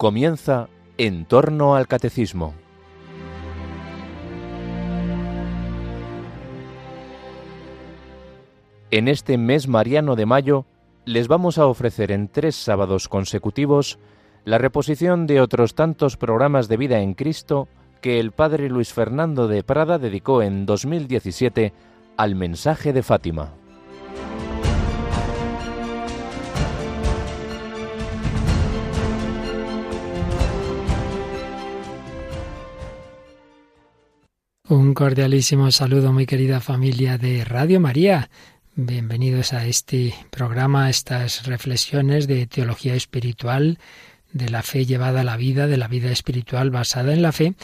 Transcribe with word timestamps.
Comienza 0.00 0.70
En 0.96 1.26
torno 1.26 1.74
al 1.74 1.86
Catecismo. 1.86 2.54
En 8.90 9.08
este 9.08 9.36
mes 9.36 9.68
mariano 9.68 10.16
de 10.16 10.24
mayo 10.24 10.64
les 11.04 11.28
vamos 11.28 11.58
a 11.58 11.66
ofrecer 11.66 12.12
en 12.12 12.28
tres 12.28 12.56
sábados 12.56 13.08
consecutivos 13.08 13.98
la 14.46 14.56
reposición 14.56 15.26
de 15.26 15.42
otros 15.42 15.74
tantos 15.74 16.16
programas 16.16 16.66
de 16.68 16.78
vida 16.78 17.00
en 17.00 17.12
Cristo 17.12 17.68
que 18.00 18.20
el 18.20 18.32
padre 18.32 18.70
Luis 18.70 18.94
Fernando 18.94 19.48
de 19.48 19.62
Prada 19.62 19.98
dedicó 19.98 20.40
en 20.40 20.64
2017 20.64 21.74
al 22.16 22.36
mensaje 22.36 22.94
de 22.94 23.02
Fátima. 23.02 23.52
Un 34.70 34.94
cordialísimo 34.94 35.72
saludo, 35.72 36.12
muy 36.12 36.26
querida 36.26 36.60
familia 36.60 37.18
de 37.18 37.44
Radio 37.44 37.80
María. 37.80 38.30
Bienvenidos 38.76 39.52
a 39.52 39.66
este 39.66 40.14
programa, 40.30 40.84
a 40.84 40.90
estas 40.90 41.44
reflexiones 41.46 42.28
de 42.28 42.46
teología 42.46 42.94
espiritual, 42.94 43.80
de 44.32 44.48
la 44.48 44.62
fe 44.62 44.86
llevada 44.86 45.22
a 45.22 45.24
la 45.24 45.36
vida, 45.36 45.66
de 45.66 45.76
la 45.76 45.88
vida 45.88 46.12
espiritual 46.12 46.70
basada 46.70 47.12
en 47.12 47.20
la 47.20 47.32
fe, 47.32 47.54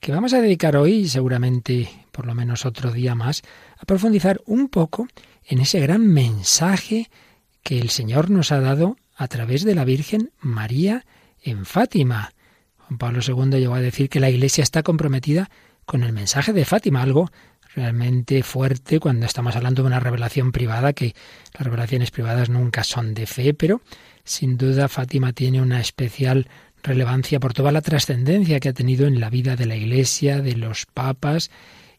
que 0.00 0.10
vamos 0.10 0.32
a 0.32 0.40
dedicar 0.40 0.74
hoy, 0.78 1.06
seguramente 1.06 1.90
por 2.12 2.24
lo 2.24 2.34
menos 2.34 2.64
otro 2.64 2.92
día 2.92 3.14
más, 3.14 3.42
a 3.78 3.84
profundizar 3.84 4.40
un 4.46 4.68
poco 4.68 5.06
en 5.44 5.60
ese 5.60 5.80
gran 5.80 6.06
mensaje 6.06 7.10
que 7.62 7.78
el 7.78 7.90
Señor 7.90 8.30
nos 8.30 8.52
ha 8.52 8.60
dado 8.60 8.96
a 9.16 9.28
través 9.28 9.64
de 9.64 9.74
la 9.74 9.84
Virgen 9.84 10.30
María 10.40 11.04
en 11.42 11.66
Fátima. 11.66 12.32
Juan 12.78 12.96
Pablo 12.96 13.20
II 13.22 13.58
llegó 13.60 13.74
a 13.74 13.82
decir 13.82 14.08
que 14.08 14.18
la 14.18 14.30
Iglesia 14.30 14.62
está 14.62 14.82
comprometida 14.82 15.50
con 15.86 16.02
el 16.02 16.12
mensaje 16.12 16.52
de 16.52 16.64
Fátima, 16.64 17.02
algo 17.02 17.30
realmente 17.74 18.42
fuerte 18.42 19.00
cuando 19.00 19.26
estamos 19.26 19.56
hablando 19.56 19.82
de 19.82 19.88
una 19.88 20.00
revelación 20.00 20.52
privada, 20.52 20.92
que 20.92 21.14
las 21.52 21.64
revelaciones 21.64 22.10
privadas 22.10 22.48
nunca 22.48 22.84
son 22.84 23.14
de 23.14 23.26
fe, 23.26 23.54
pero 23.54 23.80
sin 24.24 24.56
duda 24.56 24.88
Fátima 24.88 25.32
tiene 25.32 25.60
una 25.60 25.80
especial 25.80 26.48
relevancia 26.82 27.40
por 27.40 27.54
toda 27.54 27.72
la 27.72 27.80
trascendencia 27.80 28.60
que 28.60 28.68
ha 28.68 28.74
tenido 28.74 29.06
en 29.06 29.18
la 29.18 29.30
vida 29.30 29.56
de 29.56 29.66
la 29.66 29.76
Iglesia, 29.76 30.40
de 30.40 30.54
los 30.54 30.86
papas, 30.86 31.50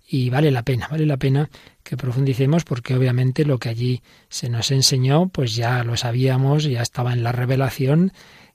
y 0.08 0.30
vale 0.30 0.52
la 0.52 0.64
pena, 0.64 0.88
vale 0.88 1.06
la 1.06 1.18
pena 1.18 1.50
que 1.84 1.98
profundicemos 1.98 2.64
porque 2.64 2.96
obviamente 2.96 3.44
lo 3.44 3.58
que 3.58 3.70
allí 3.70 4.04
se 4.30 4.50
nos 4.50 4.72
enseñó, 4.72 5.30
pues 5.30 5.56
ya 5.56 5.84
lo 5.84 5.98
sabíamos, 5.98 6.64
ya 6.64 6.82
estaba 6.82 7.12
en 7.12 7.24
la 7.24 7.32
revelación, 7.32 8.14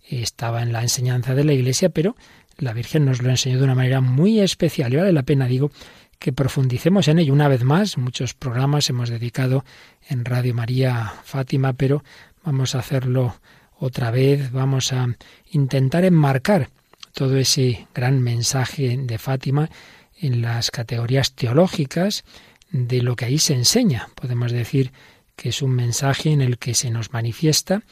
estaba 0.08 0.62
en 0.62 0.72
la 0.72 0.82
enseñanza 0.82 1.34
de 1.34 1.44
la 1.44 1.52
Iglesia, 1.52 1.88
pero 1.88 2.16
la 2.60 2.72
Virgen 2.72 3.04
nos 3.04 3.22
lo 3.22 3.30
enseñó 3.30 3.58
de 3.58 3.64
una 3.64 3.74
manera 3.74 4.00
muy 4.00 4.40
especial 4.40 4.92
y 4.92 4.96
vale 4.96 5.12
la 5.12 5.22
pena, 5.22 5.46
digo, 5.46 5.70
que 6.18 6.32
profundicemos 6.32 7.08
en 7.08 7.18
ello 7.18 7.32
una 7.32 7.48
vez 7.48 7.64
más. 7.64 7.96
Muchos 7.96 8.34
programas 8.34 8.88
hemos 8.90 9.08
dedicado 9.08 9.64
en 10.08 10.24
Radio 10.24 10.54
María 10.54 11.14
Fátima, 11.24 11.72
pero 11.72 12.04
vamos 12.44 12.74
a 12.74 12.80
hacerlo 12.80 13.40
otra 13.78 14.10
vez, 14.10 14.52
vamos 14.52 14.92
a 14.92 15.08
intentar 15.50 16.04
enmarcar 16.04 16.68
todo 17.14 17.36
ese 17.36 17.88
gran 17.94 18.20
mensaje 18.20 18.96
de 18.98 19.18
Fátima 19.18 19.70
en 20.18 20.42
las 20.42 20.70
categorías 20.70 21.32
teológicas 21.32 22.24
de 22.70 23.02
lo 23.02 23.16
que 23.16 23.24
ahí 23.24 23.38
se 23.38 23.54
enseña. 23.54 24.08
Podemos 24.14 24.52
decir 24.52 24.92
que 25.34 25.48
es 25.48 25.62
un 25.62 25.70
mensaje 25.70 26.30
en 26.30 26.42
el 26.42 26.58
que 26.58 26.74
se 26.74 26.90
nos 26.90 27.12
manifiesta 27.12 27.82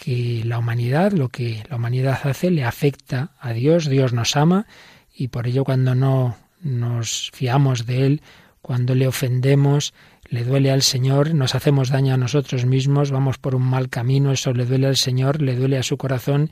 que 0.00 0.42
la 0.46 0.58
humanidad, 0.58 1.12
lo 1.12 1.28
que 1.28 1.62
la 1.68 1.76
humanidad 1.76 2.18
hace, 2.24 2.50
le 2.50 2.64
afecta 2.64 3.32
a 3.38 3.52
Dios, 3.52 3.86
Dios 3.86 4.14
nos 4.14 4.34
ama 4.34 4.66
y 5.14 5.28
por 5.28 5.46
ello 5.46 5.62
cuando 5.62 5.94
no 5.94 6.36
nos 6.62 7.30
fiamos 7.34 7.84
de 7.84 8.06
Él, 8.06 8.22
cuando 8.62 8.94
le 8.94 9.06
ofendemos, 9.06 9.92
le 10.30 10.44
duele 10.44 10.70
al 10.70 10.80
Señor, 10.80 11.34
nos 11.34 11.54
hacemos 11.54 11.90
daño 11.90 12.14
a 12.14 12.16
nosotros 12.16 12.64
mismos, 12.64 13.10
vamos 13.10 13.36
por 13.36 13.54
un 13.54 13.62
mal 13.62 13.90
camino, 13.90 14.32
eso 14.32 14.54
le 14.54 14.64
duele 14.64 14.86
al 14.86 14.96
Señor, 14.96 15.42
le 15.42 15.54
duele 15.54 15.76
a 15.76 15.82
su 15.82 15.98
corazón, 15.98 16.50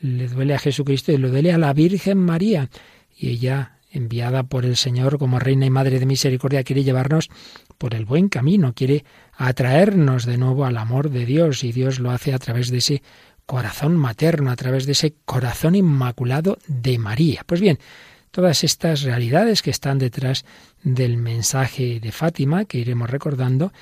le 0.00 0.28
duele 0.28 0.54
a 0.54 0.60
Jesucristo 0.60 1.10
y 1.10 1.18
le 1.18 1.28
duele 1.28 1.52
a 1.52 1.58
la 1.58 1.72
Virgen 1.72 2.18
María. 2.18 2.70
Y 3.16 3.30
ella, 3.30 3.78
enviada 3.90 4.44
por 4.44 4.64
el 4.64 4.76
Señor 4.76 5.18
como 5.18 5.40
Reina 5.40 5.66
y 5.66 5.70
Madre 5.70 5.98
de 5.98 6.06
Misericordia, 6.06 6.62
quiere 6.62 6.84
llevarnos 6.84 7.28
por 7.76 7.94
el 7.94 8.04
buen 8.04 8.28
camino, 8.28 8.72
quiere 8.72 9.04
atraernos 9.36 10.26
de 10.26 10.38
nuevo 10.38 10.64
al 10.64 10.76
amor 10.76 11.10
de 11.10 11.26
Dios 11.26 11.64
y 11.64 11.72
Dios 11.72 11.98
lo 11.98 12.10
hace 12.10 12.32
a 12.32 12.38
través 12.38 12.70
de 12.70 12.78
ese 12.78 13.02
corazón 13.46 13.96
materno, 13.96 14.50
a 14.50 14.56
través 14.56 14.86
de 14.86 14.92
ese 14.92 15.14
corazón 15.24 15.74
inmaculado 15.74 16.58
de 16.66 16.98
María. 16.98 17.42
Pues 17.46 17.60
bien, 17.60 17.78
todas 18.30 18.64
estas 18.64 19.02
realidades 19.02 19.62
que 19.62 19.70
están 19.70 19.98
detrás 19.98 20.44
del 20.82 21.16
mensaje 21.16 22.00
de 22.00 22.12
Fátima, 22.12 22.64
que 22.64 22.78
iremos 22.78 23.10
recordando, 23.10 23.72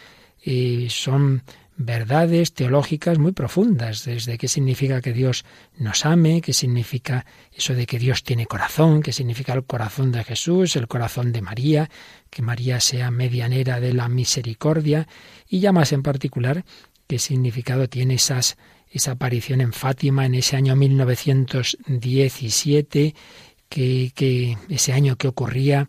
eh, 0.45 0.89
son 0.91 1.43
verdades 1.77 2.53
teológicas 2.53 3.19
muy 3.19 3.33
profundas, 3.33 4.05
desde 4.05 4.39
qué 4.39 4.47
significa 4.49 5.01
que 5.01 5.13
Dios 5.13 5.45
nos 5.79 6.05
ame, 6.05 6.41
qué 6.41 6.53
significa 6.53 7.25
eso 7.53 7.75
de 7.75 7.87
que 7.87 7.99
Dios 7.99 8.23
tiene 8.23 8.47
corazón, 8.47 9.03
qué 9.03 9.13
significa 9.13 9.55
el 9.55 9.65
corazón 9.65 10.13
de 10.13 10.23
Jesús, 10.25 10.77
el 10.77 10.87
corazón 10.87 11.33
de 11.33 11.43
María, 11.43 11.91
que 12.31 12.43
María 12.43 12.79
sea 12.81 13.11
medianera 13.11 13.81
de 13.81 13.95
la 13.95 14.09
misericordia, 14.09 15.09
y 15.49 15.59
ya 15.61 15.73
más 15.73 15.93
en 15.93 16.03
particular, 16.03 16.65
qué 17.07 17.19
significado 17.19 17.89
tiene 17.89 18.15
esas, 18.15 18.57
esa 18.91 19.13
aparición 19.13 19.61
en 19.61 19.73
Fátima 19.73 20.27
en 20.27 20.35
ese 20.35 20.57
año 20.57 20.75
1917, 20.77 23.15
que, 23.69 24.13
que 24.15 24.59
ese 24.69 24.93
año 24.93 25.17
que 25.17 25.29
ocurría, 25.29 25.89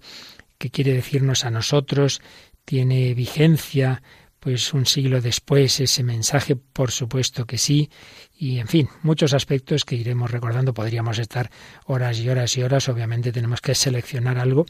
qué 0.58 0.70
quiere 0.70 0.94
decirnos 0.94 1.44
a 1.44 1.52
nosotros, 1.52 2.22
tiene 2.66 3.14
vigencia 3.14 4.02
pues 4.44 4.74
un 4.74 4.86
siglo 4.86 5.22
después 5.22 5.80
ese 5.80 6.04
mensaje, 6.04 6.58
por 6.58 6.92
supuesto 6.92 7.46
que 7.46 7.58
sí, 7.58 7.90
y 8.38 8.60
en 8.60 8.68
fin, 8.68 8.90
muchos 9.02 9.34
aspectos 9.34 9.86
que 9.86 9.96
iremos 9.96 10.32
recordando, 10.32 10.74
podríamos 10.74 11.18
estar 11.18 11.50
horas 11.86 12.20
y 12.20 12.28
horas 12.28 12.58
y 12.58 12.62
horas, 12.62 12.90
obviamente 12.90 13.32
tenemos 13.32 13.62
que 13.62 13.74
seleccionar 13.74 14.38
algo 14.38 14.66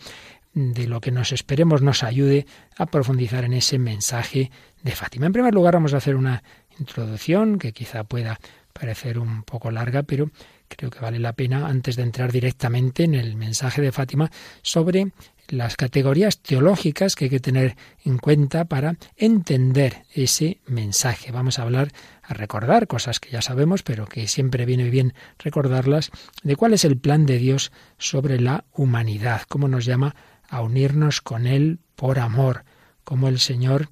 de 0.53 0.85
lo 0.85 1.01
que 1.01 1.09
nos 1.09 1.31
esperemos 1.31 1.81
nos 1.81 2.03
ayude 2.03 2.45
a 2.77 2.85
profundizar 2.85 3.45
en 3.45 3.53
ese 3.53 3.79
mensaje 3.79 4.51
de 4.83 4.91
Fátima. 4.91 5.25
En 5.25 5.33
primer 5.33 5.55
lugar, 5.55 5.73
vamos 5.73 5.95
a 5.95 5.97
hacer 5.97 6.15
una 6.15 6.43
introducción 6.77 7.57
que 7.57 7.73
quizá 7.73 8.03
pueda 8.03 8.39
parecer 8.73 9.17
un 9.17 9.41
poco 9.41 9.71
larga, 9.71 10.03
pero 10.03 10.29
creo 10.67 10.91
que 10.91 10.99
vale 10.99 11.17
la 11.17 11.33
pena, 11.33 11.65
antes 11.65 11.95
de 11.95 12.03
entrar 12.03 12.31
directamente 12.31 13.05
en 13.05 13.15
el 13.15 13.35
mensaje 13.35 13.81
de 13.81 13.91
Fátima, 13.91 14.29
sobre 14.61 15.07
las 15.47 15.75
categorías 15.75 16.39
teológicas 16.39 17.15
que 17.15 17.25
hay 17.25 17.29
que 17.29 17.39
tener 17.39 17.75
en 18.03 18.17
cuenta 18.17 18.65
para 18.65 18.95
entender 19.17 20.05
ese 20.13 20.59
mensaje. 20.65 21.31
Vamos 21.31 21.59
a 21.59 21.63
hablar, 21.63 21.91
a 22.21 22.33
recordar 22.33 22.87
cosas 22.87 23.19
que 23.19 23.31
ya 23.31 23.41
sabemos, 23.41 23.83
pero 23.83 24.05
que 24.05 24.27
siempre 24.27 24.65
viene 24.65 24.89
bien 24.89 25.13
recordarlas, 25.39 26.11
de 26.43 26.55
cuál 26.55 26.73
es 26.73 26.85
el 26.85 26.97
plan 26.97 27.25
de 27.25 27.37
Dios 27.37 27.71
sobre 27.97 28.39
la 28.39 28.65
humanidad, 28.73 29.41
cómo 29.47 29.67
nos 29.67 29.85
llama 29.85 30.15
a 30.49 30.61
unirnos 30.61 31.21
con 31.21 31.47
Él 31.47 31.79
por 31.95 32.19
amor, 32.19 32.63
cómo 33.03 33.27
el 33.27 33.39
Señor 33.39 33.89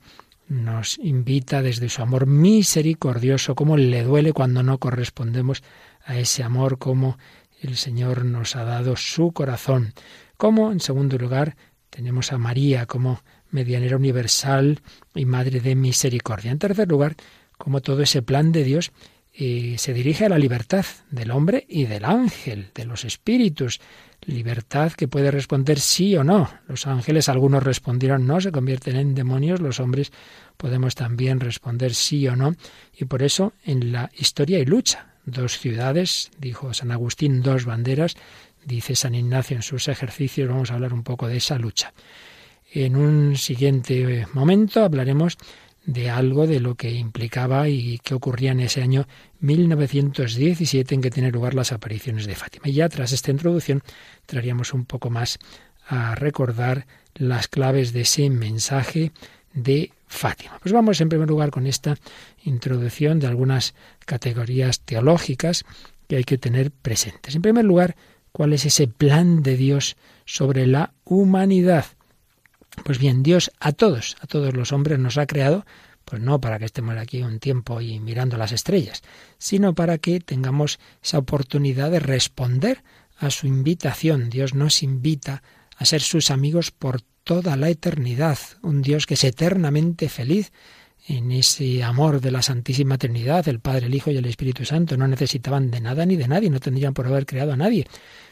nos 0.48 0.98
invita 1.00 1.62
desde 1.62 1.90
su 1.90 2.02
amor 2.02 2.28
misericordioso, 2.28 3.56
cómo 3.56 3.78
le 3.78 4.04
duele 4.04 4.34
cuando 4.34 4.64
no 4.64 4.80
correspondemos 4.80 5.64
a 6.04 6.18
ese 6.18 6.44
amor, 6.44 6.78
cómo 6.78 7.18
el 7.62 7.78
Señor 7.78 8.26
nos 8.26 8.56
ha 8.56 8.64
dado 8.64 8.96
su 8.96 9.32
corazón, 9.32 9.94
como, 10.42 10.72
en 10.72 10.80
segundo 10.80 11.20
lugar, 11.20 11.56
tenemos 11.92 12.34
a 12.34 12.40
María 12.40 12.88
como 12.88 13.22
medianera 13.52 13.96
universal 13.96 14.82
y 15.14 15.26
madre 15.26 15.60
de 15.60 15.76
misericordia. 15.76 16.50
En 16.50 16.58
tercer 16.58 16.88
lugar, 16.88 17.16
como 17.60 17.82
todo 17.82 18.02
ese 18.02 18.24
plan 18.24 18.52
de 18.52 18.64
Dios 18.64 18.92
eh, 19.36 19.76
se 19.78 19.94
dirige 19.94 20.26
a 20.26 20.30
la 20.30 20.40
libertad 20.40 20.84
del 21.12 21.30
hombre 21.30 21.64
y 21.70 21.86
del 21.86 22.06
ángel, 22.06 22.72
de 22.74 22.86
los 22.86 23.06
espíritus. 23.06 23.82
Libertad 24.26 24.94
que 24.94 25.08
puede 25.08 25.30
responder 25.30 25.80
sí 25.80 26.18
o 26.18 26.24
no. 26.24 26.50
Los 26.68 26.88
ángeles, 26.88 27.30
algunos 27.30 27.62
respondieron 27.62 28.26
no, 28.26 28.42
se 28.42 28.52
convierten 28.52 28.96
en 28.96 29.14
demonios. 29.14 29.62
Los 29.62 29.80
hombres 29.80 30.12
podemos 30.58 30.96
también 30.96 31.40
responder 31.40 31.94
sí 31.94 32.28
o 32.28 32.36
no. 32.36 32.56
Y 32.98 33.06
por 33.06 33.22
eso 33.22 33.54
en 33.64 33.92
la 33.92 34.10
historia 34.18 34.58
hay 34.58 34.66
lucha. 34.66 35.14
Dos 35.24 35.60
ciudades, 35.60 36.32
dijo 36.40 36.74
San 36.74 36.90
Agustín, 36.90 37.44
dos 37.44 37.66
banderas, 37.66 38.16
dice 38.66 38.96
San 38.96 39.16
Ignacio 39.16 39.56
en 39.56 39.64
sus 39.64 39.88
ejercicios, 39.88 40.50
vamos 40.50 40.72
a 40.72 40.76
hablar 40.76 40.94
un 40.94 41.04
poco 41.04 41.28
de 41.28 41.38
esa 41.38 41.58
lucha. 41.58 41.94
En 42.74 42.96
un 42.96 43.36
siguiente 43.36 44.26
momento 44.34 44.84
hablaremos 44.84 45.38
de 45.86 46.10
algo 46.10 46.48
de 46.48 46.60
lo 46.60 46.76
que 46.76 46.92
implicaba 46.92 47.68
y 47.68 48.00
que 48.00 48.14
ocurría 48.14 48.52
en 48.52 48.60
ese 48.60 48.82
año 48.82 49.08
1917 49.40 50.96
en 50.96 51.02
que 51.02 51.10
tienen 51.10 51.32
lugar 51.32 51.54
las 51.54 51.72
apariciones 51.72 52.28
de 52.28 52.36
Fátima. 52.36 52.68
Y 52.68 52.74
ya 52.74 52.88
tras 52.88 53.12
esta 53.12 53.32
introducción 53.32 53.82
traeríamos 54.26 54.74
un 54.74 54.86
poco 54.86 55.10
más 55.10 55.40
a 55.88 56.16
recordar 56.16 56.86
las 57.16 57.48
claves 57.48 57.94
de 57.94 58.02
ese 58.02 58.30
mensaje 58.30 59.12
de 59.54 59.92
Fátima. 60.08 60.60
Pues 60.62 60.72
vamos 60.72 61.02
en 61.02 61.10
primer 61.10 61.28
lugar 61.28 61.50
con 61.50 61.66
esta 61.68 61.96
introducción 62.44 63.20
de 63.20 63.28
algunas 63.28 63.74
categorías 64.06 64.82
teológicas 64.82 65.66
que 66.08 66.18
hay 66.18 66.24
que 66.24 66.38
tener 66.38 66.72
presentes. 66.72 67.36
En 67.36 67.42
primer 67.42 67.66
lugar, 67.66 67.96
¿cuál 68.32 68.54
es 68.54 68.66
ese 68.66 68.88
plan 68.88 69.44
de 69.44 69.58
Dios 69.58 69.98
sobre 70.26 70.68
la 70.68 70.94
humanidad? 71.04 71.86
Pues 72.84 73.00
bien, 73.00 73.24
Dios 73.24 73.52
a 73.60 73.72
todos, 73.72 74.18
a 74.22 74.28
todos 74.28 74.54
los 74.54 74.72
hombres 74.72 75.00
nos 75.00 75.18
ha 75.18 75.26
creado, 75.26 75.66
pues 76.06 76.22
no 76.22 76.40
para 76.42 76.58
que 76.60 76.66
estemos 76.66 76.98
aquí 76.98 77.22
un 77.22 77.40
tiempo 77.40 77.82
y 77.82 78.00
mirando 78.00 78.38
las 78.38 78.52
estrellas, 78.52 79.02
sino 79.38 79.76
para 79.76 79.98
que 79.98 80.20
tengamos 80.20 80.80
esa 81.04 81.18
oportunidad 81.18 81.92
de 81.92 82.00
responder 82.00 82.84
a 83.18 83.30
su 83.30 83.48
invitación. 83.48 84.30
Dios 84.30 84.54
nos 84.54 84.84
invita 84.84 85.44
a 85.78 85.86
ser 85.86 86.02
sus 86.02 86.32
amigos 86.32 86.72
por 86.72 87.02
toda 87.24 87.56
la 87.56 87.70
eternidad, 87.70 88.38
un 88.62 88.82
Dios 88.82 89.06
que 89.06 89.14
es 89.14 89.24
eternamente 89.24 90.10
feliz 90.10 90.52
en 91.08 91.32
ese 91.32 91.84
amor 91.84 92.22
de 92.22 92.32
la 92.32 92.42
Santísima 92.42 92.98
Trinidad, 92.98 93.48
el 93.48 93.60
Padre, 93.60 93.88
el 93.88 93.96
Hijo 93.96 94.12
y 94.12 94.18
el 94.18 94.26
Espíritu 94.26 94.66
Santo. 94.66 94.98
No 94.98 95.08
necesitaban 95.08 95.72
de 95.72 95.82
nada 95.82 96.06
ni 96.06 96.16
de 96.16 96.28
nadie, 96.28 96.50
no 96.50 96.60
tendrían 96.60 96.94
por 96.94 97.08
haber 97.08 97.26
creado 97.26 97.54
a 97.54 97.58
nadie, 97.58 97.88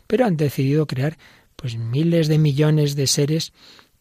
pero 0.07 0.25
han 0.25 0.37
decidido 0.37 0.85
crear 0.85 1.17
pues 1.55 1.77
miles 1.77 2.27
de 2.27 2.37
millones 2.37 2.95
de 2.95 3.07
seres 3.07 3.53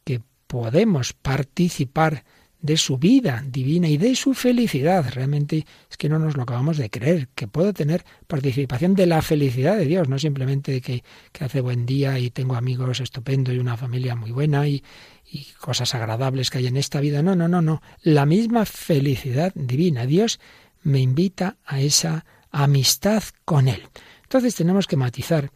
que 0.05 0.21
podemos 0.47 1.13
participar 1.13 2.25
de 2.61 2.77
su 2.77 2.99
vida 2.99 3.45
divina 3.47 3.89
y 3.89 3.99
de 3.99 4.17
su 4.17 4.35
felicidad. 4.35 5.09
Realmente 5.13 5.65
es 5.91 5.97
que 5.97 6.09
no 6.09 6.19
nos 6.19 6.37
lo 6.37 6.43
acabamos 6.43 6.77
de 6.77 6.91
creer, 6.91 7.29
que 7.35 7.47
puedo 7.47 7.73
tener 7.73 8.05
participación 8.27 8.95
de 8.95 9.07
la 9.07 9.23
felicidad 9.23 9.77
de 9.77 9.87
Dios, 9.87 10.09
no 10.09 10.19
simplemente 10.19 10.81
que, 10.81 11.05
que 11.33 11.45
hace 11.45 11.61
buen 11.61 11.87
día 11.87 12.19
y 12.19 12.31
tengo 12.31 12.57
amigos 12.57 13.01
estupendos 13.01 13.55
y 13.55 13.59
una 13.59 13.77
familia 13.77 14.17
muy 14.17 14.33
buena 14.33 14.67
y, 14.67 14.83
y 15.31 15.47
cosas 15.61 15.95
agradables 15.95 16.51
que 16.51 16.59
hay 16.59 16.67
en 16.67 16.77
esta 16.77 17.01
vida. 17.01 17.23
No, 17.23 17.37
no, 17.37 17.49
no, 17.49 17.63
no. 17.63 17.83
La 18.03 18.27
misma 18.27 18.65
felicidad 18.65 19.53
divina. 19.55 20.07
Dios 20.07 20.41
me 20.83 21.01
invita 21.01 21.57
a 21.65 21.81
esa 21.81 22.25
amistad 22.51 23.23
con 23.45 23.69
Él. 23.69 23.83
Entonces 24.23 24.55
tenemos 24.55 24.87
que 24.87 24.97
matizar 24.97 25.51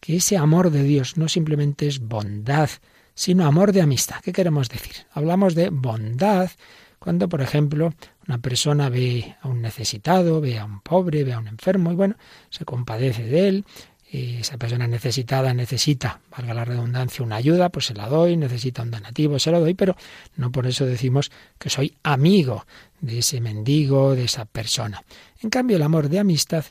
que 0.00 0.16
ese 0.16 0.36
amor 0.36 0.70
de 0.70 0.82
Dios 0.82 1.16
no 1.16 1.28
simplemente 1.28 1.86
es 1.86 2.00
bondad, 2.00 2.70
sino 3.14 3.46
amor 3.46 3.72
de 3.72 3.82
amistad. 3.82 4.16
¿Qué 4.22 4.32
queremos 4.32 4.68
decir? 4.68 5.06
Hablamos 5.12 5.54
de 5.54 5.70
bondad 5.70 6.50
cuando, 6.98 7.28
por 7.28 7.42
ejemplo, 7.42 7.92
una 8.28 8.38
persona 8.38 8.88
ve 8.88 9.36
a 9.40 9.48
un 9.48 9.60
necesitado, 9.60 10.40
ve 10.40 10.58
a 10.58 10.64
un 10.64 10.80
pobre, 10.80 11.24
ve 11.24 11.32
a 11.32 11.38
un 11.38 11.48
enfermo 11.48 11.90
y 11.90 11.96
bueno, 11.96 12.16
se 12.48 12.64
compadece 12.64 13.24
de 13.24 13.48
él, 13.48 13.64
esa 14.12 14.58
persona 14.58 14.86
necesitada 14.86 15.54
necesita, 15.54 16.20
valga 16.30 16.52
la 16.52 16.66
redundancia, 16.66 17.24
una 17.24 17.36
ayuda, 17.36 17.70
pues 17.70 17.86
se 17.86 17.94
la 17.94 18.08
doy, 18.08 18.36
necesita 18.36 18.82
un 18.82 18.90
donativo, 18.90 19.38
se 19.38 19.50
lo 19.50 19.60
doy, 19.60 19.72
pero 19.72 19.96
no 20.36 20.52
por 20.52 20.66
eso 20.66 20.84
decimos 20.84 21.30
que 21.58 21.70
soy 21.70 21.96
amigo 22.02 22.66
de 23.00 23.20
ese 23.20 23.40
mendigo, 23.40 24.14
de 24.14 24.24
esa 24.24 24.44
persona. 24.44 25.02
En 25.40 25.48
cambio, 25.48 25.78
el 25.78 25.82
amor 25.82 26.10
de 26.10 26.18
amistad 26.18 26.66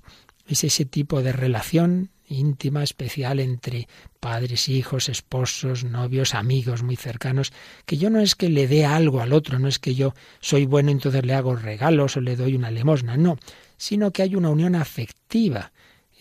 es 0.47 0.63
ese 0.63 0.85
tipo 0.85 1.23
de 1.23 1.31
relación 1.31 2.11
íntima, 2.27 2.83
especial 2.83 3.39
entre 3.39 3.87
padres, 4.19 4.69
hijos, 4.69 5.09
esposos, 5.09 5.83
novios, 5.83 6.33
amigos 6.33 6.83
muy 6.83 6.95
cercanos, 6.95 7.51
que 7.85 7.97
yo 7.97 8.09
no 8.09 8.19
es 8.19 8.35
que 8.35 8.49
le 8.49 8.67
dé 8.67 8.85
algo 8.85 9.19
al 9.21 9.33
otro, 9.33 9.59
no 9.59 9.67
es 9.67 9.79
que 9.79 9.95
yo 9.95 10.13
soy 10.39 10.65
bueno 10.65 10.91
entonces 10.91 11.25
le 11.25 11.33
hago 11.33 11.55
regalos 11.55 12.17
o 12.17 12.21
le 12.21 12.35
doy 12.35 12.55
una 12.55 12.71
limosna, 12.71 13.17
no, 13.17 13.37
sino 13.77 14.11
que 14.11 14.21
hay 14.21 14.35
una 14.35 14.49
unión 14.49 14.75
afectiva 14.75 15.71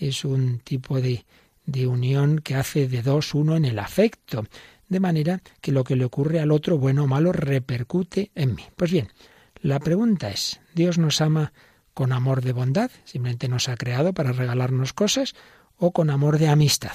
es 0.00 0.25
un 0.25 0.58
tipo 0.61 1.00
de, 1.00 1.25
de 1.67 1.87
unión 1.87 2.41
que 2.41 2.55
hace 2.55 2.88
de 2.88 3.02
dos 3.02 3.35
uno 3.35 3.55
en 3.55 3.64
el 3.64 3.79
afecto, 3.79 4.44
de 4.88 5.00
manera 5.00 5.43
que 5.61 5.73
lo 5.73 5.85
que 5.85 5.94
le 5.94 6.05
ocurre 6.05 6.41
al 6.41 6.50
otro, 6.50 6.79
bueno 6.79 7.05
o 7.05 7.06
malo, 7.06 7.32
repercute 7.32 8.31
en 8.35 8.55
mí. 8.55 8.64
Pues 8.76 8.91
bien, 8.91 9.08
la 9.61 9.79
pregunta 9.79 10.31
es, 10.31 10.61
¿Dios 10.75 10.99
nos 10.99 11.20
ama 11.20 11.52
con 11.94 12.12
amor 12.12 12.43
de 12.43 12.52
bondad? 12.52 12.91
¿Simplemente 13.05 13.49
nos 13.49 13.69
ha 13.69 13.76
creado 13.76 14.12
para 14.14 14.32
regalarnos 14.32 14.93
cosas? 14.93 15.35
¿O 15.76 15.93
con 15.93 16.11
amor 16.11 16.38
de 16.38 16.49
amistad? 16.49 16.94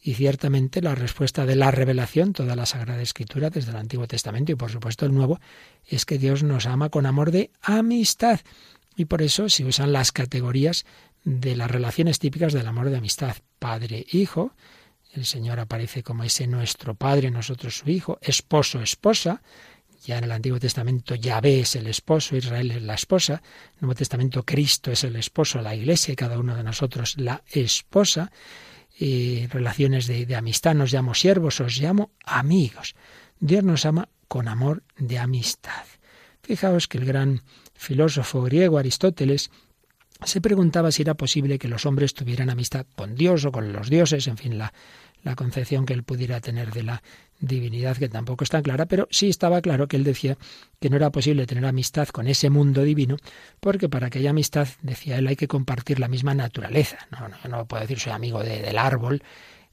Y 0.00 0.14
ciertamente 0.14 0.80
la 0.80 0.94
respuesta 0.94 1.44
de 1.44 1.56
la 1.56 1.70
revelación, 1.70 2.32
toda 2.32 2.54
la 2.54 2.66
Sagrada 2.66 3.02
Escritura, 3.02 3.50
desde 3.50 3.72
el 3.72 3.78
Antiguo 3.78 4.06
Testamento 4.06 4.52
y 4.52 4.54
por 4.54 4.70
supuesto 4.70 5.06
el 5.06 5.14
Nuevo, 5.14 5.40
es 5.86 6.04
que 6.04 6.18
Dios 6.18 6.42
nos 6.42 6.66
ama 6.66 6.88
con 6.88 7.04
amor 7.04 7.30
de 7.30 7.50
amistad. 7.62 8.40
Y 8.96 9.06
por 9.06 9.22
eso 9.22 9.48
se 9.48 9.64
usan 9.64 9.92
las 9.92 10.12
categorías 10.12 10.84
de 11.28 11.54
las 11.54 11.70
relaciones 11.70 12.18
típicas 12.18 12.54
del 12.54 12.66
amor 12.66 12.88
de 12.88 12.96
amistad. 12.96 13.36
Padre-hijo, 13.58 14.54
el 15.12 15.26
Señor 15.26 15.60
aparece 15.60 16.02
como 16.02 16.24
ese 16.24 16.46
nuestro 16.46 16.94
Padre, 16.94 17.30
nosotros 17.30 17.76
su 17.76 17.90
Hijo, 17.90 18.18
esposo-esposa, 18.22 19.42
ya 20.06 20.16
en 20.16 20.24
el 20.24 20.32
Antiguo 20.32 20.58
Testamento 20.58 21.14
Yahvé 21.16 21.60
es 21.60 21.76
el 21.76 21.86
esposo, 21.86 22.34
Israel 22.34 22.70
es 22.70 22.82
la 22.82 22.94
esposa, 22.94 23.34
en 23.34 23.74
el 23.74 23.80
Nuevo 23.82 23.94
Testamento 23.96 24.42
Cristo 24.42 24.90
es 24.90 25.04
el 25.04 25.16
esposo, 25.16 25.60
la 25.60 25.74
iglesia 25.74 26.12
y 26.12 26.16
cada 26.16 26.38
uno 26.38 26.56
de 26.56 26.62
nosotros 26.62 27.16
la 27.18 27.42
esposa, 27.46 28.32
y 28.98 29.46
relaciones 29.48 30.06
de, 30.06 30.24
de 30.24 30.34
amistad, 30.34 30.74
nos 30.74 30.92
llamo 30.92 31.14
siervos, 31.14 31.60
os 31.60 31.76
llamo 31.78 32.12
amigos. 32.24 32.94
Dios 33.38 33.62
nos 33.62 33.84
ama 33.84 34.08
con 34.28 34.48
amor 34.48 34.82
de 34.96 35.18
amistad. 35.18 35.84
Fijaos 36.42 36.88
que 36.88 36.98
el 36.98 37.04
gran 37.04 37.42
filósofo 37.74 38.42
griego 38.42 38.78
Aristóteles 38.78 39.50
se 40.24 40.40
preguntaba 40.40 40.90
si 40.92 41.02
era 41.02 41.14
posible 41.14 41.58
que 41.58 41.68
los 41.68 41.86
hombres 41.86 42.14
tuvieran 42.14 42.50
amistad 42.50 42.86
con 42.96 43.14
Dios 43.14 43.44
o 43.44 43.52
con 43.52 43.72
los 43.72 43.88
dioses, 43.88 44.26
en 44.26 44.36
fin, 44.36 44.58
la, 44.58 44.72
la 45.22 45.36
concepción 45.36 45.86
que 45.86 45.94
él 45.94 46.02
pudiera 46.02 46.40
tener 46.40 46.72
de 46.72 46.82
la 46.82 47.02
divinidad, 47.40 47.96
que 47.96 48.08
tampoco 48.08 48.44
está 48.44 48.62
clara, 48.62 48.86
pero 48.86 49.06
sí 49.10 49.28
estaba 49.28 49.60
claro 49.60 49.86
que 49.86 49.96
él 49.96 50.04
decía 50.04 50.36
que 50.80 50.90
no 50.90 50.96
era 50.96 51.10
posible 51.10 51.46
tener 51.46 51.64
amistad 51.64 52.08
con 52.08 52.26
ese 52.26 52.50
mundo 52.50 52.82
divino, 52.82 53.16
porque 53.60 53.88
para 53.88 54.10
que 54.10 54.18
haya 54.18 54.30
amistad, 54.30 54.68
decía 54.82 55.18
él, 55.18 55.26
hay 55.26 55.36
que 55.36 55.48
compartir 55.48 56.00
la 56.00 56.08
misma 56.08 56.34
naturaleza. 56.34 56.98
No, 57.12 57.28
no, 57.28 57.36
no 57.48 57.66
puedo 57.66 57.82
decir 57.82 58.00
soy 58.00 58.12
amigo 58.12 58.42
del 58.42 58.76
árbol, 58.76 59.22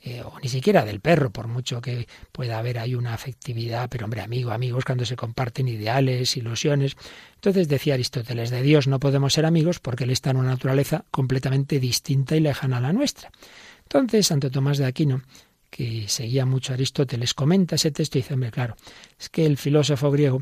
eh, 0.02 0.22
o 0.22 0.40
ni 0.42 0.50
siquiera 0.50 0.86
del 0.86 1.00
perro, 1.00 1.32
por 1.32 1.48
mucho 1.48 1.82
que 1.82 2.08
pueda 2.32 2.60
haber 2.60 2.78
ahí 2.78 2.94
una 2.96 3.14
afectividad, 3.14 3.90
pero 3.90 4.06
hombre, 4.06 4.22
amigo, 4.22 4.52
amigos, 4.52 4.86
cuando 4.86 5.06
se 5.06 5.16
comparten 5.16 5.68
ideales, 5.68 6.38
ilusiones. 6.38 6.96
Entonces 7.36 7.68
decía 7.68 7.96
Aristóteles, 7.96 8.50
de 8.52 8.62
Dios 8.62 8.88
no 8.88 9.00
podemos 9.00 9.34
ser 9.34 9.46
amigos 9.46 9.80
porque 9.80 10.04
Él 10.04 10.12
está 10.12 10.30
en 10.30 10.38
una 10.38 10.50
naturaleza 10.50 11.06
completamente 11.12 11.80
distinta 11.80 12.36
y 12.36 12.40
lejana 12.40 12.78
a 12.78 12.82
la 12.82 12.94
nuestra. 12.94 13.32
Entonces, 13.84 14.28
Santo 14.28 14.52
Tomás 14.52 14.78
de 14.78 14.86
Aquino, 14.86 15.22
que 15.70 16.08
seguía 16.08 16.46
mucho 16.46 16.74
a 16.74 16.76
Aristóteles, 16.76 17.34
comenta 17.34 17.76
ese 17.76 17.92
texto 17.92 18.18
y 18.18 18.22
dice, 18.22 18.34
hombre, 18.34 18.52
claro, 18.52 18.76
es 19.20 19.30
que 19.30 19.46
el 19.46 19.58
filósofo 19.58 20.12
griego 20.12 20.40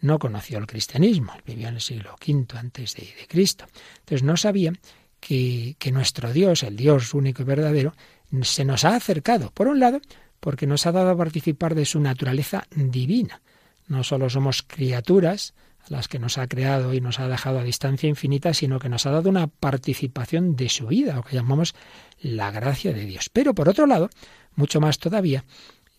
no 0.00 0.18
conoció 0.18 0.58
el 0.58 0.66
cristianismo, 0.66 1.32
vivió 1.46 1.68
en 1.68 1.74
el 1.76 1.80
siglo 1.80 2.14
V 2.26 2.46
antes 2.58 2.94
de, 2.94 3.08
Cristo. 3.28 3.66
Entonces 4.00 4.22
no 4.22 4.36
sabía 4.36 4.72
que, 5.20 5.76
que 5.78 5.90
nuestro 5.90 6.32
Dios, 6.32 6.62
el 6.62 6.76
Dios 6.76 7.14
único 7.14 7.42
y 7.42 7.46
verdadero, 7.46 7.94
se 8.42 8.64
nos 8.64 8.84
ha 8.84 8.96
acercado, 8.96 9.50
por 9.52 9.68
un 9.68 9.80
lado, 9.80 10.00
porque 10.40 10.66
nos 10.66 10.86
ha 10.86 10.92
dado 10.92 11.10
a 11.10 11.16
participar 11.16 11.74
de 11.74 11.84
su 11.84 12.00
naturaleza 12.00 12.66
divina. 12.74 13.40
No 13.88 14.04
solo 14.04 14.28
somos 14.28 14.62
criaturas 14.62 15.54
a 15.78 15.86
las 15.90 16.08
que 16.08 16.18
nos 16.18 16.38
ha 16.38 16.46
creado 16.46 16.94
y 16.94 17.00
nos 17.00 17.20
ha 17.20 17.28
dejado 17.28 17.60
a 17.60 17.64
distancia 17.64 18.08
infinita, 18.08 18.52
sino 18.54 18.78
que 18.78 18.88
nos 18.88 19.06
ha 19.06 19.10
dado 19.10 19.30
una 19.30 19.46
participación 19.46 20.56
de 20.56 20.68
su 20.68 20.88
vida, 20.88 21.14
lo 21.14 21.22
que 21.22 21.36
llamamos 21.36 21.74
la 22.20 22.50
gracia 22.50 22.92
de 22.92 23.04
Dios. 23.04 23.30
Pero 23.32 23.54
por 23.54 23.68
otro 23.68 23.86
lado, 23.86 24.10
mucho 24.54 24.80
más 24.80 24.98
todavía, 24.98 25.44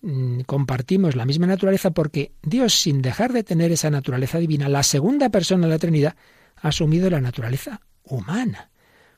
mm, 0.01 0.41
compartimos 0.41 1.15
la 1.15 1.25
misma 1.25 1.47
naturaleza 1.47 1.91
porque 1.91 2.33
Dios, 2.41 2.73
sin 2.73 3.01
dejar 3.01 3.31
de 3.33 3.43
tener 3.43 3.71
esa 3.71 3.89
naturaleza 3.89 4.37
divina, 4.39 4.67
la 4.67 4.83
segunda 4.83 5.29
persona 5.29 5.67
de 5.67 5.73
la 5.73 5.79
Trinidad, 5.79 6.15
ha 6.57 6.69
asumido 6.69 7.09
la 7.09 7.21
naturaleza 7.21 7.81
humana. 8.03 8.71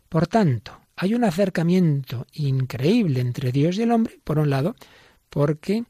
Por 0.10 0.28
tanto, 0.28 0.80
hay 1.02 1.14
un 1.16 1.24
acercamiento 1.24 2.28
increíble 2.34 3.22
entre 3.22 3.54
Dios 3.54 3.78
y 3.78 3.84
el 3.84 3.92
hombre, 3.92 4.20
por 4.26 4.38
un 4.38 4.50
lado, 4.50 4.76
porque 5.30 5.86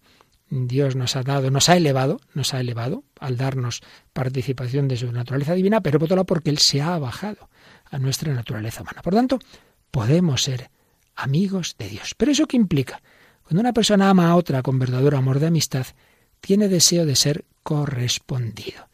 Dios 0.52 0.96
nos 0.96 1.16
ha 1.16 1.24
dado, 1.24 1.50
nos 1.50 1.68
ha 1.68 1.78
elevado, 1.78 2.22
nos 2.36 2.54
ha 2.54 2.60
elevado 2.60 3.04
al 3.20 3.36
darnos 3.36 3.82
participación 4.14 4.88
de 4.88 4.98
su 4.98 5.12
naturaleza 5.12 5.56
divina, 5.56 5.82
pero 5.82 5.98
por 5.98 6.06
otro 6.06 6.16
lado 6.18 6.28
porque 6.28 6.52
Él 6.52 6.60
se 6.60 6.84
ha 6.84 6.96
bajado 7.00 7.50
a 7.90 7.98
nuestra 7.98 8.32
naturaleza 8.36 8.84
humana. 8.84 9.02
Por 9.02 9.16
tanto, 9.16 9.40
podemos 9.90 10.44
ser 10.44 10.70
amigos 11.16 11.76
de 11.80 11.90
Dios. 11.90 12.14
Pero 12.16 12.32
eso 12.32 12.46
qué 12.46 12.58
implica? 12.58 13.02
Cuando 13.42 13.62
una 13.62 13.74
persona 13.74 14.12
ama 14.12 14.30
a 14.30 14.36
otra 14.36 14.62
con 14.62 14.78
verdadero 14.78 15.18
amor 15.18 15.40
de 15.40 15.48
amistad, 15.48 15.88
tiene 16.40 16.68
deseo 16.68 17.08
de 17.08 17.16
ser 17.16 17.46
correspondido. 17.64 18.90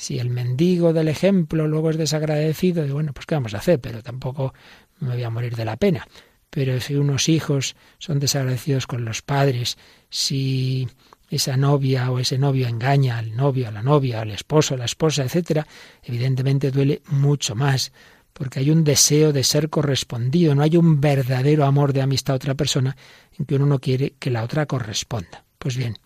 Si 0.00 0.18
el 0.18 0.30
mendigo 0.30 0.94
del 0.94 1.08
ejemplo 1.08 1.68
luego 1.68 1.90
es 1.90 1.98
desagradecido, 1.98 2.86
bueno, 2.88 3.12
pues 3.12 3.26
qué 3.26 3.34
vamos 3.34 3.52
a 3.52 3.58
hacer, 3.58 3.78
pero 3.78 4.02
tampoco 4.02 4.54
me 5.00 5.14
voy 5.14 5.22
a 5.24 5.30
morir 5.30 5.56
de 5.56 5.64
la 5.64 5.76
pena. 5.76 6.06
Pero 6.50 6.80
si 6.80 6.94
unos 6.96 7.28
hijos 7.28 7.76
son 7.98 8.18
desagradecidos 8.18 8.86
con 8.86 9.04
los 9.04 9.22
padres, 9.22 9.78
si 10.08 10.88
esa 11.28 11.56
novia 11.56 12.10
o 12.10 12.18
ese 12.18 12.38
novio 12.38 12.66
engaña 12.66 13.18
al 13.18 13.36
novio, 13.36 13.68
a 13.68 13.70
la 13.70 13.82
novia, 13.82 14.20
al 14.20 14.32
esposo, 14.32 14.74
a 14.74 14.78
la 14.78 14.84
esposa, 14.84 15.22
etcétera, 15.22 15.66
evidentemente 16.02 16.72
duele 16.72 17.02
mucho 17.06 17.54
más, 17.54 17.92
porque 18.32 18.58
hay 18.58 18.70
un 18.70 18.82
deseo 18.82 19.32
de 19.32 19.44
ser 19.44 19.70
correspondido, 19.70 20.54
no 20.54 20.62
hay 20.62 20.76
un 20.76 21.00
verdadero 21.00 21.64
amor 21.64 21.92
de 21.92 22.02
amistad 22.02 22.34
a 22.34 22.36
otra 22.36 22.54
persona 22.54 22.96
en 23.38 23.44
que 23.44 23.54
uno 23.54 23.66
no 23.66 23.78
quiere 23.78 24.14
que 24.18 24.30
la 24.30 24.42
otra 24.42 24.66
corresponda. 24.66 25.44
Pues 25.58 25.76
bien, 25.76 25.98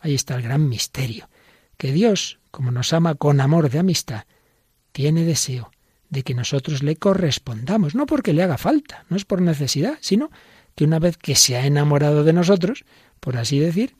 ahí 0.00 0.14
está 0.14 0.34
el 0.36 0.42
gran 0.42 0.66
misterio, 0.66 1.28
que 1.76 1.92
Dios, 1.92 2.38
como 2.50 2.70
nos 2.70 2.94
ama 2.94 3.16
con 3.16 3.40
amor 3.40 3.68
de 3.68 3.80
amistad, 3.80 4.24
tiene 4.92 5.24
deseo 5.24 5.70
de 6.10 6.22
que 6.22 6.34
nosotros 6.34 6.82
le 6.82 6.96
correspondamos, 6.96 7.94
no 7.94 8.04
porque 8.04 8.32
le 8.32 8.42
haga 8.42 8.58
falta, 8.58 9.04
no 9.08 9.16
es 9.16 9.24
por 9.24 9.40
necesidad, 9.40 9.96
sino 10.00 10.30
que 10.74 10.84
una 10.84 10.98
vez 10.98 11.16
que 11.16 11.36
se 11.36 11.56
ha 11.56 11.66
enamorado 11.66 12.24
de 12.24 12.32
nosotros, 12.32 12.84
por 13.20 13.36
así 13.36 13.58
decir, 13.58 13.94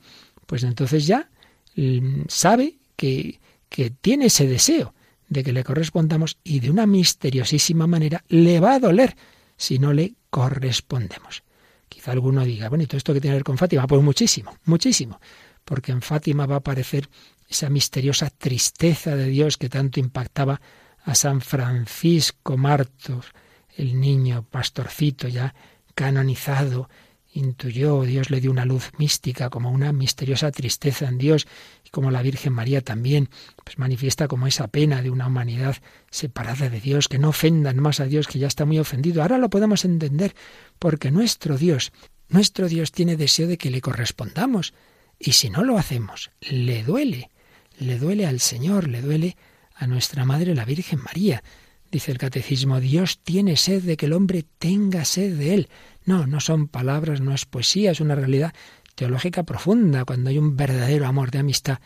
pues 0.45 0.63
entonces 0.63 1.07
ya 1.07 1.29
mm, 1.75 2.23
sabe 2.27 2.77
que, 2.95 3.39
que 3.69 3.89
tiene 3.89 4.25
ese 4.25 4.45
deseo 4.45 4.93
de 5.29 5.43
que 5.43 5.53
le 5.53 5.63
correspondamos 5.63 6.37
y 6.43 6.59
de 6.59 6.69
una 6.69 6.85
misteriosísima 6.85 7.87
manera 7.87 8.23
le 8.27 8.59
va 8.59 8.73
a 8.73 8.79
doler 8.79 9.15
si 9.55 9.79
no 9.79 9.93
le 9.93 10.15
correspondemos. 10.29 11.43
Quizá 11.87 12.11
alguno 12.11 12.43
diga, 12.43 12.67
bueno, 12.67 12.83
¿y 12.83 12.87
todo 12.87 12.97
esto 12.97 13.13
que 13.13 13.21
tiene 13.21 13.35
que 13.35 13.37
ver 13.37 13.43
con 13.45 13.57
Fátima? 13.57 13.87
Pues 13.87 14.01
muchísimo, 14.01 14.57
muchísimo, 14.65 15.21
porque 15.63 15.93
en 15.93 16.01
Fátima 16.01 16.45
va 16.45 16.55
a 16.55 16.57
aparecer 16.59 17.07
esa 17.47 17.69
misteriosa 17.69 18.29
tristeza 18.29 19.15
de 19.15 19.27
Dios 19.27 19.57
que 19.57 19.69
tanto 19.69 19.99
impactaba 19.99 20.59
a 21.03 21.15
San 21.15 21.41
Francisco 21.41 22.57
Martos, 22.57 23.27
el 23.75 23.99
niño 23.99 24.43
pastorcito 24.49 25.27
ya 25.27 25.53
canonizado, 25.95 26.89
intuyó, 27.33 28.01
Dios 28.03 28.29
le 28.29 28.41
dio 28.41 28.51
una 28.51 28.65
luz 28.65 28.91
mística, 28.97 29.49
como 29.49 29.71
una 29.71 29.93
misteriosa 29.93 30.51
tristeza 30.51 31.07
en 31.07 31.17
Dios, 31.17 31.47
y 31.85 31.89
como 31.89 32.11
la 32.11 32.21
Virgen 32.21 32.53
María 32.53 32.81
también, 32.81 33.29
pues 33.63 33.77
manifiesta 33.77 34.27
como 34.27 34.47
esa 34.47 34.67
pena 34.67 35.01
de 35.01 35.09
una 35.09 35.27
humanidad 35.27 35.77
separada 36.09 36.69
de 36.69 36.81
Dios, 36.81 37.07
que 37.07 37.19
no 37.19 37.29
ofendan 37.29 37.79
más 37.79 37.99
a 37.99 38.05
Dios, 38.05 38.27
que 38.27 38.39
ya 38.39 38.47
está 38.47 38.65
muy 38.65 38.79
ofendido. 38.79 39.21
Ahora 39.21 39.37
lo 39.37 39.49
podemos 39.49 39.85
entender, 39.85 40.35
porque 40.77 41.11
nuestro 41.11 41.57
Dios, 41.57 41.93
nuestro 42.27 42.67
Dios 42.67 42.91
tiene 42.91 43.15
deseo 43.15 43.47
de 43.47 43.57
que 43.57 43.71
le 43.71 43.81
correspondamos, 43.81 44.73
y 45.17 45.33
si 45.33 45.49
no 45.49 45.63
lo 45.63 45.77
hacemos, 45.77 46.31
le 46.41 46.83
duele, 46.83 47.29
le 47.77 47.97
duele 47.97 48.25
al 48.25 48.39
Señor, 48.39 48.87
le 48.87 49.01
duele 49.01 49.37
a 49.81 49.87
nuestra 49.87 50.25
Madre 50.25 50.53
la 50.53 50.63
Virgen 50.63 51.01
María. 51.01 51.43
Dice 51.91 52.11
el 52.11 52.19
Catecismo, 52.19 52.79
Dios 52.79 53.19
tiene 53.23 53.57
sed 53.57 53.81
de 53.81 53.97
que 53.97 54.05
el 54.05 54.13
hombre 54.13 54.45
tenga 54.59 55.05
sed 55.05 55.35
de 55.35 55.55
él. 55.55 55.69
No, 56.05 56.27
no 56.27 56.39
son 56.39 56.67
palabras, 56.67 57.19
no 57.19 57.33
es 57.33 57.45
poesía, 57.45 57.89
es 57.89 57.99
una 57.99 58.13
realidad 58.13 58.53
teológica 58.93 59.41
profunda. 59.41 60.05
Cuando 60.05 60.29
hay 60.29 60.37
un 60.37 60.55
verdadero 60.55 61.07
amor 61.07 61.31
de 61.31 61.39
amistad, 61.39 61.79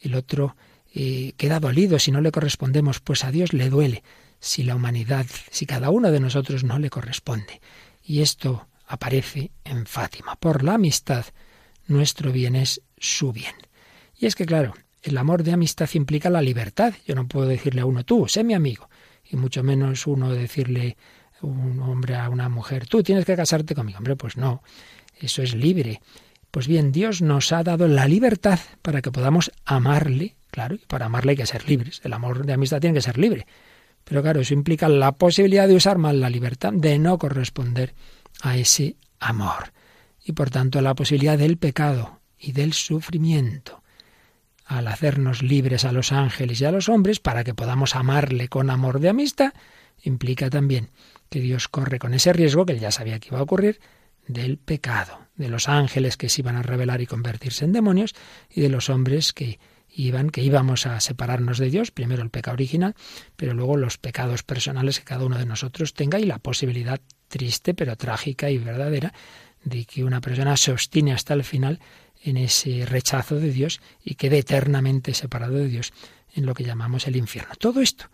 el 0.00 0.16
otro 0.16 0.56
eh, 0.92 1.34
queda 1.36 1.60
dolido 1.60 2.00
si 2.00 2.10
no 2.10 2.20
le 2.20 2.32
correspondemos, 2.32 2.98
pues 2.98 3.22
a 3.22 3.30
Dios 3.30 3.52
le 3.52 3.70
duele 3.70 4.02
si 4.40 4.64
la 4.64 4.74
humanidad, 4.74 5.26
si 5.50 5.66
cada 5.66 5.90
uno 5.90 6.10
de 6.10 6.18
nosotros 6.18 6.64
no 6.64 6.80
le 6.80 6.90
corresponde. 6.90 7.60
Y 8.02 8.22
esto 8.22 8.66
aparece 8.88 9.52
en 9.62 9.86
Fátima. 9.86 10.34
Por 10.34 10.64
la 10.64 10.74
amistad, 10.74 11.26
nuestro 11.86 12.32
bien 12.32 12.56
es 12.56 12.82
su 12.98 13.32
bien. 13.32 13.54
Y 14.18 14.26
es 14.26 14.34
que, 14.34 14.46
claro, 14.46 14.74
el 15.10 15.18
amor 15.18 15.42
de 15.42 15.52
amistad 15.52 15.88
implica 15.94 16.30
la 16.30 16.42
libertad. 16.42 16.94
Yo 17.06 17.14
no 17.14 17.26
puedo 17.28 17.46
decirle 17.46 17.80
a 17.80 17.86
uno, 17.86 18.04
tú, 18.04 18.26
sé 18.28 18.44
mi 18.44 18.54
amigo, 18.54 18.88
y 19.24 19.36
mucho 19.36 19.62
menos 19.62 20.06
uno 20.06 20.32
decirle 20.32 20.96
un 21.42 21.80
hombre 21.80 22.16
a 22.16 22.28
una 22.28 22.48
mujer, 22.48 22.86
tú 22.86 23.02
tienes 23.02 23.24
que 23.24 23.36
casarte 23.36 23.74
conmigo. 23.74 23.98
Hombre, 23.98 24.16
pues 24.16 24.36
no, 24.36 24.62
eso 25.18 25.42
es 25.42 25.54
libre. 25.54 26.00
Pues 26.50 26.68
bien, 26.68 26.92
Dios 26.92 27.22
nos 27.22 27.52
ha 27.52 27.62
dado 27.62 27.86
la 27.88 28.08
libertad 28.08 28.58
para 28.82 29.02
que 29.02 29.12
podamos 29.12 29.52
amarle, 29.64 30.36
claro, 30.50 30.76
y 30.76 30.78
para 30.86 31.06
amarle 31.06 31.32
hay 31.32 31.36
que 31.36 31.46
ser 31.46 31.68
libres. 31.68 32.00
El 32.04 32.12
amor 32.12 32.46
de 32.46 32.52
amistad 32.54 32.80
tiene 32.80 32.94
que 32.94 33.02
ser 33.02 33.18
libre. 33.18 33.46
Pero 34.04 34.22
claro, 34.22 34.40
eso 34.40 34.54
implica 34.54 34.88
la 34.88 35.12
posibilidad 35.12 35.68
de 35.68 35.74
usar 35.74 35.98
mal 35.98 36.20
la 36.20 36.30
libertad, 36.30 36.72
de 36.72 36.98
no 36.98 37.18
corresponder 37.18 37.94
a 38.40 38.56
ese 38.56 38.96
amor. 39.18 39.72
Y 40.24 40.32
por 40.32 40.50
tanto 40.50 40.80
la 40.80 40.94
posibilidad 40.94 41.36
del 41.36 41.58
pecado 41.58 42.20
y 42.38 42.52
del 42.52 42.72
sufrimiento. 42.72 43.82
Al 44.66 44.88
hacernos 44.88 45.42
libres 45.42 45.84
a 45.84 45.92
los 45.92 46.12
ángeles 46.12 46.60
y 46.60 46.64
a 46.64 46.72
los 46.72 46.88
hombres 46.88 47.20
para 47.20 47.44
que 47.44 47.54
podamos 47.54 47.94
amarle 47.94 48.48
con 48.48 48.68
amor 48.68 48.98
de 48.98 49.08
amistad, 49.08 49.52
implica 50.02 50.50
también 50.50 50.90
que 51.30 51.40
Dios 51.40 51.68
corre 51.68 51.98
con 51.98 52.14
ese 52.14 52.32
riesgo, 52.32 52.66
que 52.66 52.72
él 52.72 52.80
ya 52.80 52.90
sabía 52.90 53.18
que 53.20 53.28
iba 53.28 53.38
a 53.38 53.42
ocurrir, 53.42 53.80
del 54.26 54.58
pecado, 54.58 55.20
de 55.36 55.48
los 55.48 55.68
ángeles 55.68 56.16
que 56.16 56.28
se 56.28 56.40
iban 56.40 56.56
a 56.56 56.62
rebelar 56.62 57.00
y 57.00 57.06
convertirse 57.06 57.64
en 57.64 57.72
demonios, 57.72 58.14
y 58.50 58.60
de 58.60 58.68
los 58.68 58.90
hombres 58.90 59.32
que 59.32 59.60
iban, 59.88 60.30
que 60.30 60.42
íbamos 60.42 60.86
a 60.86 61.00
separarnos 61.00 61.58
de 61.58 61.70
Dios, 61.70 61.90
primero 61.90 62.22
el 62.22 62.30
pecado 62.30 62.54
original, 62.54 62.94
pero 63.36 63.54
luego 63.54 63.76
los 63.76 63.98
pecados 63.98 64.42
personales 64.42 64.98
que 64.98 65.04
cada 65.04 65.24
uno 65.24 65.38
de 65.38 65.46
nosotros 65.46 65.94
tenga 65.94 66.18
y 66.18 66.24
la 66.24 66.38
posibilidad 66.38 67.00
triste, 67.28 67.72
pero 67.72 67.96
trágica 67.96 68.50
y 68.50 68.58
verdadera, 68.58 69.14
de 69.64 69.84
que 69.84 70.04
una 70.04 70.20
persona 70.20 70.56
se 70.56 70.72
obstine 70.72 71.12
hasta 71.12 71.34
el 71.34 71.44
final 71.44 71.80
en 72.26 72.36
ese 72.36 72.84
rechazo 72.86 73.36
de 73.36 73.52
Dios 73.52 73.80
y 74.04 74.16
quede 74.16 74.38
eternamente 74.38 75.14
separado 75.14 75.54
de 75.54 75.68
Dios 75.68 75.92
en 76.34 76.44
lo 76.44 76.54
que 76.54 76.64
llamamos 76.64 77.06
el 77.06 77.16
infierno. 77.16 77.54
Todo 77.58 77.80
esto 77.80 78.06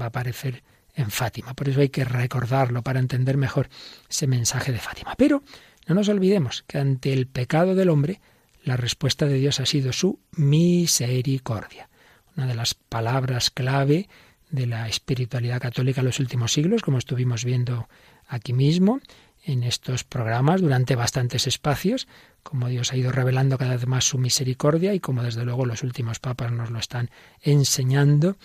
va 0.00 0.06
a 0.06 0.08
aparecer 0.08 0.62
en 0.94 1.10
Fátima. 1.10 1.52
Por 1.54 1.68
eso 1.68 1.80
hay 1.80 1.88
que 1.88 2.04
recordarlo 2.04 2.82
para 2.82 3.00
entender 3.00 3.36
mejor 3.36 3.68
ese 4.08 4.26
mensaje 4.28 4.70
de 4.72 4.78
Fátima. 4.78 5.14
Pero 5.16 5.42
no 5.88 5.96
nos 5.96 6.08
olvidemos 6.08 6.64
que 6.66 6.78
ante 6.78 7.12
el 7.12 7.26
pecado 7.26 7.74
del 7.74 7.90
hombre, 7.90 8.20
la 8.62 8.76
respuesta 8.76 9.26
de 9.26 9.34
Dios 9.34 9.58
ha 9.60 9.66
sido 9.66 9.92
su 9.92 10.20
misericordia. 10.32 11.88
Una 12.36 12.46
de 12.46 12.54
las 12.54 12.74
palabras 12.74 13.50
clave 13.50 14.08
de 14.50 14.66
la 14.66 14.88
espiritualidad 14.88 15.60
católica 15.60 16.00
en 16.00 16.06
los 16.06 16.20
últimos 16.20 16.52
siglos, 16.52 16.82
como 16.82 16.98
estuvimos 16.98 17.44
viendo 17.44 17.88
aquí 18.28 18.52
mismo 18.52 19.00
en 19.46 19.62
estos 19.62 20.02
programas 20.02 20.60
durante 20.60 20.96
bastantes 20.96 21.46
espacios, 21.46 22.08
como 22.42 22.68
Dios 22.68 22.92
ha 22.92 22.96
ido 22.96 23.12
revelando 23.12 23.56
cada 23.58 23.76
vez 23.76 23.86
más 23.86 24.04
su 24.04 24.18
misericordia 24.18 24.92
y 24.92 25.00
como 25.00 25.22
desde 25.22 25.44
luego 25.44 25.64
los 25.64 25.84
últimos 25.84 26.18
papas 26.18 26.50
nos 26.50 26.70
lo 26.70 26.80
están 26.80 27.10
enseñando, 27.40 28.36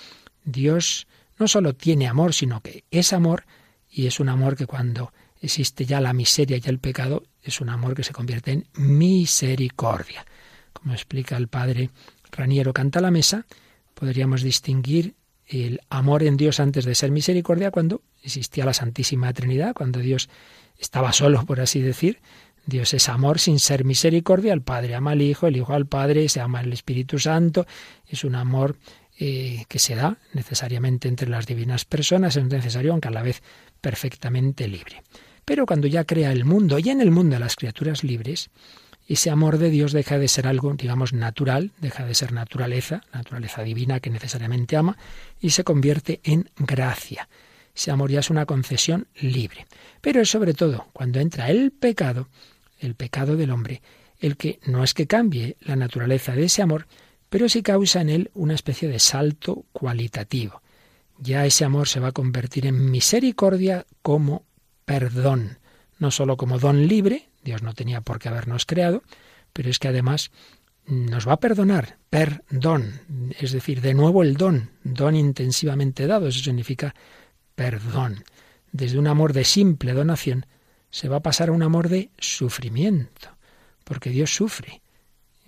Dios 0.44 1.08
no 1.40 1.48
solo 1.48 1.74
tiene 1.74 2.08
amor, 2.08 2.36
sino 2.36 2.62
que 2.62 2.84
es 2.92 3.14
amor 3.14 3.46
y 3.90 4.06
es 4.06 4.20
un 4.20 4.30
amor 4.30 4.56
que 4.56 4.68
cuando 4.68 5.12
existe 5.42 5.86
ya 5.88 6.00
la 6.00 6.14
miseria 6.14 6.58
y 6.58 6.70
el 6.70 6.78
pecado, 6.78 7.24
es 7.42 7.62
un 7.62 7.70
amor 7.70 7.96
que 7.96 8.04
se 8.04 8.14
convierte 8.14 8.52
en 8.52 8.68
misericordia. 8.76 10.24
Como 10.72 10.94
explica 10.94 11.36
el 11.36 11.48
padre 11.48 11.90
Raniero 12.32 12.74
Canta 12.74 13.02
la 13.02 13.10
Mesa, 13.10 13.48
podríamos 13.96 14.44
distinguir 14.44 15.16
el 15.48 15.82
amor 15.90 16.22
en 16.22 16.38
Dios 16.38 16.60
antes 16.60 16.86
de 16.86 16.94
ser 16.94 17.10
misericordia 17.10 17.72
cuando 17.72 18.04
existía 18.22 18.66
la 18.66 18.74
Santísima 18.74 19.34
Trinidad, 19.34 19.74
cuando 19.74 20.00
Dios 20.00 20.30
estaba 20.82 21.14
solo, 21.14 21.46
por 21.46 21.62
así 21.62 21.82
decir. 21.82 22.20
Dios 22.66 22.94
es 22.94 23.10
amor 23.10 23.40
sin 23.40 23.60
ser 23.60 23.86
misericordia, 23.86 24.54
el 24.54 24.62
Padre 24.62 24.96
ama 24.96 25.12
al 25.12 25.22
Hijo, 25.22 25.48
el 25.48 25.58
Hijo 25.58 25.74
al 25.74 25.88
Padre, 25.88 26.30
se 26.30 26.42
ama 26.42 26.60
al 26.60 26.72
Espíritu 26.74 27.18
Santo, 27.18 27.66
es 28.08 28.24
un 28.24 28.36
amor 28.36 28.78
eh, 29.18 29.66
que 29.68 29.80
se 29.80 29.96
da 29.96 30.18
necesariamente 30.34 31.08
entre 31.08 31.28
las 31.28 31.48
divinas 31.48 31.86
personas, 31.86 32.36
es 32.36 32.46
necesario, 32.46 32.92
aunque 32.92 33.08
a 33.08 33.12
la 33.12 33.24
vez 33.24 33.42
perfectamente 33.82 34.68
libre. 34.68 35.02
Pero 35.44 35.66
cuando 35.66 35.88
ya 35.88 36.04
crea 36.04 36.32
el 36.32 36.46
mundo 36.46 36.78
y 36.78 36.90
en 36.90 37.02
el 37.02 37.12
mundo 37.12 37.38
las 37.40 37.56
criaturas 37.56 38.04
libres, 38.04 38.52
ese 39.08 39.30
amor 39.30 39.58
de 39.58 39.70
Dios 39.70 39.92
deja 39.92 40.18
de 40.18 40.28
ser 40.28 40.48
algo, 40.48 40.74
digamos, 40.74 41.14
natural, 41.14 41.72
deja 41.82 42.06
de 42.06 42.14
ser 42.14 42.32
naturaleza, 42.32 43.04
naturaleza 43.12 43.64
divina 43.64 44.00
que 44.00 44.10
necesariamente 44.10 44.78
ama, 44.78 44.98
y 45.40 45.50
se 45.50 45.64
convierte 45.64 46.22
en 46.24 46.50
gracia. 46.58 47.28
Ese 47.76 47.92
amor 47.92 48.12
ya 48.12 48.20
es 48.20 48.30
una 48.30 48.46
concesión 48.46 49.08
libre. 49.16 49.68
Pero 50.02 50.22
es 50.22 50.30
sobre 50.30 50.54
todo 50.54 50.88
cuando 50.94 51.20
entra 51.20 51.50
el 51.50 51.72
pecado, 51.72 52.28
el 52.80 52.96
pecado 52.96 53.36
del 53.38 53.52
hombre, 53.52 53.82
el 54.20 54.38
que 54.38 54.60
no 54.66 54.84
es 54.84 54.94
que 54.94 55.08
cambie 55.08 55.58
la 55.62 55.76
naturaleza 55.76 56.34
de 56.34 56.46
ese 56.46 56.62
amor, 56.62 56.88
pero 57.30 57.50
sí 57.50 57.64
causa 57.64 58.02
en 58.02 58.10
él 58.10 58.32
una 58.34 58.54
especie 58.54 58.88
de 58.88 59.00
salto 59.00 59.66
cualitativo. 59.72 60.62
Ya 61.18 61.46
ese 61.46 61.66
amor 61.66 61.88
se 61.88 62.00
va 62.00 62.10
a 62.10 62.14
convertir 62.14 62.66
en 62.66 62.92
misericordia 62.92 63.86
como 64.02 64.44
perdón, 64.86 65.60
no 66.00 66.12
sólo 66.12 66.36
como 66.36 66.60
don 66.60 66.88
libre, 66.88 67.30
Dios 67.44 67.62
no 67.64 67.74
tenía 67.74 68.02
por 68.02 68.20
qué 68.20 68.30
habernos 68.30 68.66
creado, 68.66 69.04
pero 69.54 69.70
es 69.70 69.80
que 69.80 69.88
además 69.88 70.32
nos 70.86 71.28
va 71.28 71.34
a 71.34 71.40
perdonar, 71.40 71.98
perdón, 72.10 73.02
es 73.40 73.52
decir, 73.52 73.82
de 73.82 73.94
nuevo 73.94 74.24
el 74.24 74.36
don, 74.36 74.72
don 74.84 75.16
intensivamente 75.16 76.08
dado, 76.08 76.28
eso 76.28 76.44
significa 76.44 76.96
perdón. 77.56 78.24
Desde 78.72 79.00
un 79.00 79.08
amor 79.08 79.34
de 79.34 79.44
simple 79.44 79.94
donación 79.94 80.46
se 80.90 81.10
va 81.10 81.18
a 81.18 81.22
pasar 81.22 81.50
a 81.50 81.52
un 81.54 81.64
amor 81.64 81.90
de 81.90 82.10
sufrimiento, 82.18 83.30
porque 83.84 84.10
Dios 84.10 84.34
sufre 84.34 84.82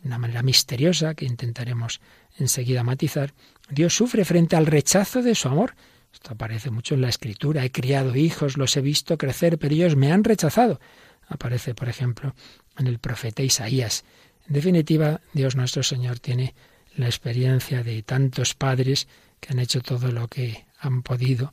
de 0.03 0.09
una 0.09 0.17
manera 0.17 0.43
misteriosa 0.43 1.15
que 1.15 1.25
intentaremos 1.25 2.01
enseguida 2.37 2.83
matizar, 2.83 3.33
Dios 3.69 3.95
sufre 3.95 4.25
frente 4.25 4.55
al 4.55 4.65
rechazo 4.65 5.21
de 5.21 5.33
su 5.33 5.47
amor. 5.47 5.75
Esto 6.11 6.33
aparece 6.33 6.69
mucho 6.69 6.95
en 6.95 7.01
la 7.01 7.09
escritura. 7.09 7.63
He 7.63 7.71
criado 7.71 8.15
hijos, 8.15 8.57
los 8.57 8.75
he 8.75 8.81
visto 8.81 9.17
crecer, 9.17 9.57
pero 9.57 9.73
ellos 9.73 9.95
me 9.95 10.11
han 10.11 10.23
rechazado. 10.23 10.79
Aparece, 11.27 11.73
por 11.73 11.87
ejemplo, 11.87 12.35
en 12.77 12.87
el 12.87 12.99
profeta 12.99 13.43
Isaías. 13.43 14.03
En 14.47 14.53
definitiva, 14.53 15.21
Dios 15.31 15.55
nuestro 15.55 15.83
Señor 15.83 16.19
tiene 16.19 16.53
la 16.95 17.05
experiencia 17.05 17.81
de 17.81 18.03
tantos 18.03 18.53
padres 18.53 19.07
que 19.39 19.53
han 19.53 19.59
hecho 19.59 19.81
todo 19.81 20.11
lo 20.11 20.27
que 20.27 20.65
han 20.79 21.01
podido 21.01 21.51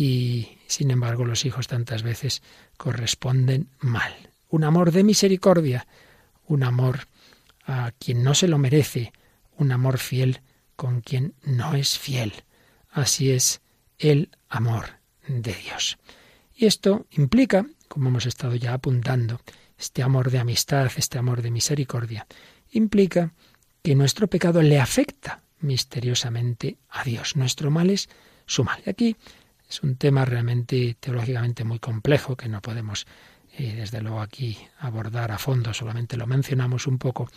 y, 0.00 0.56
sin 0.66 0.90
embargo, 0.90 1.26
los 1.26 1.44
hijos 1.44 1.68
tantas 1.68 2.02
veces 2.02 2.42
corresponden 2.78 3.68
mal. 3.80 4.30
Un 4.48 4.64
amor 4.64 4.92
de 4.92 5.04
misericordia, 5.04 5.86
un 6.46 6.62
amor 6.62 7.00
a 7.66 7.92
quien 7.98 8.22
no 8.22 8.32
se 8.32 8.48
lo 8.48 8.56
merece, 8.56 9.12
un 9.58 9.72
amor 9.72 9.98
fiel 9.98 10.40
con 10.74 11.02
quien 11.02 11.34
no 11.42 11.74
es 11.74 11.98
fiel. 11.98 12.32
Así 12.90 13.30
es 13.30 13.60
el 13.98 14.30
amor. 14.48 14.98
de 15.28 15.52
Dios. 15.52 15.98
Y 16.56 16.64
esto 16.64 17.06
implica, 17.10 17.66
como 17.86 18.08
hemos 18.08 18.24
estado 18.24 18.54
ya 18.54 18.72
apuntando, 18.72 19.38
este 19.78 20.02
amor 20.02 20.30
de 20.30 20.38
amistad, 20.38 20.90
este 20.96 21.18
amor 21.18 21.42
de 21.42 21.50
misericordia, 21.50 22.26
implica 22.72 23.34
que 23.82 23.94
nuestro 23.94 24.28
pecado 24.28 24.62
le 24.62 24.80
afecta 24.80 25.42
misteriosamente 25.60 26.78
a 26.88 27.04
Dios. 27.04 27.36
Nuestro 27.36 27.70
mal 27.70 27.90
es 27.90 28.08
su 28.46 28.64
mal. 28.64 28.82
Y 28.84 28.90
aquí 28.90 29.16
es 29.70 29.82
un 29.82 29.94
tema 29.94 30.24
realmente 30.24 30.96
teológicamente 30.98 31.62
muy 31.62 31.78
complejo 31.78 32.36
que 32.36 32.48
no 32.48 32.60
podemos, 32.60 33.06
eh, 33.56 33.74
desde 33.76 34.02
luego, 34.02 34.20
aquí 34.20 34.58
abordar 34.80 35.30
a 35.30 35.38
fondo, 35.38 35.72
solamente 35.72 36.16
lo 36.16 36.26
mencionamos 36.26 36.88
un 36.88 36.98
poco, 36.98 37.30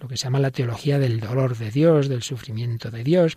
lo 0.00 0.08
que 0.08 0.16
se 0.16 0.24
llama 0.24 0.38
la 0.38 0.50
teología 0.50 0.98
del 0.98 1.20
dolor 1.20 1.58
de 1.58 1.70
Dios, 1.70 2.08
del 2.08 2.22
sufrimiento 2.22 2.90
de 2.90 3.04
Dios. 3.04 3.36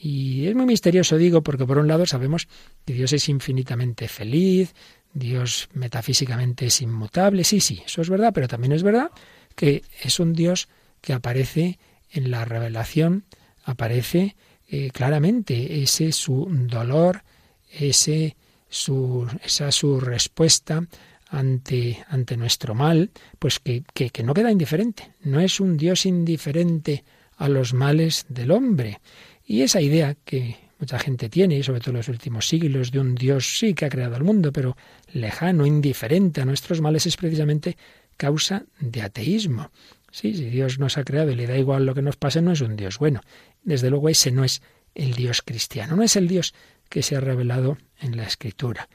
Y 0.00 0.46
es 0.46 0.56
muy 0.56 0.66
misterioso, 0.66 1.16
digo, 1.16 1.42
porque 1.42 1.66
por 1.66 1.78
un 1.78 1.86
lado 1.86 2.04
sabemos 2.04 2.48
que 2.84 2.94
Dios 2.94 3.12
es 3.12 3.28
infinitamente 3.28 4.08
feliz, 4.08 4.74
Dios 5.12 5.68
metafísicamente 5.72 6.66
es 6.66 6.82
inmutable, 6.82 7.44
sí, 7.44 7.60
sí, 7.60 7.82
eso 7.86 8.02
es 8.02 8.10
verdad, 8.10 8.32
pero 8.34 8.48
también 8.48 8.72
es 8.72 8.82
verdad 8.82 9.10
que 9.54 9.82
es 10.02 10.20
un 10.20 10.34
Dios 10.34 10.68
que 11.00 11.12
aparece 11.12 11.78
en 12.10 12.30
la 12.30 12.44
revelación, 12.44 13.24
aparece 13.64 14.36
eh, 14.68 14.90
claramente 14.92 15.82
ese 15.82 16.12
su 16.12 16.46
dolor, 16.50 17.22
esa 17.70 19.72
su 19.72 20.00
respuesta 20.00 20.86
ante, 21.28 22.04
ante 22.08 22.36
nuestro 22.36 22.74
mal, 22.74 23.10
pues 23.38 23.58
que, 23.58 23.84
que, 23.94 24.10
que 24.10 24.22
no 24.22 24.34
queda 24.34 24.50
indiferente. 24.50 25.12
No 25.20 25.40
es 25.40 25.60
un 25.60 25.76
Dios 25.76 26.06
indiferente 26.06 27.04
a 27.36 27.48
los 27.48 27.74
males 27.74 28.26
del 28.28 28.50
hombre. 28.50 29.00
Y 29.44 29.62
esa 29.62 29.80
idea 29.80 30.16
que 30.24 30.56
mucha 30.78 30.98
gente 30.98 31.28
tiene, 31.28 31.56
y 31.56 31.62
sobre 31.62 31.80
todo 31.80 31.90
en 31.90 31.96
los 31.98 32.08
últimos 32.08 32.46
siglos, 32.46 32.90
de 32.90 33.00
un 33.00 33.14
Dios 33.14 33.58
sí 33.58 33.74
que 33.74 33.86
ha 33.86 33.88
creado 33.88 34.16
el 34.16 34.24
mundo, 34.24 34.52
pero 34.52 34.76
lejano, 35.12 35.66
indiferente 35.66 36.40
a 36.40 36.44
nuestros 36.44 36.80
males, 36.80 37.06
es 37.06 37.16
precisamente 37.16 37.76
causa 38.16 38.64
de 38.80 39.02
ateísmo. 39.02 39.70
Sí, 40.10 40.34
si 40.34 40.46
Dios 40.46 40.78
nos 40.78 40.98
ha 40.98 41.04
creado 41.04 41.30
y 41.30 41.36
le 41.36 41.46
da 41.46 41.56
igual 41.56 41.84
lo 41.84 41.94
que 41.94 42.02
nos 42.02 42.16
pase, 42.16 42.40
no 42.40 42.52
es 42.52 42.60
un 42.60 42.76
Dios 42.76 42.98
bueno. 42.98 43.20
Desde 43.62 43.90
luego 43.90 44.08
ese 44.08 44.30
no 44.30 44.44
es 44.44 44.62
el 44.94 45.14
Dios 45.14 45.42
cristiano, 45.42 45.96
no 45.96 46.02
es 46.02 46.16
el 46.16 46.28
Dios 46.28 46.54
que 46.88 47.02
se 47.02 47.16
ha 47.16 47.20
revelado 47.20 47.78
en 48.00 48.16
la 48.16 48.24
Escritura. 48.24 48.88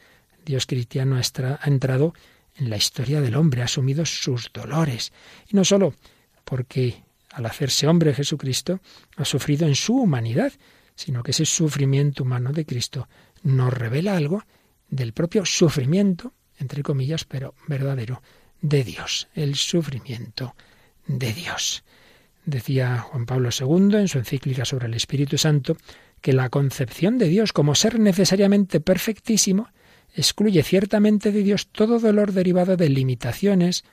Dios 0.45 0.65
cristiano 0.65 1.17
ha 1.17 1.67
entrado 1.67 2.13
en 2.55 2.69
la 2.69 2.77
historia 2.77 3.21
del 3.21 3.35
hombre, 3.35 3.61
ha 3.61 3.65
asumido 3.65 4.05
sus 4.05 4.51
dolores. 4.53 5.11
Y 5.49 5.55
no 5.55 5.63
solo 5.63 5.93
porque 6.43 7.03
al 7.31 7.45
hacerse 7.45 7.87
hombre 7.87 8.13
Jesucristo 8.13 8.79
ha 9.15 9.25
sufrido 9.25 9.67
en 9.67 9.75
su 9.75 9.95
humanidad, 9.95 10.53
sino 10.95 11.23
que 11.23 11.31
ese 11.31 11.45
sufrimiento 11.45 12.23
humano 12.23 12.51
de 12.51 12.65
Cristo 12.65 13.07
nos 13.41 13.73
revela 13.73 14.15
algo 14.15 14.43
del 14.89 15.13
propio 15.13 15.45
sufrimiento, 15.45 16.33
entre 16.59 16.83
comillas, 16.83 17.25
pero 17.25 17.55
verdadero, 17.67 18.21
de 18.61 18.83
Dios, 18.83 19.27
el 19.33 19.55
sufrimiento 19.55 20.55
de 21.07 21.33
Dios. 21.33 21.83
Decía 22.45 22.99
Juan 22.99 23.25
Pablo 23.25 23.49
II 23.57 23.95
en 23.97 24.07
su 24.07 24.19
encíclica 24.19 24.65
sobre 24.65 24.87
el 24.87 24.93
Espíritu 24.93 25.37
Santo 25.37 25.77
que 26.23 26.33
la 26.33 26.49
concepción 26.49 27.19
de 27.19 27.27
Dios 27.27 27.51
como 27.53 27.75
ser 27.75 27.99
necesariamente 27.99 28.79
perfectísimo 28.79 29.67
excluye 30.15 30.63
ciertamente 30.63 31.31
de 31.31 31.43
Dios 31.43 31.67
todo 31.67 31.99
dolor 31.99 32.31
derivado 32.31 32.77
de 32.77 32.87
limitaciones 32.89 33.83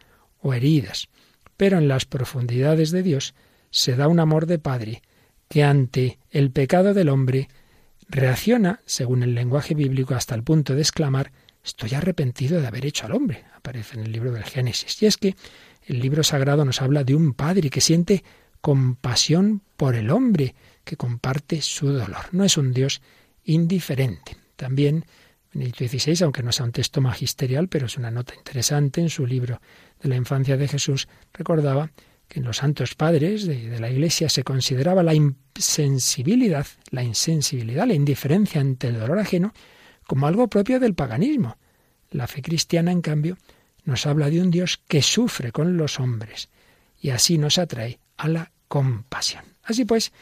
o 0.40 0.54
heridas, 0.54 1.08
pero 1.56 1.76
en 1.76 1.88
las 1.88 2.06
profundidades 2.06 2.92
de 2.92 3.02
Dios 3.02 3.34
se 3.70 3.96
da 3.96 4.06
un 4.08 4.20
amor 4.20 4.46
de 4.46 4.58
Padre 4.58 5.02
que 5.48 5.64
ante 5.64 6.20
el 6.30 6.52
pecado 6.52 6.94
del 6.94 7.08
hombre 7.08 7.48
reacciona, 8.08 8.80
según 8.86 9.24
el 9.24 9.34
lenguaje 9.34 9.74
bíblico, 9.74 10.14
hasta 10.14 10.36
el 10.36 10.44
punto 10.44 10.74
de 10.74 10.82
exclamar 10.82 11.32
Estoy 11.64 11.94
arrepentido 11.94 12.60
de 12.60 12.66
haber 12.66 12.86
hecho 12.86 13.06
al 13.06 13.12
hombre. 13.12 13.44
Aparece 13.54 13.98
en 13.98 14.06
el 14.06 14.12
libro 14.12 14.32
del 14.32 14.44
Génesis. 14.44 15.02
Y 15.02 15.06
es 15.06 15.16
que 15.16 15.36
el 15.86 16.00
libro 16.00 16.22
sagrado 16.22 16.64
nos 16.64 16.80
habla 16.80 17.04
de 17.04 17.14
un 17.14 17.34
padre 17.34 17.70
que 17.70 17.80
siente 17.80 18.24
compasión 18.60 19.62
por 19.76 19.94
el 19.94 20.10
hombre, 20.10 20.54
que 20.90 20.96
comparte 20.96 21.62
su 21.62 21.92
dolor. 21.92 22.26
No 22.32 22.42
es 22.42 22.56
un 22.56 22.72
Dios 22.72 23.00
indiferente. 23.44 24.36
También 24.56 25.04
Benedicto 25.54 25.86
XVI, 25.86 26.24
aunque 26.24 26.42
no 26.42 26.50
sea 26.50 26.66
un 26.66 26.72
texto 26.72 27.00
magisterial, 27.00 27.68
pero 27.68 27.86
es 27.86 27.96
una 27.96 28.10
nota 28.10 28.34
interesante 28.34 29.00
en 29.00 29.08
su 29.08 29.24
libro 29.24 29.60
de 30.02 30.08
la 30.08 30.16
infancia 30.16 30.56
de 30.56 30.66
Jesús, 30.66 31.06
recordaba 31.32 31.92
que 32.26 32.40
en 32.40 32.44
los 32.44 32.56
santos 32.56 32.96
padres 32.96 33.46
de, 33.46 33.78
la 33.78 33.88
Iglesia 33.88 34.28
se 34.28 34.42
consideraba 34.42 35.04
la 35.04 35.14
insensibilidad, 35.14 36.66
la 36.90 37.04
insensibilidad, 37.04 37.86
la 37.86 37.94
indiferencia 37.94 38.60
ante 38.60 38.88
el 38.88 38.98
dolor 38.98 39.20
ajeno 39.20 39.52
como 40.08 40.26
algo 40.26 40.48
propio 40.48 40.80
del 40.80 40.94
paganismo. 40.94 41.56
La 42.10 42.26
fe 42.26 42.42
cristiana, 42.42 42.90
en 42.90 43.00
cambio, 43.00 43.38
nos 43.84 44.06
habla 44.06 44.28
de 44.28 44.40
un 44.40 44.50
Dios 44.50 44.82
que 44.88 45.02
sufre 45.02 45.52
con 45.52 45.76
los 45.76 46.00
hombres 46.00 46.48
y 47.00 47.10
así 47.10 47.38
nos 47.38 47.58
atrae 47.58 48.00
a 48.16 48.26
la 48.26 48.50
compasión. 48.66 49.44
Así 49.62 49.84
pues, 49.84 50.12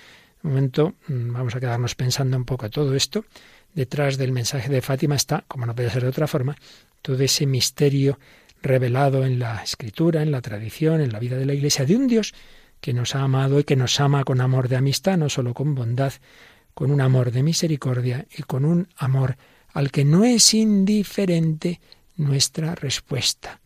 momento 0.48 0.94
mm, 1.06 1.32
vamos 1.32 1.54
a 1.54 1.60
quedarnos 1.60 1.94
pensando 1.94 2.36
un 2.36 2.44
poco 2.44 2.70
todo 2.70 2.94
esto. 2.94 3.24
Detrás 3.74 4.16
del 4.16 4.32
mensaje 4.32 4.68
de 4.68 4.82
Fátima 4.82 5.14
está, 5.14 5.44
como 5.46 5.66
no 5.66 5.74
puede 5.74 5.90
ser 5.90 6.02
de 6.02 6.08
otra 6.08 6.26
forma, 6.26 6.56
todo 7.02 7.22
ese 7.22 7.46
misterio 7.46 8.18
revelado 8.62 9.24
en 9.24 9.38
la 9.38 9.62
escritura, 9.62 10.22
en 10.22 10.30
la 10.30 10.40
tradición, 10.40 11.00
en 11.00 11.12
la 11.12 11.20
vida 11.20 11.36
de 11.36 11.46
la 11.46 11.54
Iglesia, 11.54 11.84
de 11.84 11.96
un 11.96 12.08
Dios 12.08 12.34
que 12.80 12.92
nos 12.92 13.14
ha 13.14 13.22
amado 13.22 13.60
y 13.60 13.64
que 13.64 13.76
nos 13.76 14.00
ama 14.00 14.24
con 14.24 14.40
amor 14.40 14.68
de 14.68 14.76
amistad, 14.76 15.16
no 15.16 15.28
solo 15.28 15.54
con 15.54 15.74
bondad, 15.74 16.12
con 16.74 16.90
un 16.90 17.00
amor 17.00 17.30
de 17.30 17.42
misericordia 17.42 18.26
y 18.36 18.42
con 18.42 18.64
un 18.64 18.88
amor 18.96 19.36
al 19.72 19.90
que 19.90 20.04
no 20.04 20.24
es 20.24 20.54
indiferente 20.54 21.80
nuestra 22.16 22.74
respuesta, 22.74 23.60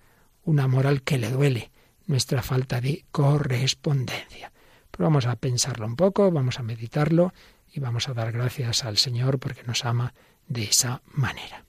un 0.44 0.60
amor 0.60 0.86
al 0.86 1.02
que 1.02 1.18
le 1.18 1.30
duele 1.30 1.70
nuestra 2.06 2.42
falta 2.42 2.80
de 2.80 3.04
correspondencia. 3.10 4.52
Pero 4.92 5.06
vamos 5.06 5.26
a 5.26 5.34
pensarlo 5.36 5.86
un 5.86 5.96
poco, 5.96 6.30
vamos 6.30 6.60
a 6.60 6.62
meditarlo 6.62 7.34
y 7.72 7.80
vamos 7.80 8.08
a 8.08 8.14
dar 8.14 8.30
gracias 8.30 8.84
al 8.84 8.98
Señor 8.98 9.40
porque 9.40 9.64
nos 9.64 9.84
ama 9.84 10.14
de 10.46 10.64
esa 10.64 11.02
manera. 11.06 11.64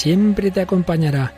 Siempre 0.00 0.50
te 0.50 0.62
acompañará. 0.62 1.34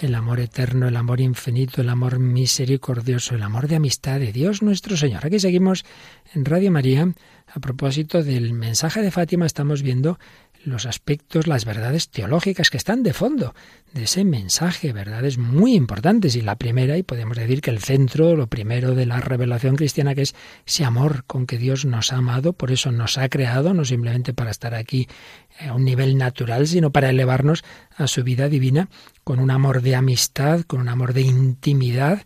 El 0.00 0.14
amor 0.14 0.38
eterno, 0.38 0.86
el 0.86 0.96
amor 0.96 1.20
infinito, 1.20 1.80
el 1.80 1.88
amor 1.88 2.20
misericordioso, 2.20 3.34
el 3.34 3.42
amor 3.42 3.66
de 3.66 3.74
amistad 3.74 4.20
de 4.20 4.30
Dios 4.30 4.62
nuestro 4.62 4.96
Señor. 4.96 5.26
Aquí 5.26 5.40
seguimos 5.40 5.84
en 6.32 6.44
Radio 6.44 6.70
María. 6.70 7.12
A 7.52 7.58
propósito 7.58 8.22
del 8.22 8.52
mensaje 8.52 9.02
de 9.02 9.10
Fátima, 9.10 9.46
estamos 9.46 9.82
viendo 9.82 10.20
los 10.64 10.86
aspectos, 10.86 11.46
las 11.46 11.64
verdades 11.64 12.08
teológicas 12.08 12.70
que 12.70 12.76
están 12.76 13.02
de 13.02 13.12
fondo 13.12 13.54
de 13.92 14.04
ese 14.04 14.24
mensaje, 14.24 14.92
verdades 14.92 15.38
muy 15.38 15.74
importantes. 15.74 16.34
Y 16.36 16.40
la 16.40 16.56
primera, 16.56 16.98
y 16.98 17.02
podemos 17.02 17.36
decir 17.36 17.60
que 17.60 17.70
el 17.70 17.78
centro, 17.78 18.34
lo 18.34 18.48
primero 18.48 18.94
de 18.94 19.06
la 19.06 19.20
revelación 19.20 19.76
cristiana, 19.76 20.14
que 20.14 20.22
es 20.22 20.34
ese 20.66 20.84
amor 20.84 21.24
con 21.26 21.46
que 21.46 21.58
Dios 21.58 21.84
nos 21.84 22.12
ha 22.12 22.16
amado, 22.16 22.54
por 22.54 22.72
eso 22.72 22.90
nos 22.90 23.18
ha 23.18 23.28
creado, 23.28 23.72
no 23.74 23.84
simplemente 23.84 24.34
para 24.34 24.50
estar 24.50 24.74
aquí 24.74 25.06
a 25.60 25.72
un 25.74 25.84
nivel 25.84 26.18
natural, 26.18 26.66
sino 26.66 26.90
para 26.90 27.10
elevarnos 27.10 27.64
a 27.96 28.06
su 28.06 28.24
vida 28.24 28.48
divina 28.48 28.88
con 29.22 29.38
un 29.38 29.50
amor 29.50 29.82
de 29.82 29.94
amistad, 29.94 30.62
con 30.62 30.80
un 30.80 30.88
amor 30.88 31.12
de 31.12 31.22
intimidad, 31.22 32.24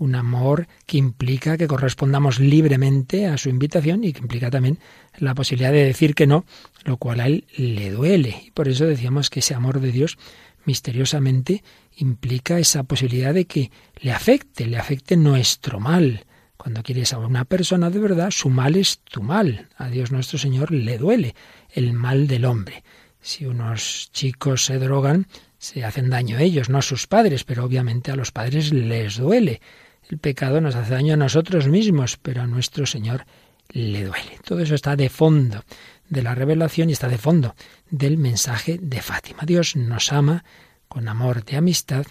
un 0.00 0.14
amor 0.14 0.66
que 0.86 0.96
implica 0.96 1.58
que 1.58 1.68
correspondamos 1.68 2.40
libremente 2.40 3.26
a 3.26 3.36
su 3.36 3.50
invitación 3.50 4.02
y 4.02 4.14
que 4.14 4.20
implica 4.20 4.50
también 4.50 4.78
la 5.18 5.34
posibilidad 5.34 5.72
de 5.72 5.84
decir 5.84 6.14
que 6.14 6.26
no, 6.26 6.46
lo 6.84 6.96
cual 6.96 7.20
a 7.20 7.26
él 7.26 7.46
le 7.56 7.90
duele. 7.90 8.42
Y 8.46 8.50
por 8.50 8.68
eso 8.68 8.86
decíamos 8.86 9.30
que 9.30 9.40
ese 9.40 9.54
amor 9.54 9.80
de 9.80 9.92
Dios 9.92 10.18
misteriosamente 10.64 11.62
implica 11.96 12.58
esa 12.58 12.82
posibilidad 12.84 13.34
de 13.34 13.46
que 13.46 13.70
le 14.00 14.12
afecte, 14.12 14.66
le 14.66 14.78
afecte 14.78 15.16
nuestro 15.16 15.80
mal. 15.80 16.26
Cuando 16.56 16.82
quieres 16.82 17.12
a 17.12 17.18
una 17.18 17.44
persona 17.44 17.90
de 17.90 17.98
verdad, 17.98 18.30
su 18.30 18.50
mal 18.50 18.76
es 18.76 19.00
tu 19.00 19.22
mal. 19.22 19.68
A 19.76 19.88
Dios 19.88 20.12
nuestro 20.12 20.38
Señor 20.38 20.70
le 20.72 20.98
duele 20.98 21.34
el 21.70 21.92
mal 21.92 22.26
del 22.26 22.44
hombre. 22.44 22.84
Si 23.20 23.46
unos 23.46 24.10
chicos 24.12 24.64
se 24.64 24.78
drogan, 24.78 25.26
se 25.58 25.84
hacen 25.84 26.10
daño 26.10 26.36
a 26.36 26.42
ellos, 26.42 26.68
no 26.68 26.78
a 26.78 26.82
sus 26.82 27.06
padres, 27.06 27.44
pero 27.44 27.64
obviamente 27.64 28.10
a 28.10 28.16
los 28.16 28.30
padres 28.30 28.72
les 28.72 29.16
duele. 29.16 29.60
El 30.08 30.18
pecado 30.18 30.60
nos 30.60 30.74
hace 30.74 30.94
daño 30.94 31.14
a 31.14 31.18
nosotros 31.18 31.68
mismos, 31.68 32.16
pero 32.16 32.42
a 32.42 32.46
nuestro 32.46 32.86
Señor 32.86 33.24
le 33.70 34.04
duele. 34.04 34.38
Todo 34.44 34.60
eso 34.60 34.74
está 34.74 34.96
de 34.96 35.08
fondo 35.08 35.62
de 36.10 36.22
la 36.22 36.34
revelación 36.34 36.90
y 36.90 36.92
está 36.92 37.08
de 37.08 37.16
fondo 37.16 37.54
del 37.88 38.18
mensaje 38.18 38.78
de 38.82 39.00
Fátima. 39.00 39.44
Dios 39.46 39.76
nos 39.76 40.12
ama 40.12 40.44
con 40.88 41.08
amor 41.08 41.44
de 41.44 41.56
amistad. 41.56 42.04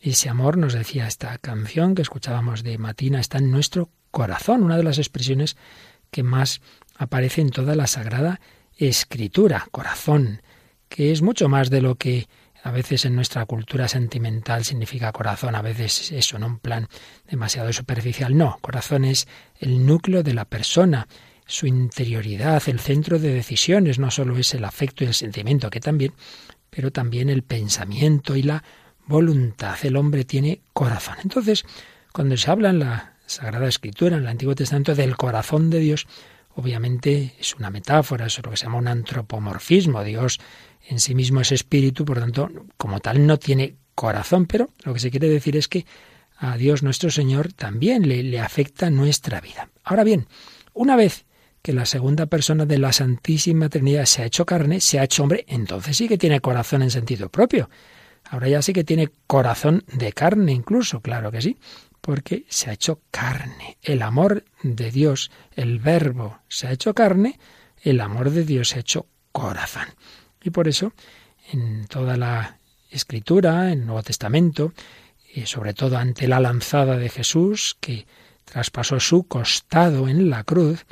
Ese 0.00 0.30
amor, 0.30 0.56
nos 0.56 0.72
decía 0.72 1.06
esta 1.06 1.36
canción 1.36 1.94
que 1.94 2.02
escuchábamos 2.02 2.62
de 2.62 2.78
Matina, 2.78 3.20
está 3.20 3.38
en 3.38 3.50
nuestro 3.50 3.90
corazón, 4.10 4.62
una 4.62 4.78
de 4.78 4.84
las 4.84 4.98
expresiones 4.98 5.56
que 6.10 6.22
más 6.22 6.62
aparece 6.96 7.42
en 7.42 7.50
toda 7.50 7.76
la 7.76 7.86
Sagrada 7.86 8.40
Escritura, 8.76 9.66
corazón, 9.70 10.42
que 10.88 11.12
es 11.12 11.20
mucho 11.20 11.48
más 11.48 11.68
de 11.68 11.82
lo 11.82 11.96
que 11.96 12.28
a 12.62 12.70
veces 12.70 13.04
en 13.04 13.14
nuestra 13.14 13.44
cultura 13.46 13.88
sentimental 13.88 14.64
significa 14.64 15.12
corazón, 15.12 15.54
a 15.54 15.62
veces 15.62 16.12
eso, 16.12 16.36
en 16.36 16.44
un 16.44 16.58
plan 16.58 16.88
demasiado 17.28 17.72
superficial. 17.72 18.36
No, 18.36 18.58
corazón 18.60 19.04
es 19.04 19.28
el 19.58 19.86
núcleo 19.86 20.22
de 20.22 20.34
la 20.34 20.44
persona, 20.44 21.08
su 21.50 21.66
interioridad, 21.66 22.62
el 22.68 22.78
centro 22.78 23.18
de 23.18 23.34
decisiones, 23.34 23.98
no 23.98 24.10
solo 24.10 24.36
es 24.38 24.54
el 24.54 24.64
afecto 24.64 25.02
y 25.02 25.08
el 25.08 25.14
sentimiento, 25.14 25.68
que 25.68 25.80
también, 25.80 26.12
pero 26.70 26.92
también 26.92 27.28
el 27.28 27.42
pensamiento 27.42 28.36
y 28.36 28.42
la 28.42 28.62
voluntad. 29.06 29.76
El 29.82 29.96
hombre 29.96 30.24
tiene 30.24 30.60
corazón. 30.72 31.16
Entonces, 31.24 31.64
cuando 32.12 32.36
se 32.36 32.50
habla 32.50 32.70
en 32.70 32.78
la 32.78 33.14
Sagrada 33.26 33.68
Escritura, 33.68 34.16
en 34.16 34.22
el 34.22 34.28
Antiguo 34.28 34.54
Testamento, 34.54 34.94
del 34.94 35.16
corazón 35.16 35.70
de 35.70 35.80
Dios, 35.80 36.06
obviamente 36.54 37.34
es 37.38 37.56
una 37.56 37.70
metáfora, 37.70 38.26
es 38.26 38.40
lo 38.42 38.50
que 38.50 38.56
se 38.56 38.66
llama 38.66 38.78
un 38.78 38.88
antropomorfismo. 38.88 40.04
Dios 40.04 40.38
en 40.86 41.00
sí 41.00 41.16
mismo 41.16 41.40
es 41.40 41.50
espíritu, 41.50 42.04
por 42.04 42.20
tanto, 42.20 42.48
como 42.76 43.00
tal 43.00 43.26
no 43.26 43.38
tiene 43.38 43.74
corazón, 43.96 44.46
pero 44.46 44.70
lo 44.84 44.94
que 44.94 45.00
se 45.00 45.10
quiere 45.10 45.28
decir 45.28 45.56
es 45.56 45.66
que 45.66 45.84
a 46.36 46.56
Dios 46.56 46.84
nuestro 46.84 47.10
Señor 47.10 47.52
también 47.52 48.08
le, 48.08 48.22
le 48.22 48.40
afecta 48.40 48.88
nuestra 48.88 49.40
vida. 49.40 49.68
Ahora 49.82 50.04
bien, 50.04 50.28
una 50.72 50.94
vez 50.94 51.24
que 51.62 51.72
la 51.72 51.86
segunda 51.86 52.26
persona 52.26 52.66
de 52.66 52.78
la 52.78 52.92
Santísima 52.92 53.68
Trinidad 53.68 54.06
se 54.06 54.22
ha 54.22 54.26
hecho 54.26 54.46
carne, 54.46 54.80
se 54.80 54.98
ha 54.98 55.04
hecho 55.04 55.22
hombre, 55.22 55.44
entonces 55.48 55.96
sí 55.96 56.08
que 56.08 56.18
tiene 56.18 56.40
corazón 56.40 56.82
en 56.82 56.90
sentido 56.90 57.28
propio. 57.28 57.68
Ahora 58.24 58.48
ya 58.48 58.62
sí 58.62 58.72
que 58.72 58.84
tiene 58.84 59.10
corazón 59.26 59.84
de 59.92 60.12
carne 60.12 60.52
incluso, 60.52 61.00
claro 61.00 61.30
que 61.30 61.42
sí, 61.42 61.58
porque 62.00 62.44
se 62.48 62.70
ha 62.70 62.72
hecho 62.72 63.00
carne. 63.10 63.76
El 63.82 64.02
amor 64.02 64.44
de 64.62 64.90
Dios, 64.90 65.30
el 65.54 65.78
verbo 65.78 66.40
se 66.48 66.66
ha 66.66 66.72
hecho 66.72 66.94
carne, 66.94 67.38
el 67.82 68.00
amor 68.00 68.30
de 68.30 68.44
Dios 68.44 68.70
se 68.70 68.76
ha 68.76 68.80
hecho 68.80 69.06
corazón. 69.32 69.86
Y 70.42 70.50
por 70.50 70.68
eso, 70.68 70.92
en 71.52 71.86
toda 71.86 72.16
la 72.16 72.58
escritura, 72.90 73.72
en 73.72 73.80
el 73.80 73.86
Nuevo 73.86 74.02
Testamento, 74.02 74.72
y 75.32 75.46
sobre 75.46 75.74
todo 75.74 75.96
ante 75.96 76.26
la 76.26 76.40
lanzada 76.40 76.96
de 76.96 77.08
Jesús, 77.08 77.76
que 77.80 78.06
traspasó 78.44 78.98
su 78.98 79.24
costado 79.24 80.08
en 80.08 80.30
la 80.30 80.44
cruz, 80.44 80.86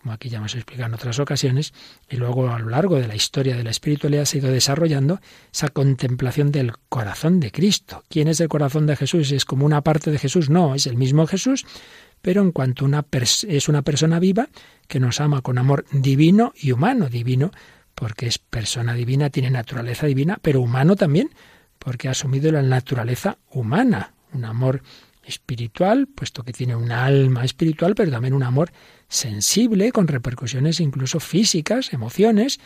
como 0.00 0.12
aquí 0.12 0.28
ya 0.28 0.38
hemos 0.38 0.54
explicado 0.54 0.88
en 0.88 0.94
otras 0.94 1.18
ocasiones, 1.18 1.72
y 2.08 2.16
luego 2.16 2.48
a 2.50 2.58
lo 2.58 2.70
largo 2.70 2.96
de 2.96 3.08
la 3.08 3.14
historia 3.14 3.56
de 3.56 3.64
la 3.64 3.70
espiritualidad 3.70 4.28
ha 4.32 4.36
ido 4.36 4.50
desarrollando 4.50 5.20
esa 5.52 5.68
contemplación 5.68 6.52
del 6.52 6.72
corazón 6.88 7.40
de 7.40 7.50
Cristo. 7.50 8.02
¿Quién 8.08 8.28
es 8.28 8.40
el 8.40 8.48
corazón 8.48 8.86
de 8.86 8.96
Jesús? 8.96 9.32
¿Es 9.32 9.44
como 9.44 9.66
una 9.66 9.82
parte 9.82 10.10
de 10.10 10.18
Jesús? 10.18 10.50
No, 10.50 10.74
es 10.74 10.86
el 10.86 10.96
mismo 10.96 11.26
Jesús, 11.26 11.64
pero 12.22 12.42
en 12.42 12.52
cuanto 12.52 12.84
una 12.84 13.04
es 13.10 13.68
una 13.68 13.82
persona 13.82 14.18
viva 14.18 14.48
que 14.88 15.00
nos 15.00 15.20
ama 15.20 15.42
con 15.42 15.58
amor 15.58 15.84
divino 15.92 16.52
y 16.56 16.72
humano, 16.72 17.08
divino 17.08 17.50
porque 17.96 18.26
es 18.26 18.38
persona 18.38 18.94
divina, 18.94 19.30
tiene 19.30 19.50
naturaleza 19.50 20.06
divina, 20.06 20.38
pero 20.40 20.60
humano 20.60 20.94
también, 20.96 21.30
porque 21.78 22.08
ha 22.08 22.10
asumido 22.12 22.52
la 22.52 22.62
naturaleza 22.62 23.38
humana, 23.50 24.12
un 24.32 24.44
amor 24.44 24.82
espiritual, 25.26 26.06
puesto 26.06 26.42
que 26.42 26.52
tiene 26.52 26.76
un 26.76 26.92
alma 26.92 27.44
espiritual, 27.44 27.94
pero 27.94 28.10
también 28.10 28.34
un 28.34 28.42
amor 28.42 28.72
sensible, 29.08 29.92
con 29.92 30.06
repercusiones 30.06 30.80
incluso 30.80 31.20
físicas, 31.20 31.92
emociones. 31.92 32.60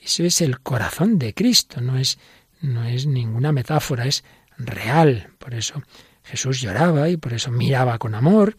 Eso 0.00 0.22
es 0.24 0.40
el 0.40 0.60
corazón 0.60 1.18
de 1.18 1.34
Cristo, 1.34 1.80
no 1.80 1.98
es, 1.98 2.18
no 2.60 2.84
es 2.84 3.06
ninguna 3.06 3.52
metáfora, 3.52 4.06
es 4.06 4.24
real. 4.56 5.30
Por 5.38 5.54
eso 5.54 5.82
Jesús 6.22 6.60
lloraba 6.60 7.08
y 7.08 7.16
por 7.16 7.32
eso 7.32 7.50
miraba 7.50 7.98
con 7.98 8.14
amor. 8.14 8.56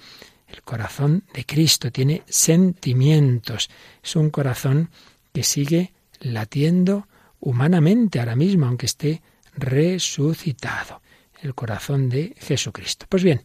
El 0.47 0.61
corazón 0.61 1.23
de 1.33 1.45
Cristo 1.45 1.91
tiene 1.91 2.23
sentimientos. 2.27 3.69
Es 4.03 4.15
un 4.15 4.29
corazón 4.29 4.89
que 5.33 5.43
sigue 5.43 5.93
latiendo 6.19 7.07
humanamente 7.39 8.19
ahora 8.19 8.35
mismo, 8.35 8.65
aunque 8.65 8.85
esté 8.85 9.21
resucitado. 9.53 11.01
El 11.41 11.55
corazón 11.55 12.09
de 12.09 12.35
Jesucristo. 12.39 13.05
Pues 13.09 13.23
bien, 13.23 13.43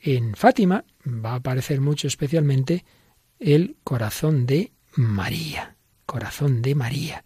en 0.00 0.34
Fátima 0.34 0.84
va 1.06 1.32
a 1.32 1.36
aparecer 1.36 1.80
mucho 1.80 2.08
especialmente 2.08 2.84
el 3.38 3.76
corazón 3.84 4.46
de 4.46 4.72
María. 4.94 5.76
Corazón 6.06 6.62
de 6.62 6.74
María. 6.74 7.24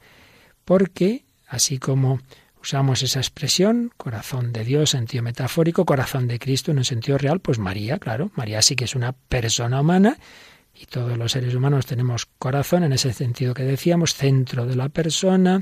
Porque, 0.64 1.24
así 1.46 1.78
como 1.78 2.20
usamos 2.60 3.02
esa 3.02 3.20
expresión, 3.20 3.92
corazón 3.96 4.52
de 4.52 4.64
Dios, 4.64 4.90
sentido 4.90 5.22
metafórico, 5.22 5.84
corazón 5.84 6.26
de 6.26 6.38
Cristo 6.38 6.72
en 6.72 6.78
un 6.78 6.84
sentido 6.84 7.16
real, 7.16 7.40
pues 7.40 7.58
María, 7.58 7.98
claro, 7.98 8.30
María 8.34 8.60
sí 8.60 8.74
que 8.74 8.84
es 8.84 8.94
una 8.96 9.12
persona 9.12 9.80
humana 9.80 10.18
y 10.74 10.86
todos 10.86 11.16
los 11.16 11.32
seres 11.32 11.54
humanos 11.54 11.86
tenemos 11.86 12.26
corazón 12.26 12.84
en 12.84 12.92
ese 12.92 13.12
sentido 13.12 13.54
que 13.54 13.62
decíamos, 13.62 14.14
centro 14.14 14.66
de 14.66 14.76
la 14.76 14.88
persona, 14.88 15.60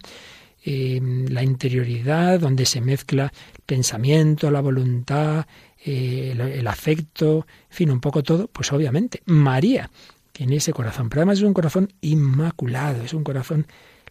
eh, 0.67 0.99
la 1.29 1.43
interioridad, 1.43 2.41
donde 2.41 2.65
se 2.65 2.81
mezcla 2.81 3.25
el 3.55 3.61
pensamiento, 3.67 4.51
la 4.51 4.63
voluntad, 4.63 5.47
eh, 5.85 6.35
el, 6.35 6.67
afecto, 6.67 7.47
en 7.71 7.77
fin, 7.77 7.91
un 7.91 8.01
poco 8.01 8.23
todo, 8.23 8.49
pues 8.49 8.73
obviamente 8.73 9.23
María 9.27 9.91
tiene 10.33 10.57
ese 10.57 10.73
corazón, 10.73 11.11
pero 11.11 11.21
además 11.21 11.39
es 11.39 11.45
un 11.45 11.53
corazón 11.53 11.93
inmaculado, 12.01 13.03
es 13.03 13.13
un 13.13 13.25
corazón 13.25 13.67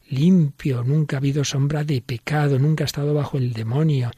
limpio, 0.09 0.83
nunca 0.83 1.17
ha 1.17 1.19
habido 1.19 1.43
sombra 1.43 1.83
de 1.83 2.03
pecado, 2.03 2.59
nunca 2.59 2.83
ha 2.83 2.85
estado 2.85 3.15
bajo 3.15 3.39
el 3.39 3.53
demonio, 3.53 4.11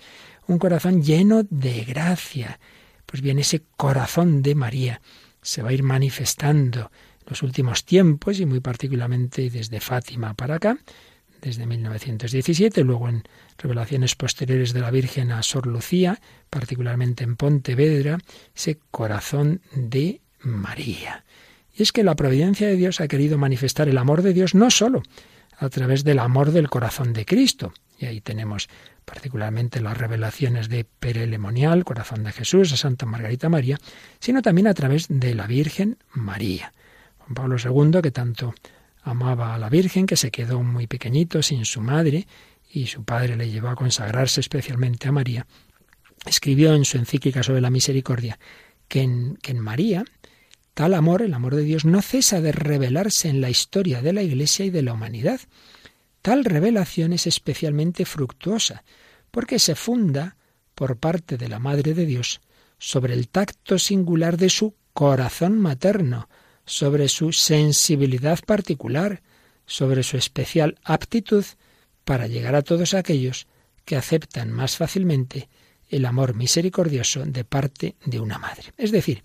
un 0.48 0.60
corazón 0.60 1.02
lleno 1.02 1.44
de 1.50 1.86
gracia. 1.86 2.60
Pues 3.06 3.22
bien, 3.22 3.40
ese 3.40 3.64
corazón 3.78 4.42
de 4.42 4.56
María 4.56 5.02
se 5.42 5.62
va 5.62 5.70
a 5.70 5.74
ir 5.74 5.84
manifestando 5.84 6.92
en 7.20 7.26
los 7.28 7.44
últimos 7.44 7.86
tiempos 7.86 8.42
y 8.42 8.46
muy 8.46 8.60
particularmente 8.60 9.50
desde 9.50 9.80
Fátima 9.80 10.34
para 10.34 10.56
acá, 10.56 10.78
desde 11.46 11.68
1917, 11.68 12.84
luego 12.84 13.08
en 13.08 13.24
revelaciones 13.60 14.16
posteriores 14.16 14.74
de 14.74 14.80
la 14.82 14.90
Virgen 14.90 15.32
a 15.32 15.44
Sor 15.44 15.68
Lucía, 15.68 16.20
particularmente 16.50 17.24
en 17.24 17.36
Pontevedra, 17.36 18.18
ese 18.56 18.80
corazón 18.90 19.62
de 19.76 20.22
María. 20.40 21.24
Y 21.78 21.84
es 21.84 21.92
que 21.92 22.04
la 22.04 22.16
providencia 22.16 22.68
de 22.68 22.76
Dios 22.76 23.00
ha 23.00 23.08
querido 23.08 23.38
manifestar 23.38 23.88
el 23.88 24.00
amor 24.00 24.24
de 24.24 24.34
Dios 24.34 24.56
no 24.56 24.72
solo 24.72 25.04
a 25.58 25.70
través 25.70 26.04
del 26.04 26.18
amor 26.18 26.52
del 26.52 26.68
corazón 26.68 27.14
de 27.14 27.26
Cristo, 27.26 27.74
y 28.00 28.08
ahí 28.08 28.22
tenemos 28.22 28.68
particularmente 29.06 29.82
las 29.82 29.98
revelaciones 29.98 30.68
de 30.68 30.84
Perelemonial, 30.84 31.86
Corazón 31.86 32.24
de 32.24 32.32
Jesús, 32.32 32.74
a 32.74 32.78
Santa 32.78 33.06
Margarita 33.06 33.50
María, 33.50 33.78
sino 34.20 34.42
también 34.42 34.66
a 34.66 34.74
través 34.74 35.06
de 35.10 35.36
la 35.36 35.46
Virgen 35.46 36.00
María. 36.12 36.74
Juan 37.20 37.36
Pablo 37.36 37.58
II, 37.64 38.02
que 38.02 38.12
tanto 38.12 38.56
amaba 39.06 39.54
a 39.54 39.60
la 39.60 39.70
Virgen, 39.70 40.08
que 40.08 40.18
se 40.18 40.32
quedó 40.32 40.62
muy 40.62 40.88
pequeñito 40.88 41.42
sin 41.42 41.64
su 41.64 41.80
madre, 41.80 42.28
y 42.70 42.88
su 42.88 43.06
padre 43.06 43.38
le 43.38 43.50
llevó 43.50 43.70
a 43.70 43.76
consagrarse 43.76 44.42
especialmente 44.42 45.08
a 45.08 45.12
María, 45.12 45.48
escribió 46.26 46.74
en 46.74 46.84
su 46.84 46.98
encíclica 46.98 47.44
sobre 47.44 47.62
la 47.62 47.70
misericordia 47.70 48.38
que 48.88 49.02
en, 49.02 49.38
que 49.38 49.52
en 49.52 49.60
María 49.60 50.04
tal 50.74 50.94
amor, 50.94 51.22
el 51.22 51.34
amor 51.34 51.56
de 51.56 51.64
Dios, 51.64 51.86
no 51.86 52.02
cesa 52.02 52.42
de 52.42 52.52
revelarse 52.52 53.30
en 53.30 53.40
la 53.40 53.50
historia 53.50 54.02
de 54.02 54.12
la 54.12 54.24
Iglesia 54.24 54.66
y 54.66 54.72
de 54.72 54.82
la 54.82 54.94
humanidad. 54.94 55.40
Tal 56.22 56.44
revelación 56.44 57.14
es 57.14 57.28
especialmente 57.28 58.04
fructuosa, 58.04 58.84
porque 59.32 59.58
se 59.58 59.76
funda, 59.76 60.36
por 60.76 60.98
parte 60.98 61.38
de 61.38 61.48
la 61.48 61.60
Madre 61.60 61.94
de 61.94 62.06
Dios, 62.06 62.42
sobre 62.78 63.14
el 63.14 63.30
tacto 63.30 63.80
singular 63.80 64.36
de 64.36 64.50
su 64.50 64.76
corazón 64.92 65.60
materno, 65.60 66.28
sobre 66.66 67.08
su 67.10 67.32
sensibilidad 67.32 68.40
particular, 68.46 69.22
sobre 69.66 70.04
su 70.04 70.18
especial 70.18 70.78
aptitud 70.84 71.46
para 72.04 72.28
llegar 72.28 72.56
a 72.56 72.62
todos 72.62 72.94
aquellos 72.94 73.48
que 73.84 73.96
aceptan 73.96 74.52
más 74.52 74.78
fácilmente 74.78 75.50
el 75.90 76.06
amor 76.06 76.36
misericordioso 76.36 77.26
de 77.26 77.44
parte 77.44 77.96
de 78.06 78.20
una 78.20 78.40
madre. 78.40 78.74
Es 78.78 78.92
decir, 78.92 79.24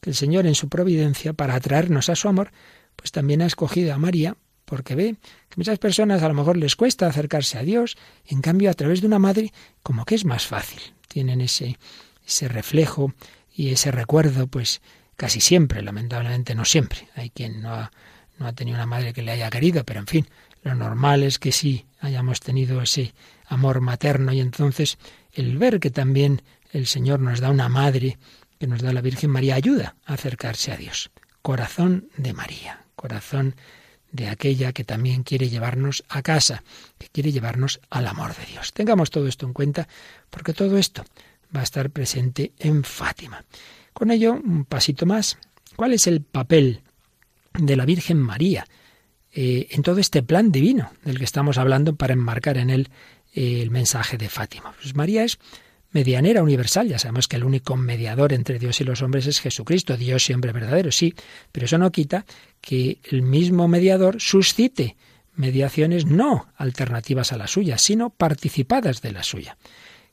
que 0.00 0.10
el 0.10 0.16
Señor 0.16 0.46
en 0.46 0.54
su 0.54 0.68
providencia, 0.68 1.32
para 1.32 1.54
atraernos 1.54 2.08
a 2.08 2.16
su 2.16 2.28
amor, 2.28 2.52
pues 2.94 3.10
también 3.12 3.42
ha 3.42 3.46
escogido 3.46 3.92
a 3.92 3.98
María 3.98 4.36
porque 4.64 4.94
ve 4.94 5.16
que 5.48 5.56
muchas 5.56 5.78
personas 5.78 6.22
a 6.22 6.28
lo 6.28 6.34
mejor 6.34 6.56
les 6.56 6.76
cuesta 6.76 7.06
acercarse 7.06 7.58
a 7.58 7.62
Dios, 7.62 7.96
en 8.26 8.40
cambio 8.40 8.70
a 8.70 8.74
través 8.74 9.00
de 9.00 9.06
una 9.06 9.18
madre 9.18 9.52
como 9.82 10.04
que 10.04 10.16
es 10.16 10.24
más 10.24 10.46
fácil. 10.46 10.80
Tienen 11.08 11.40
ese, 11.40 11.78
ese 12.26 12.48
reflejo 12.48 13.12
y 13.54 13.70
ese 13.70 13.90
recuerdo, 13.90 14.48
pues 14.48 14.82
casi 15.16 15.40
siempre, 15.40 15.82
lamentablemente 15.82 16.54
no 16.54 16.64
siempre. 16.64 17.08
Hay 17.14 17.30
quien 17.30 17.62
no 17.62 17.74
ha, 17.74 17.92
no 18.38 18.46
ha 18.46 18.52
tenido 18.52 18.76
una 18.76 18.86
madre 18.86 19.12
que 19.12 19.22
le 19.22 19.32
haya 19.32 19.50
querido, 19.50 19.84
pero 19.84 20.00
en 20.00 20.06
fin, 20.06 20.28
lo 20.62 20.74
normal 20.74 21.22
es 21.22 21.38
que 21.38 21.52
sí 21.52 21.86
hayamos 22.00 22.40
tenido 22.40 22.82
ese 22.82 23.14
amor 23.46 23.80
materno 23.80 24.32
y 24.32 24.40
entonces 24.40 24.98
el 25.32 25.58
ver 25.58 25.80
que 25.80 25.90
también 25.90 26.42
el 26.72 26.86
Señor 26.86 27.20
nos 27.20 27.40
da 27.40 27.50
una 27.50 27.68
madre 27.68 28.18
que 28.58 28.66
nos 28.66 28.82
da 28.82 28.92
la 28.92 29.00
Virgen 29.00 29.30
María 29.30 29.54
ayuda 29.54 29.96
a 30.04 30.14
acercarse 30.14 30.72
a 30.72 30.76
Dios. 30.76 31.10
Corazón 31.42 32.08
de 32.16 32.32
María, 32.32 32.84
corazón 32.96 33.54
de 34.10 34.28
aquella 34.28 34.72
que 34.72 34.84
también 34.84 35.22
quiere 35.22 35.48
llevarnos 35.48 36.04
a 36.08 36.22
casa, 36.22 36.62
que 36.98 37.08
quiere 37.08 37.32
llevarnos 37.32 37.80
al 37.90 38.06
amor 38.06 38.34
de 38.34 38.46
Dios. 38.46 38.72
Tengamos 38.72 39.10
todo 39.10 39.28
esto 39.28 39.46
en 39.46 39.52
cuenta, 39.52 39.88
porque 40.30 40.54
todo 40.54 40.78
esto 40.78 41.04
va 41.54 41.60
a 41.60 41.64
estar 41.64 41.90
presente 41.90 42.52
en 42.58 42.82
Fátima. 42.82 43.44
Con 43.96 44.10
ello, 44.10 44.34
un 44.34 44.66
pasito 44.66 45.06
más. 45.06 45.38
¿Cuál 45.74 45.94
es 45.94 46.06
el 46.06 46.20
papel 46.20 46.82
de 47.54 47.76
la 47.76 47.86
Virgen 47.86 48.18
María 48.18 48.66
eh, 49.32 49.68
en 49.70 49.82
todo 49.82 50.00
este 50.00 50.22
plan 50.22 50.52
divino 50.52 50.90
del 51.02 51.16
que 51.16 51.24
estamos 51.24 51.56
hablando 51.56 51.96
para 51.96 52.12
enmarcar 52.12 52.58
en 52.58 52.68
él 52.68 52.90
eh, 53.32 53.62
el 53.62 53.70
mensaje 53.70 54.18
de 54.18 54.28
Fátima? 54.28 54.74
Pues 54.82 54.94
María 54.94 55.24
es 55.24 55.38
medianera 55.92 56.42
universal. 56.42 56.88
Ya 56.88 56.98
sabemos 56.98 57.26
que 57.26 57.36
el 57.36 57.44
único 57.44 57.74
mediador 57.78 58.34
entre 58.34 58.58
Dios 58.58 58.82
y 58.82 58.84
los 58.84 59.00
hombres 59.00 59.26
es 59.28 59.40
Jesucristo, 59.40 59.96
Dios 59.96 60.22
siempre 60.22 60.52
verdadero, 60.52 60.92
sí, 60.92 61.14
pero 61.50 61.64
eso 61.64 61.78
no 61.78 61.90
quita 61.90 62.26
que 62.60 62.98
el 63.10 63.22
mismo 63.22 63.66
mediador 63.66 64.20
suscite 64.20 64.94
mediaciones 65.36 66.04
no 66.04 66.48
alternativas 66.56 67.32
a 67.32 67.38
la 67.38 67.46
suya, 67.46 67.78
sino 67.78 68.10
participadas 68.10 69.00
de 69.00 69.12
la 69.12 69.22
suya, 69.22 69.56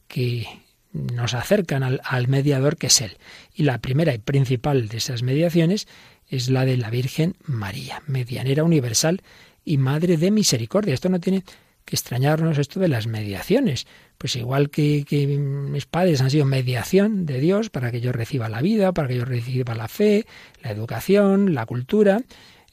que 0.08 0.63
nos 0.94 1.34
acercan 1.34 1.84
al, 1.84 2.02
al 2.04 2.28
mediador 2.28 2.78
que 2.78 2.88
es 2.88 3.02
Él. 3.02 3.18
Y 3.54 3.64
la 3.64 3.80
primera 3.80 4.14
y 4.14 4.20
principal 4.20 4.88
de 4.88 4.98
esas 4.98 5.24
mediaciones 5.24 5.88
es 6.30 6.50
la 6.50 6.66
de 6.66 6.78
la 6.78 6.90
Virgen 6.90 7.36
María, 7.44 8.02
medianera 8.08 8.64
universal 8.64 9.22
y 9.66 9.78
Madre 9.78 10.18
de 10.18 10.32
Misericordia. 10.32 10.94
Esto 10.94 11.10
no 11.10 11.20
tiene 11.20 11.44
que 11.86 11.96
extrañarnos 11.96 12.58
esto 12.58 12.80
de 12.80 12.88
las 12.88 13.08
mediaciones. 13.08 13.88
Pues 14.18 14.36
igual 14.36 14.70
que, 14.70 15.06
mis 15.10 15.86
padres 15.86 16.22
han 16.22 16.30
sido 16.30 16.46
mediación 16.46 17.26
de 17.26 17.40
Dios 17.40 17.70
para 17.70 17.92
que 17.92 18.02
yo 18.02 18.12
reciba 18.12 18.50
la 18.50 18.62
vida, 18.62 18.94
para 18.94 19.08
que 19.08 19.18
yo 19.18 19.26
reciba 19.26 19.76
la 19.76 19.88
fe, 19.88 20.26
la 20.62 20.72
educación, 20.72 21.54
la 21.54 21.66
cultura, 21.66 22.22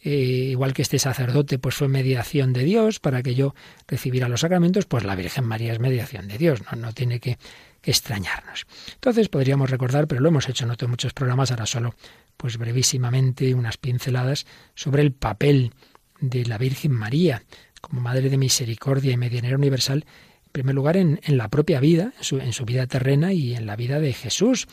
eh, 0.02 0.48
igual 0.50 0.72
que 0.72 0.82
este 0.82 0.98
sacerdote 0.98 1.58
pues 1.58 1.74
fue 1.74 1.88
mediación 1.88 2.52
de 2.52 2.64
Dios 2.64 3.00
para 3.00 3.22
que 3.22 3.34
yo 3.34 3.54
recibiera 3.86 4.28
los 4.28 4.40
sacramentos, 4.40 4.86
pues 4.86 5.04
la 5.04 5.16
Virgen 5.16 5.44
María 5.44 5.72
es 5.72 5.80
mediación 5.80 6.28
de 6.28 6.38
Dios, 6.38 6.60
no, 6.70 6.78
no 6.80 6.92
tiene 6.92 7.20
que, 7.20 7.36
extrañarnos. 7.82 8.66
Entonces 8.94 9.28
podríamos 9.28 9.70
recordar, 9.70 10.06
pero 10.06 10.20
lo 10.20 10.28
hemos 10.28 10.48
hecho 10.48 10.64
en 10.64 10.70
otros 10.70 10.90
muchos 10.90 11.12
programas, 11.12 11.50
ahora 11.50 11.66
solo 11.66 11.94
pues 12.36 12.56
brevísimamente 12.56 13.54
unas 13.54 13.76
pinceladas 13.76 14.46
sobre 14.74 15.02
el 15.02 15.12
papel 15.12 15.72
de 16.20 16.44
la 16.46 16.58
Virgen 16.58 16.92
María 16.92 17.42
como 17.80 18.00
Madre 18.00 18.28
de 18.28 18.38
Misericordia 18.38 19.12
y 19.12 19.16
Medianera 19.16 19.56
Universal, 19.56 20.04
en 20.44 20.52
primer 20.52 20.74
lugar 20.74 20.96
en, 20.96 21.20
la 21.26 21.48
propia 21.48 21.80
vida, 21.80 22.12
en 22.30 22.40
en 22.40 22.52
su 22.52 22.64
vida 22.64 22.86
terrena 22.86 23.32
y 23.32 23.54
en 23.54 23.66
la 23.66 23.76
vida 23.76 24.00
de 24.00 24.12
Jesús. 24.12 24.68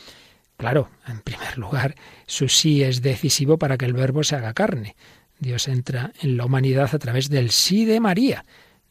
Claro, 0.56 0.90
en 1.06 1.20
primer 1.20 1.56
lugar, 1.56 1.94
su 2.26 2.48
sí 2.48 2.82
es 2.82 3.00
decisivo 3.00 3.58
para 3.58 3.78
que 3.78 3.86
el 3.86 3.92
verbo 3.92 4.24
se 4.24 4.36
haga 4.36 4.54
carne. 4.54 4.96
Dios 5.38 5.68
entra 5.68 6.12
en 6.20 6.36
la 6.36 6.44
humanidad 6.44 6.90
a 6.92 6.98
través 6.98 7.28
del 7.28 7.50
sí 7.50 7.84
de 7.84 8.00
María. 8.00 8.44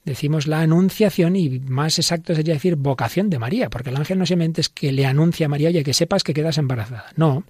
Decimos 0.08 0.48
la 0.48 0.62
anunciación 0.62 1.36
y 1.36 1.60
más 1.60 2.00
exacto 2.00 2.34
sería 2.34 2.54
decir 2.54 2.78
vocación 2.78 3.30
de 3.30 3.40
María, 3.40 3.70
porque 3.70 3.90
el 3.90 3.98
ángel 3.98 4.18
no 4.18 4.26
simplemente 4.26 4.62
es 4.62 4.70
que 4.70 4.94
le 4.94 5.06
anuncia 5.06 5.48
a 5.48 5.50
María, 5.50 5.68
oye, 5.68 5.84
que 5.84 5.94
sepas 5.94 6.24
que 6.24 6.34
quedas 6.34 6.58
embarazada. 6.58 7.12
No, 7.18 7.44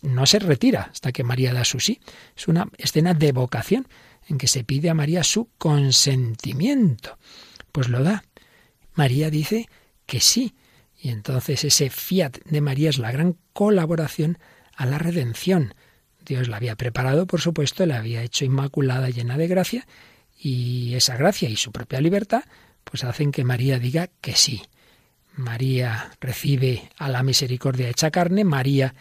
no 0.00 0.24
se 0.24 0.38
retira 0.38 0.88
hasta 0.90 1.12
que 1.12 1.22
María 1.22 1.52
da 1.52 1.66
su 1.66 1.78
sí. 1.78 2.00
Es 2.34 2.48
una 2.48 2.66
escena 2.78 3.12
de 3.12 3.30
vocación 3.32 3.88
en 4.26 4.38
que 4.38 4.48
se 4.48 4.64
pide 4.64 4.88
a 4.88 4.94
María 4.94 5.22
su 5.22 5.50
consentimiento. 5.58 7.18
Pues 7.72 7.90
lo 7.90 8.02
da. 8.02 8.24
María 8.94 9.28
dice 9.28 9.68
que 10.06 10.20
sí. 10.20 10.54
Y 10.98 11.10
entonces 11.10 11.62
ese 11.62 11.90
fiat 11.90 12.38
de 12.46 12.62
María 12.62 12.88
es 12.88 12.96
la 12.96 13.12
gran 13.12 13.36
colaboración 13.52 14.38
a 14.76 14.86
la 14.86 14.96
redención. 14.96 15.74
Dios 16.24 16.48
la 16.48 16.56
había 16.56 16.76
preparado, 16.76 17.26
por 17.26 17.42
supuesto, 17.42 17.84
la 17.84 17.98
había 17.98 18.22
hecho 18.22 18.46
inmaculada, 18.46 19.10
llena 19.10 19.36
de 19.36 19.46
gracia, 19.46 19.86
y 20.38 20.94
esa 20.94 21.16
gracia 21.16 21.48
y 21.48 21.56
su 21.56 21.72
propia 21.72 22.00
libertad, 22.00 22.44
pues 22.84 23.04
hacen 23.04 23.32
que 23.32 23.44
María 23.44 23.78
diga 23.78 24.08
que 24.20 24.36
sí. 24.36 24.62
María 25.34 26.12
recibe 26.20 26.90
a 26.96 27.08
la 27.08 27.22
misericordia 27.22 27.88
hecha 27.88 28.10
carne, 28.10 28.44
María 28.44 28.94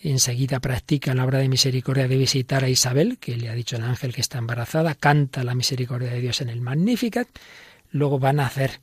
enseguida 0.00 0.60
practica 0.60 1.14
la 1.14 1.24
obra 1.24 1.38
de 1.38 1.48
misericordia 1.48 2.06
de 2.06 2.16
visitar 2.16 2.62
a 2.62 2.68
Isabel, 2.68 3.18
que 3.18 3.36
le 3.36 3.48
ha 3.48 3.54
dicho 3.54 3.76
el 3.76 3.82
ángel 3.82 4.14
que 4.14 4.20
está 4.20 4.38
embarazada, 4.38 4.94
canta 4.94 5.42
la 5.44 5.54
misericordia 5.54 6.10
de 6.10 6.20
Dios 6.20 6.40
en 6.40 6.50
el 6.50 6.60
Magnificat, 6.60 7.28
luego 7.90 8.18
van 8.18 8.40
a 8.40 8.46
hacer 8.46 8.80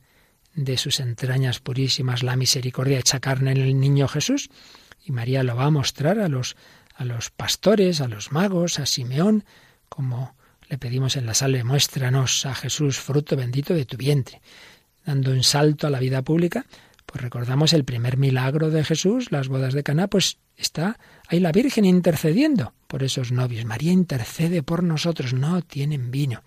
de 0.54 0.76
sus 0.76 1.00
entrañas 1.00 1.60
purísimas 1.60 2.22
la 2.22 2.36
misericordia 2.36 2.98
hecha 2.98 3.20
carne 3.20 3.52
en 3.52 3.58
el 3.58 3.80
niño 3.80 4.08
Jesús, 4.08 4.50
y 5.04 5.12
María 5.12 5.42
lo 5.42 5.56
va 5.56 5.66
a 5.66 5.70
mostrar 5.70 6.18
a 6.18 6.28
los, 6.28 6.56
a 6.94 7.04
los 7.04 7.30
pastores, 7.30 8.00
a 8.00 8.08
los 8.08 8.32
magos, 8.32 8.78
a 8.78 8.86
Simeón, 8.86 9.44
como 9.88 10.34
le 10.68 10.78
pedimos 10.78 11.16
en 11.16 11.26
la 11.26 11.34
salve, 11.34 11.64
muéstranos 11.64 12.46
a 12.46 12.54
Jesús, 12.54 12.98
fruto 12.98 13.36
bendito 13.36 13.74
de 13.74 13.84
tu 13.84 13.96
vientre. 13.96 14.40
Dando 15.04 15.30
un 15.30 15.42
salto 15.42 15.86
a 15.86 15.90
la 15.90 16.00
vida 16.00 16.22
pública, 16.22 16.66
pues 17.06 17.22
recordamos 17.22 17.72
el 17.72 17.84
primer 17.84 18.16
milagro 18.16 18.70
de 18.70 18.84
Jesús, 18.84 19.30
las 19.30 19.48
bodas 19.48 19.74
de 19.74 19.84
Caná, 19.84 20.08
pues 20.08 20.38
está 20.56 20.98
ahí 21.28 21.38
la 21.38 21.52
Virgen 21.52 21.84
intercediendo 21.84 22.74
por 22.88 23.04
esos 23.04 23.30
novios. 23.30 23.64
María 23.64 23.92
intercede 23.92 24.62
por 24.62 24.82
nosotros, 24.82 25.32
no 25.32 25.62
tienen 25.62 26.10
vino. 26.10 26.42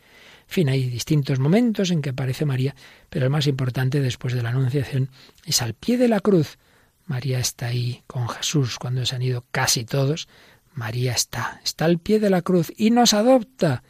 En 0.50 0.54
fin, 0.54 0.70
hay 0.70 0.90
distintos 0.90 1.40
momentos 1.40 1.92
en 1.92 2.02
que 2.02 2.10
aparece 2.10 2.44
María, 2.44 2.76
pero 3.10 3.26
el 3.26 3.32
más 3.32 3.48
importante 3.48 4.02
después 4.02 4.34
de 4.34 4.44
la 4.44 4.50
Anunciación 4.50 5.10
es 5.46 5.62
al 5.62 5.76
pie 5.76 5.98
de 5.98 6.08
la 6.08 6.20
cruz. 6.20 6.58
María 7.06 7.40
está 7.40 7.68
ahí 7.68 8.04
con 8.08 8.28
Jesús 8.28 8.78
cuando 8.78 9.06
se 9.06 9.16
han 9.16 9.22
ido 9.22 9.46
casi 9.52 9.86
todos. 9.86 10.28
María 10.74 11.14
está, 11.14 11.62
está 11.64 11.86
al 11.86 12.00
pie 12.00 12.20
de 12.20 12.30
la 12.30 12.42
cruz 12.42 12.72
y 12.76 12.92
nos 12.92 13.14
adopta 13.14 13.84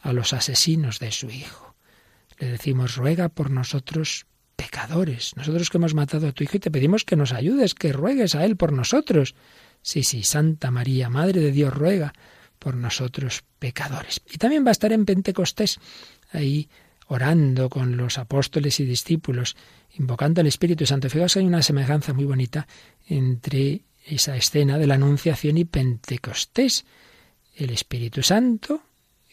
a 0.00 0.12
los 0.12 0.32
asesinos 0.32 0.98
de 0.98 1.12
su 1.12 1.30
Hijo. 1.30 1.74
Le 2.38 2.48
decimos, 2.48 2.96
ruega 2.96 3.28
por 3.28 3.50
nosotros 3.50 4.26
pecadores, 4.56 5.36
nosotros 5.36 5.70
que 5.70 5.78
hemos 5.78 5.94
matado 5.94 6.28
a 6.28 6.32
tu 6.32 6.44
Hijo 6.44 6.56
y 6.56 6.60
te 6.60 6.70
pedimos 6.70 7.04
que 7.04 7.16
nos 7.16 7.32
ayudes, 7.32 7.74
que 7.74 7.92
ruegues 7.92 8.34
a 8.34 8.44
Él 8.44 8.56
por 8.56 8.72
nosotros. 8.72 9.34
Sí, 9.82 10.02
sí, 10.02 10.22
Santa 10.22 10.70
María, 10.70 11.08
Madre 11.08 11.40
de 11.40 11.52
Dios, 11.52 11.72
ruega 11.72 12.12
por 12.58 12.76
nosotros 12.76 13.42
pecadores. 13.58 14.20
Y 14.30 14.36
también 14.36 14.64
va 14.64 14.68
a 14.68 14.72
estar 14.72 14.92
en 14.92 15.06
Pentecostés, 15.06 15.80
ahí 16.32 16.68
orando 17.06 17.68
con 17.68 17.96
los 17.96 18.18
apóstoles 18.18 18.78
y 18.80 18.84
discípulos, 18.84 19.56
invocando 19.98 20.40
al 20.40 20.46
Espíritu 20.46 20.86
Santo. 20.86 21.10
Fijaos, 21.10 21.36
hay 21.36 21.44
una 21.44 21.62
semejanza 21.62 22.12
muy 22.12 22.24
bonita 22.24 22.68
entre 23.06 23.82
esa 24.06 24.36
escena 24.36 24.78
de 24.78 24.86
la 24.86 24.94
Anunciación 24.94 25.58
y 25.58 25.64
Pentecostés. 25.64 26.84
El 27.56 27.70
Espíritu 27.70 28.22
Santo 28.22 28.82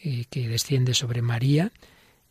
eh, 0.02 0.24
que 0.30 0.48
desciende 0.48 0.94
sobre 0.94 1.22
María, 1.22 1.72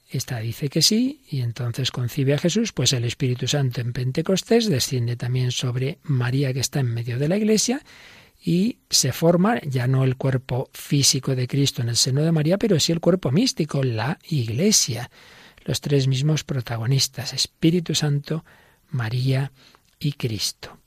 esta 0.10 0.39
dice 0.39 0.69
que 0.69 0.82
sí, 0.82 1.21
y 1.30 1.41
entonces 1.41 1.91
concibe 1.91 2.34
a 2.34 2.38
Jesús, 2.38 2.71
pues 2.71 2.93
el 2.93 3.03
Espíritu 3.03 3.47
Santo 3.47 3.82
en 3.82 3.91
Pentecostés 3.91 4.67
desciende 4.69 5.17
también 5.17 5.51
sobre 5.51 5.99
María 6.03 6.53
que 6.53 6.62
está 6.62 6.80
en 6.80 6.93
medio 6.93 7.19
de 7.19 7.27
la 7.27 7.36
iglesia, 7.36 7.82
y 8.41 8.77
se 8.89 9.12
forma 9.12 9.60
ya 9.62 9.88
no 9.88 10.06
el 10.06 10.15
cuerpo 10.15 10.69
físico 10.71 11.36
de 11.36 11.47
Cristo 11.47 11.82
en 11.82 11.89
el 11.89 11.97
seno 11.97 12.21
de 12.21 12.32
María, 12.32 12.58
pero 12.58 12.80
sí 12.80 12.93
el 12.93 13.01
cuerpo 13.01 13.32
místico, 13.32 13.84
la 13.84 14.19
iglesia. 14.30 15.10
Los 15.65 15.82
tres 15.82 16.08
mismos 16.08 16.45
protagonistas, 16.45 17.34
Espíritu 17.34 17.93
Santo, 17.93 18.45
María 18.89 19.51
y 19.99 20.13
Cristo. 20.13 20.77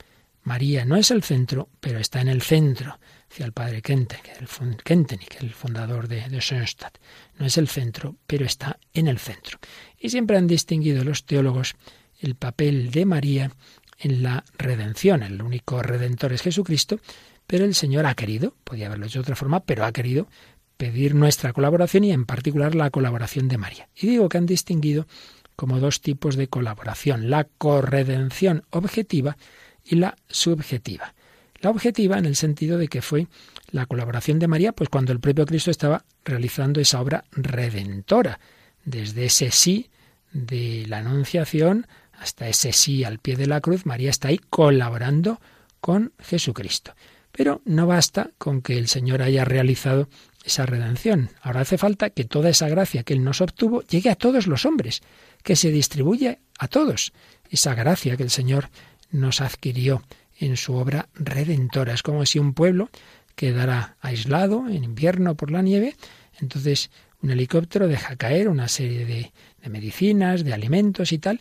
María 0.42 0.86
no 0.86 0.96
es 0.96 1.10
el 1.10 1.22
centro, 1.22 1.68
pero 1.80 1.98
está 1.98 2.22
en 2.22 2.28
el 2.28 2.40
centro 2.40 2.98
decía 3.30 3.46
el 3.46 3.52
padre 3.52 3.80
Kentenich, 3.80 5.36
el 5.40 5.54
fundador 5.54 6.08
de, 6.08 6.28
de 6.28 6.40
Schoenstatt. 6.40 6.98
No 7.38 7.46
es 7.46 7.56
el 7.56 7.68
centro, 7.68 8.16
pero 8.26 8.44
está 8.44 8.78
en 8.92 9.06
el 9.06 9.18
centro. 9.18 9.58
Y 9.98 10.10
siempre 10.10 10.36
han 10.36 10.48
distinguido 10.48 11.04
los 11.04 11.24
teólogos 11.24 11.76
el 12.18 12.34
papel 12.34 12.90
de 12.90 13.06
María 13.06 13.52
en 13.98 14.22
la 14.22 14.44
redención. 14.58 15.22
El 15.22 15.40
único 15.42 15.82
redentor 15.82 16.32
es 16.32 16.42
Jesucristo, 16.42 16.98
pero 17.46 17.64
el 17.64 17.74
Señor 17.74 18.04
ha 18.06 18.14
querido, 18.14 18.54
podía 18.64 18.86
haberlo 18.86 19.06
hecho 19.06 19.20
de 19.20 19.22
otra 19.22 19.36
forma, 19.36 19.60
pero 19.60 19.84
ha 19.84 19.92
querido 19.92 20.28
pedir 20.76 21.14
nuestra 21.14 21.52
colaboración 21.52 22.04
y 22.04 22.12
en 22.12 22.24
particular 22.24 22.74
la 22.74 22.90
colaboración 22.90 23.48
de 23.48 23.58
María. 23.58 23.88
Y 23.94 24.06
digo 24.06 24.28
que 24.28 24.38
han 24.38 24.46
distinguido 24.46 25.06
como 25.54 25.78
dos 25.78 26.00
tipos 26.00 26.36
de 26.36 26.48
colaboración, 26.48 27.30
la 27.30 27.44
corredención 27.44 28.64
objetiva 28.70 29.36
y 29.84 29.96
la 29.96 30.16
subjetiva. 30.28 31.14
La 31.60 31.70
objetiva 31.70 32.18
en 32.18 32.24
el 32.24 32.36
sentido 32.36 32.78
de 32.78 32.88
que 32.88 33.02
fue 33.02 33.26
la 33.70 33.86
colaboración 33.86 34.38
de 34.38 34.48
María, 34.48 34.72
pues 34.72 34.88
cuando 34.88 35.12
el 35.12 35.20
propio 35.20 35.44
Cristo 35.44 35.70
estaba 35.70 36.04
realizando 36.24 36.80
esa 36.80 37.00
obra 37.00 37.24
redentora, 37.32 38.40
desde 38.84 39.26
ese 39.26 39.50
sí 39.50 39.90
de 40.32 40.86
la 40.88 40.98
Anunciación 40.98 41.86
hasta 42.18 42.48
ese 42.48 42.72
sí 42.72 43.04
al 43.04 43.18
pie 43.18 43.36
de 43.36 43.46
la 43.46 43.60
cruz, 43.60 43.84
María 43.84 44.10
está 44.10 44.28
ahí 44.28 44.40
colaborando 44.50 45.40
con 45.80 46.12
Jesucristo. 46.18 46.94
Pero 47.32 47.60
no 47.64 47.86
basta 47.86 48.30
con 48.38 48.62
que 48.62 48.78
el 48.78 48.88
Señor 48.88 49.22
haya 49.22 49.44
realizado 49.44 50.08
esa 50.44 50.66
redención. 50.66 51.30
Ahora 51.42 51.60
hace 51.60 51.78
falta 51.78 52.10
que 52.10 52.24
toda 52.24 52.48
esa 52.48 52.68
gracia 52.68 53.02
que 53.02 53.12
Él 53.12 53.22
nos 53.22 53.40
obtuvo 53.40 53.82
llegue 53.82 54.10
a 54.10 54.16
todos 54.16 54.46
los 54.46 54.64
hombres, 54.64 55.02
que 55.42 55.56
se 55.56 55.70
distribuya 55.70 56.38
a 56.58 56.68
todos. 56.68 57.12
Esa 57.50 57.74
gracia 57.74 58.16
que 58.16 58.22
el 58.22 58.30
Señor 58.30 58.70
nos 59.10 59.40
adquirió 59.40 60.02
en 60.40 60.56
su 60.56 60.74
obra 60.74 61.08
redentora. 61.14 61.94
Es 61.94 62.02
como 62.02 62.26
si 62.26 62.38
un 62.38 62.54
pueblo 62.54 62.90
quedara 63.36 63.96
aislado 64.00 64.66
en 64.68 64.82
invierno 64.82 65.36
por 65.36 65.50
la 65.50 65.62
nieve, 65.62 65.94
entonces 66.40 66.90
un 67.22 67.30
helicóptero 67.30 67.86
deja 67.86 68.16
caer 68.16 68.48
una 68.48 68.66
serie 68.66 69.04
de, 69.04 69.32
medicinas, 69.68 70.42
de 70.42 70.54
alimentos 70.54 71.12
y 71.12 71.18
tal. 71.18 71.40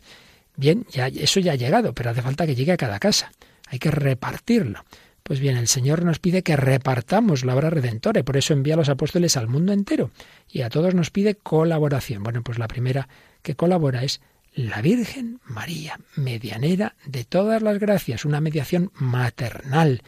Bien, 0.56 0.86
ya, 0.90 1.08
eso 1.08 1.40
ya 1.40 1.52
ha 1.52 1.56
llegado, 1.56 1.94
pero 1.94 2.10
hace 2.10 2.22
falta 2.22 2.46
que 2.46 2.54
llegue 2.54 2.72
a 2.72 2.76
cada 2.76 2.98
casa. 2.98 3.32
Hay 3.66 3.78
que 3.78 3.90
repartirlo. 3.90 4.84
Pues 5.22 5.40
bien, 5.40 5.56
el 5.56 5.68
Señor 5.68 6.04
nos 6.04 6.18
pide 6.18 6.42
que 6.42 6.56
repartamos 6.56 7.44
la 7.44 7.54
obra 7.54 7.70
redentora 7.70 8.20
y 8.20 8.22
por 8.22 8.36
eso 8.36 8.52
envía 8.52 8.74
a 8.74 8.76
los 8.76 8.88
apóstoles 8.88 9.36
al 9.36 9.48
mundo 9.48 9.72
entero 9.72 10.10
y 10.50 10.62
a 10.62 10.68
todos 10.68 10.94
nos 10.94 11.10
pide 11.10 11.34
colaboración. 11.36 12.22
Bueno, 12.22 12.42
pues 12.42 12.58
la 12.58 12.68
primera 12.68 13.08
que 13.42 13.54
colabora 13.54 14.02
es 14.02 14.20
la 14.54 14.82
Virgen 14.82 15.40
María, 15.44 15.98
medianera 16.16 16.96
de 17.06 17.24
todas 17.24 17.62
las 17.62 17.78
gracias, 17.78 18.24
una 18.24 18.40
mediación 18.40 18.90
maternal, 18.94 20.02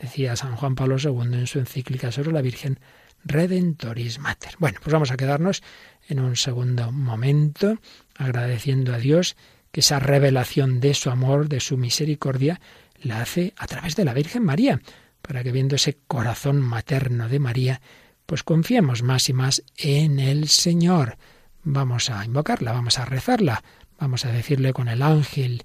decía 0.00 0.36
San 0.36 0.56
Juan 0.56 0.74
Pablo 0.74 0.96
II 0.98 1.38
en 1.38 1.46
su 1.46 1.58
encíclica 1.58 2.10
sobre 2.10 2.32
la 2.32 2.42
Virgen 2.42 2.80
Redentoris 3.24 4.18
Mater. 4.18 4.54
Bueno, 4.58 4.78
pues 4.82 4.92
vamos 4.92 5.10
a 5.10 5.16
quedarnos 5.16 5.62
en 6.08 6.20
un 6.20 6.36
segundo 6.36 6.92
momento 6.92 7.78
agradeciendo 8.16 8.94
a 8.94 8.98
Dios 8.98 9.36
que 9.70 9.80
esa 9.80 9.98
revelación 9.98 10.80
de 10.80 10.94
su 10.94 11.10
amor, 11.10 11.48
de 11.48 11.60
su 11.60 11.76
misericordia, 11.76 12.60
la 13.02 13.22
hace 13.22 13.54
a 13.56 13.66
través 13.66 13.96
de 13.96 14.04
la 14.04 14.14
Virgen 14.14 14.44
María, 14.44 14.80
para 15.22 15.42
que 15.42 15.52
viendo 15.52 15.76
ese 15.76 15.98
corazón 16.06 16.60
materno 16.60 17.28
de 17.28 17.38
María, 17.38 17.80
pues 18.26 18.42
confiemos 18.42 19.02
más 19.02 19.28
y 19.28 19.32
más 19.32 19.62
en 19.76 20.20
el 20.20 20.48
Señor. 20.48 21.16
Vamos 21.62 22.10
a 22.10 22.24
invocarla, 22.24 22.72
vamos 22.72 22.98
a 22.98 23.04
rezarla, 23.04 23.64
Vamos 23.98 24.24
a 24.24 24.32
decirle 24.32 24.72
con 24.72 24.88
el 24.88 25.02
ángel, 25.02 25.64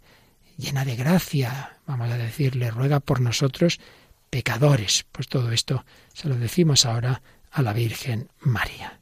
llena 0.57 0.85
de 0.85 0.95
gracia, 0.95 1.77
vamos 1.85 2.09
a 2.09 2.17
decirle, 2.17 2.71
ruega 2.71 2.99
por 2.99 3.21
nosotros 3.21 3.79
pecadores. 4.29 5.05
Pues 5.11 5.27
todo 5.27 5.51
esto 5.51 5.85
se 6.13 6.29
lo 6.29 6.35
decimos 6.35 6.85
ahora 6.85 7.21
a 7.51 7.61
la 7.61 7.73
Virgen 7.73 8.29
María. 8.39 8.99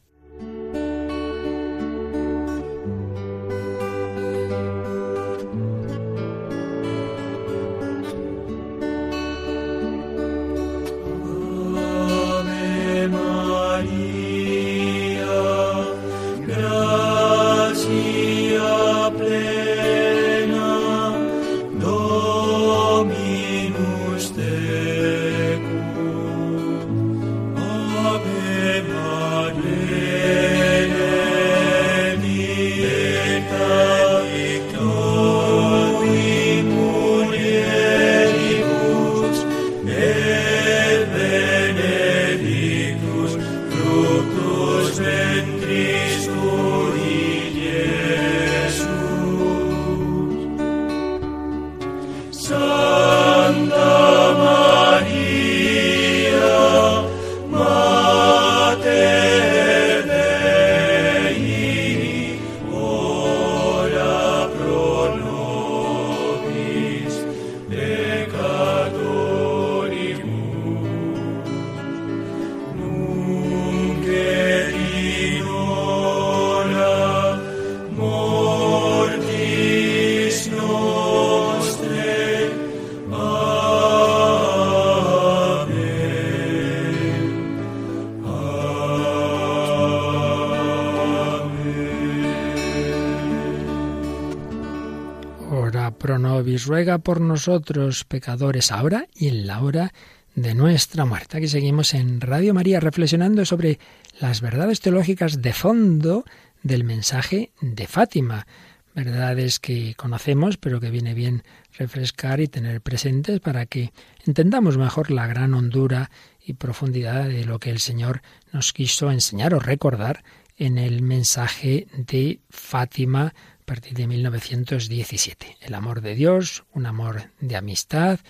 Ruega 96.68 97.00
por 97.00 97.22
nosotros 97.22 98.04
pecadores, 98.04 98.72
ahora 98.72 99.08
y 99.16 99.30
en 99.30 99.48
la 99.48 99.62
hora 99.62 99.94
de 100.36 100.54
nuestra 100.54 101.06
muerte. 101.06 101.38
Aquí 101.38 101.48
seguimos 101.48 101.94
en 101.96 102.22
Radio 102.22 102.54
María 102.54 102.80
reflexionando 102.80 103.44
sobre 103.46 103.80
las 104.20 104.42
verdades 104.42 104.82
teológicas 104.82 105.42
de 105.42 105.54
fondo 105.54 106.26
del 106.62 106.84
mensaje 106.84 107.52
de 107.62 107.88
Fátima. 107.88 108.46
Verdades 108.94 109.60
que 109.60 109.96
conocemos, 109.96 110.58
pero 110.58 110.80
que 110.80 110.92
viene 110.92 111.14
bien 111.14 111.44
refrescar 111.78 112.40
y 112.40 112.48
tener 112.48 112.82
presentes 112.82 113.40
para 113.40 113.66
que 113.66 113.92
entendamos 114.26 114.78
mejor 114.78 115.10
la 115.10 115.26
gran 115.28 115.54
hondura 115.54 116.12
y 116.44 116.54
profundidad 116.54 117.28
de 117.28 117.46
lo 117.46 117.60
que 117.60 117.70
el 117.70 117.80
Señor 117.80 118.22
nos 118.52 118.74
quiso 118.74 119.12
enseñar 119.12 119.54
o 119.54 119.60
recordar 119.60 120.24
en 120.58 120.78
el 120.78 121.02
mensaje 121.02 121.88
de 121.96 122.42
Fátima 122.50 123.34
partir 123.68 123.96
de 123.96 124.08
1917. 124.08 125.58
El 125.60 125.74
amor 125.74 126.00
de 126.00 126.16
Dios, 126.16 126.64
un 126.72 126.86
amor 126.86 127.32
de 127.42 127.58
amistad, 127.58 128.22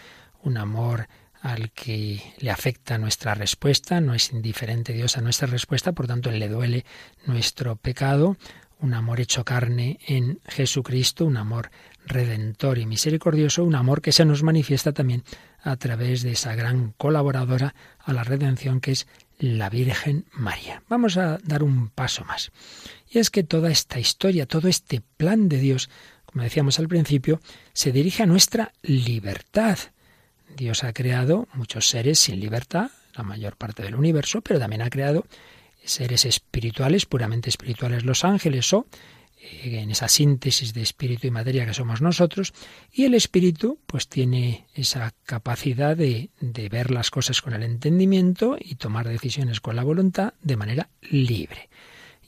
un 0.42 0.58
amor 0.58 1.10
al 1.42 1.72
que 1.74 2.34
le 2.40 2.50
afecta 2.50 2.98
nuestra 2.98 3.36
respuesta, 3.36 4.02
no 4.02 4.16
es 4.16 4.32
indiferente 4.32 4.94
Dios 4.94 5.16
a 5.16 5.22
nuestra 5.22 5.46
respuesta, 5.46 5.92
por 5.92 6.08
tanto 6.08 6.32
le 6.32 6.50
duele 6.50 6.86
nuestro 7.28 7.76
pecado, 7.76 8.36
un 8.80 8.96
amor 8.96 9.20
hecho 9.20 9.46
carne 9.46 10.00
en 10.08 10.40
Jesucristo, 10.48 11.26
un 11.26 11.38
amor 11.38 11.70
redentor 12.08 12.80
y 12.80 12.88
misericordioso, 12.88 13.64
un 13.64 13.76
amor 13.76 14.02
que 14.02 14.14
se 14.14 14.26
nos 14.26 14.42
manifiesta 14.42 14.92
también 14.92 15.24
a 15.62 15.76
través 15.76 16.24
de 16.24 16.32
esa 16.32 16.56
gran 16.56 16.94
colaboradora 16.98 17.76
a 18.00 18.12
la 18.12 18.24
redención 18.24 18.82
que 18.82 18.92
es 18.92 19.08
la 19.40 19.70
Virgen 19.70 20.26
María. 20.32 20.82
Vamos 20.90 21.18
a 21.18 21.38
dar 21.44 21.64
un 21.64 21.90
paso 21.90 22.24
más. 22.26 22.52
Y 23.10 23.20
es 23.20 23.30
que 23.30 23.44
toda 23.44 23.70
esta 23.72 24.00
historia, 24.00 24.46
todo 24.46 24.68
este 24.68 25.02
plan 25.18 25.50
de 25.50 25.60
Dios, 25.60 25.90
como 26.26 26.44
decíamos 26.44 26.80
al 26.80 26.88
principio, 26.88 27.40
se 27.74 27.92
dirige 27.92 28.24
a 28.24 28.28
nuestra 28.28 28.74
libertad. 28.82 29.78
Dios 30.56 30.84
ha 30.84 30.94
creado 30.94 31.48
muchos 31.54 31.88
seres 31.88 32.20
sin 32.20 32.40
libertad, 32.40 32.90
la 33.16 33.24
mayor 33.24 33.56
parte 33.56 33.84
del 33.84 33.96
universo, 33.96 34.42
pero 34.42 34.60
también 34.60 34.82
ha 34.82 34.90
creado 34.90 35.26
seres 35.84 36.26
espirituales, 36.26 37.06
puramente 37.06 37.50
espirituales, 37.50 38.04
los 38.04 38.26
ángeles 38.26 38.72
o 38.74 38.86
en 39.64 39.92
esa 39.92 40.08
síntesis 40.08 40.74
de 40.74 40.82
espíritu 40.82 41.28
y 41.28 41.32
materia 41.32 41.66
que 41.66 41.74
somos 41.74 42.02
nosotros, 42.02 42.54
y 42.92 43.06
el 43.06 43.14
espíritu 43.14 43.80
pues 43.86 44.08
tiene 44.08 44.68
esa 44.74 45.14
capacidad 45.26 45.96
de, 45.96 46.30
de, 46.40 46.70
ver 46.70 46.92
las 46.92 47.12
cosas 47.12 47.42
con 47.42 47.54
el 47.54 47.64
entendimiento 47.64 48.58
y 48.60 48.76
tomar 48.76 49.08
decisiones 49.08 49.62
con 49.62 49.76
la 49.76 49.84
voluntad 49.84 50.34
de 50.42 50.58
manera 50.58 50.90
libre. 51.02 51.70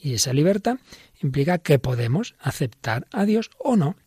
Y 0.02 0.14
esa 0.14 0.34
libertad 0.34 0.78
implica 1.22 1.58
que 1.58 1.80
podemos 1.80 2.36
aceptar 2.40 3.08
a 3.12 3.26
Dios 3.26 3.52
o 3.58 3.76
no. 3.76 3.98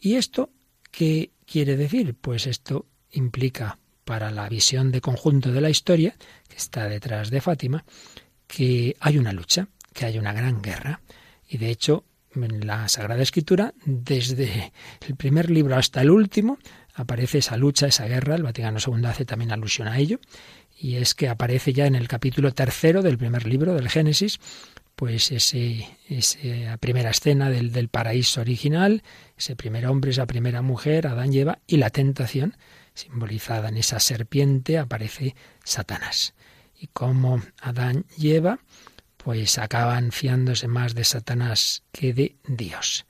¿Y 0.00 0.14
esto 0.14 0.50
qué 0.90 1.30
quiere 1.46 1.76
decir? 1.76 2.14
Pues 2.20 2.46
esto 2.46 2.86
implica 3.12 3.78
para 4.04 4.30
la 4.32 4.48
visión 4.48 4.90
de 4.90 5.00
conjunto 5.00 5.52
de 5.52 5.60
la 5.60 5.70
historia, 5.70 6.16
que 6.48 6.56
está 6.56 6.88
detrás 6.88 7.30
de 7.30 7.40
Fátima, 7.40 7.84
que 8.48 8.96
hay 8.98 9.18
una 9.18 9.32
lucha, 9.32 9.68
que 9.92 10.06
hay 10.06 10.18
una 10.18 10.32
gran 10.32 10.62
guerra. 10.62 11.00
Y 11.48 11.58
de 11.58 11.70
hecho, 11.70 12.04
en 12.34 12.66
la 12.66 12.88
Sagrada 12.88 13.22
Escritura, 13.22 13.74
desde 13.84 14.72
el 15.06 15.16
primer 15.16 15.50
libro 15.50 15.76
hasta 15.76 16.02
el 16.02 16.10
último, 16.10 16.58
aparece 16.94 17.38
esa 17.38 17.56
lucha, 17.56 17.86
esa 17.86 18.06
guerra. 18.06 18.34
El 18.34 18.42
Vaticano 18.42 18.78
II 18.84 19.04
hace 19.06 19.24
también 19.24 19.52
alusión 19.52 19.88
a 19.88 19.98
ello. 19.98 20.20
Y 20.78 20.96
es 20.96 21.14
que 21.14 21.28
aparece 21.28 21.72
ya 21.72 21.86
en 21.86 21.94
el 21.94 22.08
capítulo 22.08 22.52
tercero 22.52 23.02
del 23.02 23.18
primer 23.18 23.46
libro 23.46 23.74
del 23.74 23.88
Génesis, 23.88 24.40
pues 24.96 25.30
ese, 25.32 25.86
esa 26.08 26.76
primera 26.78 27.10
escena 27.10 27.50
del, 27.50 27.72
del 27.72 27.88
paraíso 27.88 28.40
original, 28.40 29.02
ese 29.36 29.56
primer 29.56 29.86
hombre, 29.86 30.10
esa 30.10 30.26
primera 30.26 30.62
mujer, 30.62 31.06
Adán 31.06 31.32
y 31.32 31.40
Eva, 31.40 31.58
y 31.66 31.78
la 31.78 31.90
tentación, 31.90 32.56
simbolizada 32.94 33.68
en 33.68 33.76
esa 33.76 34.00
serpiente, 34.00 34.78
aparece 34.78 35.34
Satanás. 35.64 36.34
Y 36.78 36.88
como 36.88 37.42
Adán 37.60 38.06
y 38.16 38.32
Eva, 38.32 38.58
pues 39.22 39.58
acaban 39.58 40.12
fiándose 40.12 40.66
más 40.66 40.94
de 40.94 41.04
Satanás 41.04 41.82
que 41.92 42.12
de 42.14 42.36
Dios. 42.46 43.06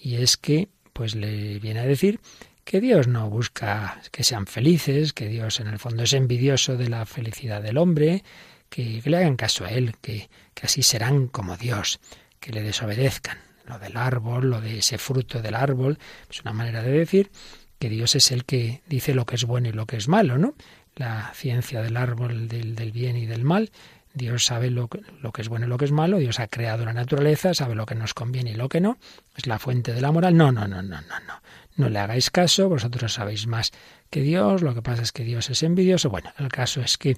Y 0.00 0.16
es 0.16 0.36
que, 0.36 0.68
pues 0.92 1.14
le 1.14 1.58
viene 1.58 1.80
a 1.80 1.86
decir 1.86 2.20
que 2.64 2.80
Dios 2.80 3.08
no 3.08 3.28
busca 3.28 4.00
que 4.10 4.24
sean 4.24 4.46
felices, 4.46 5.12
que 5.12 5.28
Dios 5.28 5.60
en 5.60 5.66
el 5.66 5.78
fondo 5.78 6.04
es 6.04 6.12
envidioso 6.12 6.76
de 6.76 6.88
la 6.88 7.04
felicidad 7.04 7.62
del 7.62 7.78
hombre, 7.78 8.24
que, 8.68 9.02
le 9.04 9.16
hagan 9.16 9.36
caso 9.36 9.64
a 9.64 9.70
Él, 9.70 9.96
que, 10.00 10.30
que 10.54 10.66
así 10.66 10.82
serán 10.82 11.26
como 11.26 11.56
Dios, 11.56 12.00
que 12.38 12.52
le 12.52 12.62
desobedezcan. 12.62 13.38
Lo 13.66 13.78
del 13.78 13.96
árbol, 13.96 14.50
lo 14.50 14.60
de 14.60 14.78
ese 14.78 14.98
fruto 14.98 15.42
del 15.42 15.54
árbol, 15.54 15.98
es 16.30 16.40
una 16.40 16.52
manera 16.52 16.82
de 16.82 16.90
decir 16.90 17.30
que 17.78 17.88
Dios 17.88 18.14
es 18.14 18.30
el 18.30 18.44
que 18.44 18.82
dice 18.86 19.14
lo 19.14 19.26
que 19.26 19.36
es 19.36 19.44
bueno 19.44 19.68
y 19.68 19.72
lo 19.72 19.86
que 19.86 19.96
es 19.96 20.08
malo, 20.08 20.38
¿no? 20.38 20.54
La 20.96 21.32
ciencia 21.34 21.82
del 21.82 21.96
árbol 21.96 22.48
del, 22.48 22.74
del 22.74 22.92
bien 22.92 23.16
y 23.16 23.26
del 23.26 23.44
mal, 23.44 23.70
Dios 24.12 24.44
sabe 24.44 24.70
lo, 24.70 24.88
lo, 25.20 25.32
que 25.32 25.42
es 25.42 25.48
bueno 25.48 25.66
y 25.66 25.68
lo 25.68 25.78
que 25.78 25.84
es 25.84 25.92
malo, 25.92 26.18
Dios 26.18 26.40
ha 26.40 26.48
creado 26.48 26.84
la 26.84 26.92
naturaleza, 26.92 27.54
sabe 27.54 27.74
lo 27.74 27.86
que 27.86 27.94
nos 27.94 28.12
conviene 28.14 28.50
y 28.50 28.54
lo 28.54 28.68
que 28.68 28.80
no, 28.80 28.98
es 29.36 29.46
la 29.46 29.58
fuente 29.58 29.92
de 29.92 30.00
la 30.00 30.10
moral. 30.10 30.36
No, 30.36 30.50
no, 30.50 30.66
no, 30.66 30.82
no, 30.82 31.00
no, 31.00 31.20
no. 31.26 31.42
No 31.76 31.88
le 31.88 31.98
hagáis 31.98 32.30
caso, 32.30 32.68
vosotros 32.68 33.12
sabéis 33.14 33.46
más 33.46 33.70
que 34.10 34.20
Dios, 34.20 34.62
lo 34.62 34.74
que 34.74 34.82
pasa 34.82 35.02
es 35.02 35.12
que 35.12 35.24
Dios 35.24 35.48
es 35.50 35.62
envidioso. 35.62 36.10
Bueno, 36.10 36.32
el 36.38 36.48
caso 36.48 36.80
es 36.80 36.98
que 36.98 37.16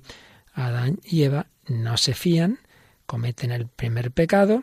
Adán 0.53 1.01
y 1.05 1.23
Eva 1.23 1.47
no 1.67 1.97
se 1.97 2.15
fían, 2.15 2.59
cometen 3.07 3.51
el 3.51 3.67
primer 3.67 4.11
pecado, 4.13 4.63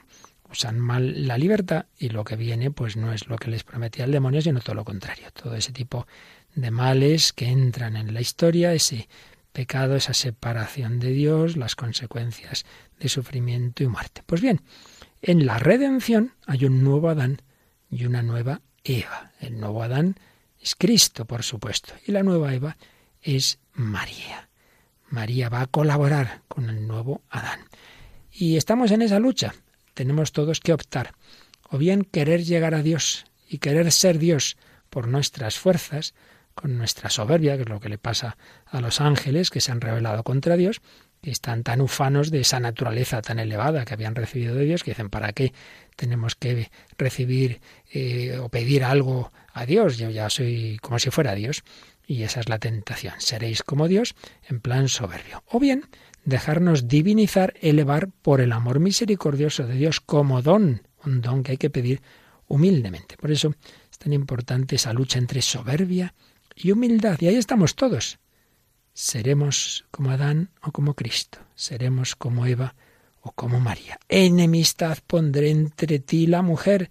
usan 0.51 0.79
mal 0.79 1.27
la 1.27 1.37
libertad 1.37 1.85
y 1.97 2.09
lo 2.09 2.23
que 2.23 2.35
viene 2.35 2.71
pues 2.71 2.95
no 2.95 3.11
es 3.11 3.27
lo 3.27 3.37
que 3.37 3.49
les 3.49 3.63
prometía 3.63 4.05
el 4.05 4.11
demonio, 4.11 4.41
sino 4.41 4.59
todo 4.61 4.75
lo 4.75 4.85
contrario. 4.85 5.27
Todo 5.31 5.55
ese 5.55 5.71
tipo 5.71 6.07
de 6.55 6.71
males 6.71 7.33
que 7.33 7.47
entran 7.47 7.95
en 7.95 8.13
la 8.13 8.21
historia, 8.21 8.73
ese 8.73 9.07
pecado, 9.51 9.95
esa 9.95 10.13
separación 10.13 10.99
de 10.99 11.11
Dios, 11.11 11.57
las 11.57 11.75
consecuencias 11.75 12.65
de 12.99 13.09
sufrimiento 13.09 13.83
y 13.83 13.87
muerte. 13.87 14.23
Pues 14.25 14.41
bien, 14.41 14.61
en 15.21 15.45
la 15.45 15.59
redención 15.59 16.33
hay 16.45 16.65
un 16.65 16.83
nuevo 16.83 17.09
Adán 17.09 17.41
y 17.89 18.05
una 18.05 18.21
nueva 18.21 18.61
Eva. 18.83 19.31
El 19.39 19.59
nuevo 19.59 19.83
Adán 19.83 20.15
es 20.61 20.75
Cristo, 20.75 21.25
por 21.25 21.43
supuesto, 21.43 21.93
y 22.05 22.11
la 22.11 22.23
nueva 22.23 22.53
Eva 22.53 22.77
es 23.21 23.59
María. 23.73 24.49
María 25.09 25.49
va 25.49 25.61
a 25.61 25.67
colaborar 25.67 26.43
con 26.47 26.69
el 26.69 26.87
nuevo 26.87 27.21
Adán. 27.29 27.61
Y 28.31 28.57
estamos 28.57 28.91
en 28.91 29.01
esa 29.01 29.19
lucha. 29.19 29.55
Tenemos 29.93 30.31
todos 30.31 30.59
que 30.59 30.73
optar. 30.73 31.13
O 31.69 31.77
bien 31.77 32.03
querer 32.03 32.43
llegar 32.43 32.73
a 32.75 32.83
Dios 32.83 33.25
y 33.47 33.57
querer 33.57 33.91
ser 33.91 34.19
Dios 34.19 34.57
por 34.89 35.07
nuestras 35.07 35.57
fuerzas, 35.57 36.13
con 36.59 36.77
nuestra 36.77 37.09
soberbia, 37.09 37.55
que 37.55 37.63
es 37.63 37.69
lo 37.69 37.79
que 37.79 37.89
le 37.89 37.97
pasa 37.97 38.37
a 38.65 38.81
los 38.81 39.01
ángeles 39.01 39.49
que 39.49 39.61
se 39.61 39.71
han 39.71 39.81
rebelado 39.81 40.23
contra 40.23 40.57
Dios, 40.57 40.81
que 41.21 41.31
están 41.31 41.63
tan 41.63 41.81
ufanos 41.81 42.31
de 42.31 42.41
esa 42.41 42.59
naturaleza 42.59 43.21
tan 43.21 43.39
elevada 43.39 43.85
que 43.85 43.93
habían 43.93 44.15
recibido 44.15 44.55
de 44.55 44.65
Dios, 44.65 44.83
que 44.83 44.91
dicen, 44.91 45.09
¿para 45.09 45.33
qué 45.33 45.53
tenemos 45.95 46.35
que 46.35 46.69
recibir 46.97 47.61
eh, 47.91 48.37
o 48.39 48.49
pedir 48.49 48.83
algo 48.83 49.31
a 49.53 49.65
Dios? 49.65 49.97
Yo 49.97 50.09
ya 50.09 50.29
soy 50.29 50.77
como 50.81 50.99
si 50.99 51.09
fuera 51.09 51.35
Dios. 51.35 51.63
Y 52.05 52.23
esa 52.23 52.39
es 52.39 52.49
la 52.49 52.57
tentación. 52.57 53.13
Seréis 53.19 53.61
como 53.61 53.87
Dios 53.87 54.15
en 54.47 54.61
plan 54.61 54.87
soberbio. 54.87 55.43
O 55.45 55.59
bien, 55.59 55.85
dejarnos 56.25 56.87
divinizar, 56.87 57.53
elevar 57.61 58.09
por 58.21 58.41
el 58.41 58.51
amor 58.51 58.79
misericordioso 58.79 59.67
de 59.67 59.75
Dios 59.75 60.01
como 60.01 60.41
don, 60.41 60.81
un 61.05 61.21
don 61.21 61.43
que 61.43 61.51
hay 61.51 61.57
que 61.57 61.69
pedir 61.69 62.01
humildemente. 62.47 63.15
Por 63.17 63.31
eso 63.31 63.53
es 63.91 63.97
tan 63.97 64.13
importante 64.13 64.75
esa 64.75 64.91
lucha 64.91 65.19
entre 65.19 65.41
soberbia 65.41 66.13
y 66.27 66.28
humildad. 66.71 67.17
Y 67.21 67.27
ahí 67.27 67.35
estamos 67.35 67.75
todos. 67.75 68.19
Seremos 68.93 69.85
como 69.91 70.11
Adán 70.11 70.51
o 70.61 70.71
como 70.71 70.93
Cristo. 70.93 71.39
Seremos 71.55 72.15
como 72.15 72.45
Eva 72.45 72.75
o 73.21 73.31
como 73.31 73.59
María. 73.59 73.99
Enemistad 74.09 74.97
pondré 75.07 75.51
entre 75.51 75.99
ti 75.99 76.23
y 76.23 76.27
la 76.27 76.41
mujer, 76.41 76.89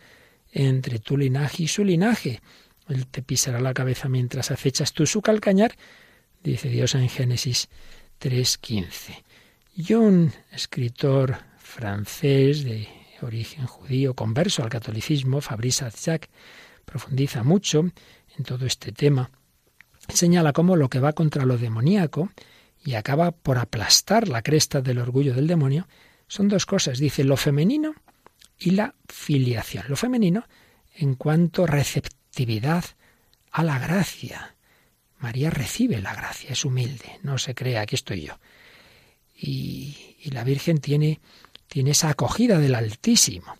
entre 0.52 0.98
tu 0.98 1.16
linaje 1.16 1.64
y 1.64 1.68
su 1.68 1.84
linaje. 1.84 2.40
Él 2.88 3.06
te 3.06 3.22
pisará 3.22 3.60
la 3.60 3.74
cabeza 3.74 4.08
mientras 4.08 4.50
acechas 4.50 4.92
tú 4.92 5.06
su 5.06 5.20
calcañar, 5.20 5.76
dice 6.42 6.70
Dios 6.70 6.94
en 6.94 7.08
Génesis 7.08 7.68
3.15. 8.20 9.22
Y 9.76 9.92
un 9.94 10.32
escritor 10.50 11.38
francés 11.58 12.64
de 12.64 12.88
origen 13.20 13.66
judío, 13.66 14.14
converso 14.14 14.62
al 14.62 14.70
catolicismo, 14.70 15.40
Fabrice 15.40 15.84
Adjac, 15.84 16.28
profundiza 16.84 17.42
mucho 17.42 17.80
en 17.80 18.44
todo 18.44 18.64
este 18.64 18.92
tema 18.92 19.30
señala 20.08 20.52
cómo 20.52 20.76
lo 20.76 20.88
que 20.88 21.00
va 21.00 21.12
contra 21.12 21.44
lo 21.44 21.58
demoníaco 21.58 22.30
y 22.84 22.94
acaba 22.94 23.32
por 23.32 23.58
aplastar 23.58 24.28
la 24.28 24.42
cresta 24.42 24.80
del 24.80 24.98
orgullo 24.98 25.34
del 25.34 25.46
demonio 25.46 25.86
son 26.28 26.48
dos 26.48 26.66
cosas, 26.66 26.98
dice 26.98 27.24
lo 27.24 27.36
femenino 27.36 27.94
y 28.58 28.72
la 28.72 28.94
filiación. 29.08 29.84
Lo 29.88 29.96
femenino 29.96 30.44
en 30.94 31.14
cuanto 31.14 31.66
receptividad 31.66 32.84
a 33.50 33.64
la 33.64 33.78
gracia. 33.78 34.54
María 35.18 35.50
recibe 35.50 36.00
la 36.00 36.14
gracia, 36.14 36.50
es 36.50 36.64
humilde, 36.64 37.18
no 37.22 37.38
se 37.38 37.54
cree, 37.54 37.78
aquí 37.78 37.94
estoy 37.96 38.22
yo. 38.22 38.38
Y, 39.34 40.16
y 40.22 40.30
la 40.30 40.44
Virgen 40.44 40.78
tiene, 40.78 41.20
tiene 41.66 41.90
esa 41.90 42.10
acogida 42.10 42.58
del 42.58 42.74
Altísimo. 42.74 43.56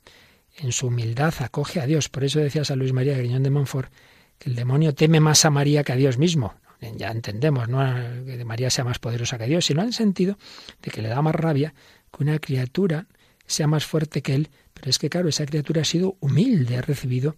En 0.59 0.73
su 0.73 0.89
humildad 0.89 1.35
acoge 1.39 1.81
a 1.81 1.87
Dios. 1.87 2.09
Por 2.09 2.25
eso 2.25 2.41
decía 2.41 2.65
San 2.65 2.79
Luis 2.79 2.93
María 2.93 3.17
Griñón 3.17 3.43
de 3.43 3.51
Montfort 3.51 3.93
que 4.39 4.51
el 4.51 4.57
demonio 4.57 4.95
teme 4.95 5.21
más 5.21 5.45
a 5.45 5.51
María 5.51 5.85
que 5.85 5.93
a 5.93 5.97
Dios 5.97 6.19
mismo. 6.19 6.55
Ya 6.97 7.11
entendemos, 7.11 7.69
no 7.69 7.81
que 8.25 8.45
María 8.45 8.71
sea 8.71 8.85
más 8.85 8.99
poderosa 9.01 9.37
que 9.37 9.47
Dios, 9.47 9.67
sino 9.67 9.81
en 9.83 9.89
el 9.89 9.95
sentido 9.95 10.39
de 10.81 10.91
que 10.91 11.03
le 11.03 11.09
da 11.09 11.21
más 11.23 11.35
rabia 11.35 11.75
que 12.17 12.23
una 12.23 12.39
criatura 12.39 13.07
sea 13.47 13.67
más 13.67 13.85
fuerte 13.85 14.23
que 14.23 14.35
él, 14.35 14.51
pero 14.75 14.91
es 14.91 14.99
que 14.99 15.11
claro, 15.11 15.29
esa 15.29 15.47
criatura 15.47 15.83
ha 15.83 15.85
sido 15.85 16.17
humilde, 16.21 16.77
ha 16.77 16.83
recibido 16.83 17.35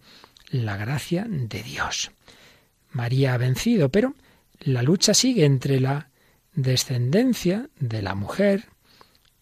la 0.49 0.77
gracia 0.77 1.25
de 1.27 1.63
Dios. 1.63 2.11
María 2.91 3.33
ha 3.33 3.37
vencido, 3.37 3.89
pero 3.89 4.13
la 4.59 4.83
lucha 4.83 5.13
sigue 5.13 5.45
entre 5.45 5.79
la 5.79 6.09
descendencia 6.53 7.69
de 7.79 8.01
la 8.01 8.13
mujer 8.13 8.67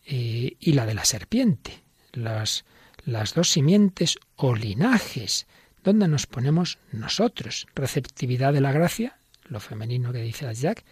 eh, 0.05 0.55
y 0.59 0.73
la 0.73 0.85
de 0.85 0.93
la 0.93 1.05
serpiente, 1.05 1.83
las, 2.13 2.65
las 3.03 3.33
dos 3.33 3.49
simientes 3.49 4.17
o 4.35 4.55
linajes, 4.55 5.47
donde 5.83 6.07
nos 6.07 6.27
ponemos 6.27 6.79
nosotros. 6.91 7.67
Receptividad 7.75 8.53
de 8.53 8.61
la 8.61 8.71
gracia, 8.71 9.17
lo 9.45 9.59
femenino 9.59 10.11
que 10.11 10.21
dice 10.21 10.53
Jack, 10.53 10.83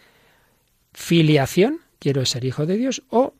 filiación, 0.93 1.81
quiero 1.99 2.25
ser 2.25 2.45
hijo 2.45 2.65
de 2.65 2.77
Dios, 2.77 3.03
o 3.09 3.33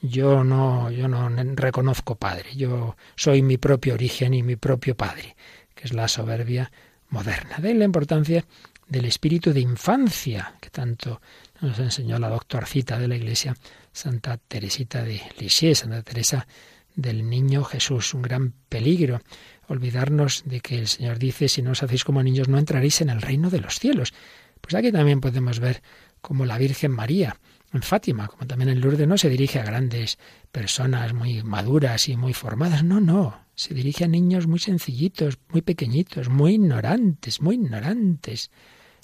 yo 0.00 0.44
no, 0.44 0.90
yo 0.90 1.08
no 1.08 1.28
reconozco 1.54 2.16
padre, 2.16 2.54
yo 2.54 2.96
soy 3.16 3.42
mi 3.42 3.56
propio 3.56 3.94
origen 3.94 4.34
y 4.34 4.42
mi 4.42 4.56
propio 4.56 4.96
padre, 4.96 5.36
que 5.74 5.84
es 5.84 5.92
la 5.92 6.08
soberbia 6.08 6.70
moderna. 7.08 7.58
De 7.58 7.74
la 7.74 7.84
importancia 7.84 8.44
del 8.88 9.04
espíritu 9.06 9.52
de 9.52 9.60
infancia, 9.60 10.54
que 10.60 10.70
tanto 10.70 11.20
nos 11.60 11.78
enseñó 11.78 12.18
la 12.18 12.28
doctorcita 12.28 12.98
de 12.98 13.08
la 13.08 13.16
Iglesia, 13.16 13.56
Santa 13.92 14.36
Teresita 14.36 15.02
de 15.02 15.22
Lisieux, 15.38 15.78
Santa 15.78 16.02
Teresa 16.02 16.46
del 16.94 17.28
Niño 17.28 17.64
Jesús, 17.64 18.14
un 18.14 18.22
gran 18.22 18.52
peligro. 18.68 19.20
Olvidarnos 19.68 20.42
de 20.46 20.60
que 20.60 20.78
el 20.78 20.88
Señor 20.88 21.18
dice, 21.18 21.48
si 21.48 21.62
no 21.62 21.72
os 21.72 21.82
hacéis 21.82 22.04
como 22.04 22.22
niños, 22.22 22.48
no 22.48 22.58
entraréis 22.58 23.00
en 23.00 23.10
el 23.10 23.20
reino 23.20 23.50
de 23.50 23.60
los 23.60 23.78
cielos. 23.78 24.14
Pues 24.60 24.74
aquí 24.74 24.92
también 24.92 25.20
podemos 25.20 25.60
ver 25.60 25.82
como 26.20 26.44
la 26.44 26.58
Virgen 26.58 26.92
María, 26.92 27.36
en 27.72 27.82
Fátima, 27.82 28.28
como 28.28 28.46
también 28.46 28.70
en 28.70 28.80
Lourdes, 28.80 29.06
no 29.06 29.18
se 29.18 29.28
dirige 29.28 29.60
a 29.60 29.64
grandes 29.64 30.18
personas 30.50 31.12
muy 31.12 31.42
maduras 31.42 32.08
y 32.08 32.16
muy 32.16 32.32
formadas, 32.32 32.84
no, 32.84 33.00
no, 33.00 33.46
se 33.54 33.74
dirige 33.74 34.04
a 34.04 34.08
niños 34.08 34.46
muy 34.46 34.58
sencillitos, 34.58 35.38
muy 35.48 35.62
pequeñitos, 35.62 36.28
muy 36.28 36.54
ignorantes, 36.54 37.40
muy 37.40 37.56
ignorantes. 37.56 38.50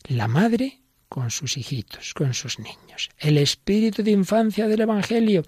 La 0.04 0.28
madre 0.28 0.80
con 1.08 1.30
sus 1.30 1.56
hijitos, 1.56 2.14
con 2.14 2.34
sus 2.34 2.58
niños. 2.58 3.10
El 3.18 3.38
espíritu 3.38 4.02
de 4.02 4.12
infancia 4.12 4.66
del 4.68 4.80
Evangelio 4.80 5.42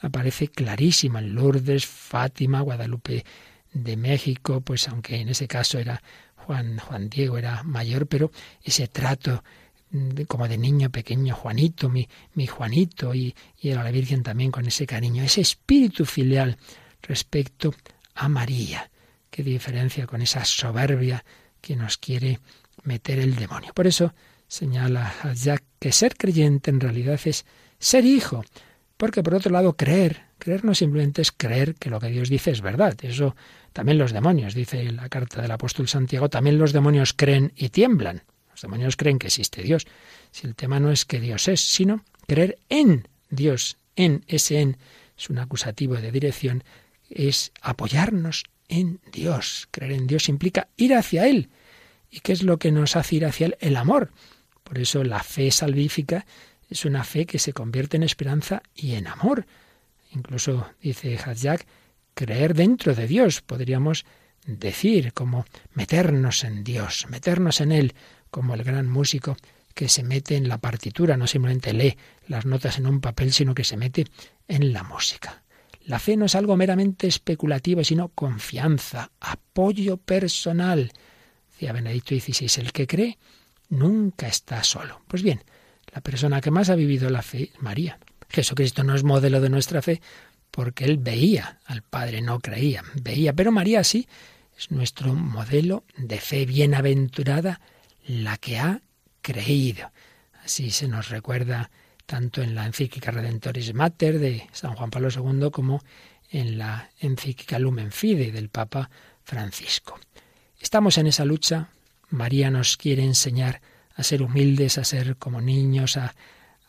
aparece 0.00 0.48
clarísima 0.48 1.18
en 1.18 1.34
Lourdes, 1.34 1.86
Fátima, 1.86 2.60
Guadalupe 2.60 3.24
de 3.72 3.96
México, 3.96 4.60
pues 4.60 4.88
aunque 4.88 5.20
en 5.20 5.28
ese 5.28 5.46
caso 5.46 5.78
era 5.78 6.02
Juan, 6.36 6.78
Juan 6.78 7.08
Diego 7.08 7.38
era 7.38 7.62
mayor, 7.62 8.06
pero 8.06 8.30
ese 8.62 8.88
trato 8.88 9.42
como 10.28 10.46
de 10.46 10.56
niño 10.56 10.90
pequeño, 10.90 11.34
Juanito, 11.34 11.88
mi, 11.88 12.08
mi 12.34 12.46
Juanito, 12.46 13.14
y, 13.14 13.34
y 13.60 13.70
era 13.70 13.82
la 13.82 13.90
Virgen 13.90 14.22
también 14.22 14.52
con 14.52 14.66
ese 14.66 14.86
cariño, 14.86 15.24
ese 15.24 15.40
espíritu 15.40 16.04
filial 16.04 16.56
respecto 17.02 17.74
a 18.14 18.28
María. 18.28 18.90
Qué 19.30 19.42
diferencia 19.42 20.06
con 20.06 20.22
esa 20.22 20.44
soberbia 20.44 21.24
que 21.60 21.76
nos 21.76 21.98
quiere 21.98 22.38
meter 22.84 23.18
el 23.18 23.34
demonio. 23.34 23.72
Por 23.74 23.86
eso 23.86 24.14
señala 24.46 25.12
a 25.22 25.32
Jack 25.32 25.64
que 25.78 25.92
ser 25.92 26.16
creyente 26.16 26.70
en 26.70 26.80
realidad 26.80 27.20
es 27.24 27.44
ser 27.78 28.04
hijo, 28.04 28.44
porque 28.96 29.22
por 29.22 29.34
otro 29.34 29.50
lado 29.50 29.76
creer, 29.76 30.29
creer 30.40 30.64
no 30.64 30.74
simplemente 30.74 31.22
es 31.22 31.30
creer 31.30 31.76
que 31.76 31.90
lo 31.90 32.00
que 32.00 32.08
Dios 32.08 32.28
dice 32.28 32.50
es 32.50 32.60
verdad, 32.60 32.96
eso 33.02 33.36
también 33.72 33.98
los 33.98 34.12
demonios, 34.12 34.54
dice 34.54 34.90
la 34.90 35.08
carta 35.08 35.40
del 35.40 35.52
apóstol 35.52 35.86
Santiago, 35.86 36.28
también 36.28 36.58
los 36.58 36.72
demonios 36.72 37.12
creen 37.12 37.52
y 37.54 37.68
tiemblan. 37.68 38.22
Los 38.50 38.62
demonios 38.62 38.96
creen 38.96 39.18
que 39.18 39.28
existe 39.28 39.62
Dios. 39.62 39.86
Si 40.32 40.46
el 40.46 40.56
tema 40.56 40.80
no 40.80 40.90
es 40.90 41.04
que 41.04 41.20
Dios 41.20 41.46
es, 41.46 41.60
sino 41.60 42.04
creer 42.26 42.58
en 42.68 43.06
Dios, 43.30 43.76
en 43.94 44.24
ese 44.26 44.60
en, 44.60 44.76
es 45.16 45.30
un 45.30 45.38
acusativo 45.38 45.94
de 45.94 46.10
dirección, 46.10 46.64
es 47.08 47.52
apoyarnos 47.60 48.44
en 48.68 49.00
Dios. 49.12 49.68
Creer 49.70 49.92
en 49.92 50.06
Dios 50.06 50.28
implica 50.28 50.68
ir 50.76 50.94
hacia 50.94 51.26
Él. 51.28 51.48
¿Y 52.10 52.20
qué 52.20 52.32
es 52.32 52.42
lo 52.42 52.58
que 52.58 52.72
nos 52.72 52.96
hace 52.96 53.16
ir 53.16 53.26
hacia 53.26 53.46
Él? 53.46 53.56
El 53.60 53.76
amor. 53.76 54.10
Por 54.64 54.78
eso 54.78 55.04
la 55.04 55.22
fe 55.22 55.50
salvífica 55.50 56.26
es 56.68 56.84
una 56.84 57.04
fe 57.04 57.26
que 57.26 57.38
se 57.38 57.52
convierte 57.52 57.96
en 57.96 58.04
esperanza 58.04 58.62
y 58.74 58.94
en 58.94 59.06
amor. 59.06 59.46
Incluso 60.10 60.66
dice 60.80 61.16
Hadjak, 61.16 61.66
creer 62.14 62.54
dentro 62.54 62.94
de 62.94 63.06
Dios, 63.06 63.40
podríamos 63.42 64.04
decir, 64.46 65.12
como 65.12 65.44
meternos 65.74 66.44
en 66.44 66.64
Dios, 66.64 67.06
meternos 67.08 67.60
en 67.60 67.72
Él, 67.72 67.94
como 68.30 68.54
el 68.54 68.64
gran 68.64 68.88
músico 68.88 69.36
que 69.74 69.88
se 69.88 70.02
mete 70.02 70.36
en 70.36 70.48
la 70.48 70.58
partitura, 70.58 71.16
no 71.16 71.26
simplemente 71.26 71.72
lee 71.72 71.96
las 72.26 72.46
notas 72.46 72.78
en 72.78 72.86
un 72.86 73.00
papel, 73.00 73.32
sino 73.32 73.54
que 73.54 73.64
se 73.64 73.76
mete 73.76 74.06
en 74.48 74.72
la 74.72 74.82
música. 74.82 75.42
La 75.86 75.98
fe 75.98 76.16
no 76.16 76.26
es 76.26 76.34
algo 76.34 76.56
meramente 76.56 77.06
especulativo, 77.06 77.82
sino 77.84 78.08
confianza, 78.08 79.10
apoyo 79.20 79.96
personal. 79.96 80.92
Decía 81.50 81.72
Benedicto 81.72 82.14
XVI, 82.14 82.62
el 82.62 82.72
que 82.72 82.86
cree 82.86 83.18
nunca 83.70 84.28
está 84.28 84.62
solo. 84.62 85.02
Pues 85.08 85.22
bien, 85.22 85.42
la 85.92 86.00
persona 86.00 86.40
que 86.40 86.50
más 86.50 86.70
ha 86.70 86.74
vivido 86.74 87.08
la 87.10 87.22
fe 87.22 87.50
es 87.54 87.62
María. 87.62 87.98
Jesucristo 88.30 88.84
no 88.84 88.94
es 88.94 89.04
modelo 89.04 89.40
de 89.40 89.50
nuestra 89.50 89.82
fe 89.82 90.00
porque 90.50 90.84
él 90.84 90.98
veía 90.98 91.58
al 91.66 91.82
Padre, 91.82 92.22
no 92.22 92.40
creía, 92.40 92.82
veía, 92.94 93.32
pero 93.32 93.52
María 93.52 93.84
sí 93.84 94.08
es 94.56 94.70
nuestro 94.70 95.14
modelo 95.14 95.84
de 95.96 96.18
fe 96.18 96.46
bienaventurada 96.46 97.60
la 98.06 98.36
que 98.36 98.58
ha 98.58 98.82
creído. 99.22 99.90
Así 100.44 100.70
se 100.70 100.88
nos 100.88 101.08
recuerda 101.08 101.70
tanto 102.06 102.42
en 102.42 102.54
la 102.54 102.66
encíclica 102.66 103.10
Redentoris 103.10 103.72
Mater 103.74 104.18
de 104.18 104.48
San 104.52 104.74
Juan 104.74 104.90
Pablo 104.90 105.08
II 105.14 105.50
como 105.52 105.82
en 106.30 106.58
la 106.58 106.90
encíclica 106.98 107.58
Lumen 107.58 107.92
Fide 107.92 108.32
del 108.32 108.48
Papa 108.48 108.90
Francisco. 109.22 109.98
Estamos 110.58 110.98
en 110.98 111.06
esa 111.06 111.24
lucha. 111.24 111.68
María 112.08 112.50
nos 112.50 112.76
quiere 112.76 113.04
enseñar 113.04 113.60
a 113.94 114.02
ser 114.02 114.22
humildes, 114.22 114.78
a 114.78 114.84
ser 114.84 115.16
como 115.16 115.40
niños, 115.40 115.96
a, 115.96 116.14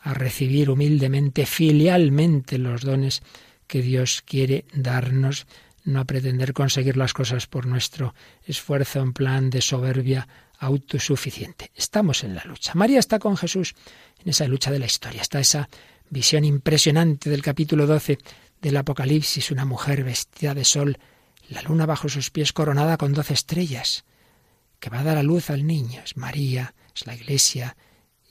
a 0.02 0.14
recibir 0.14 0.68
humildemente, 0.68 1.46
filialmente 1.46 2.58
los 2.58 2.82
dones 2.82 3.22
que 3.66 3.82
Dios 3.82 4.22
quiere 4.26 4.64
darnos, 4.74 5.46
no 5.84 6.00
a 6.00 6.04
pretender 6.04 6.52
conseguir 6.52 6.96
las 6.96 7.12
cosas 7.12 7.46
por 7.46 7.66
nuestro 7.66 8.14
esfuerzo 8.44 9.00
en 9.00 9.12
plan 9.12 9.50
de 9.50 9.62
soberbia 9.62 10.28
autosuficiente. 10.58 11.70
Estamos 11.74 12.24
en 12.24 12.34
la 12.34 12.44
lucha. 12.44 12.72
María 12.74 12.98
está 12.98 13.18
con 13.18 13.36
Jesús 13.36 13.74
en 14.22 14.30
esa 14.30 14.46
lucha 14.46 14.70
de 14.70 14.78
la 14.78 14.86
historia. 14.86 15.22
Está 15.22 15.40
esa 15.40 15.68
visión 16.10 16.44
impresionante 16.44 17.30
del 17.30 17.42
capítulo 17.42 17.86
12 17.86 18.18
del 18.60 18.76
Apocalipsis, 18.76 19.50
una 19.50 19.64
mujer 19.64 20.04
vestida 20.04 20.54
de 20.54 20.64
sol, 20.64 20.98
la 21.48 21.62
luna 21.62 21.86
bajo 21.86 22.08
sus 22.08 22.30
pies 22.30 22.52
coronada 22.52 22.96
con 22.96 23.12
doce 23.12 23.34
estrellas, 23.34 24.04
que 24.78 24.90
va 24.90 25.00
a 25.00 25.04
dar 25.04 25.16
a 25.16 25.22
luz 25.22 25.50
al 25.50 25.66
niño. 25.66 26.00
Es 26.04 26.16
María, 26.16 26.74
es 26.94 27.06
la 27.06 27.14
Iglesia 27.14 27.76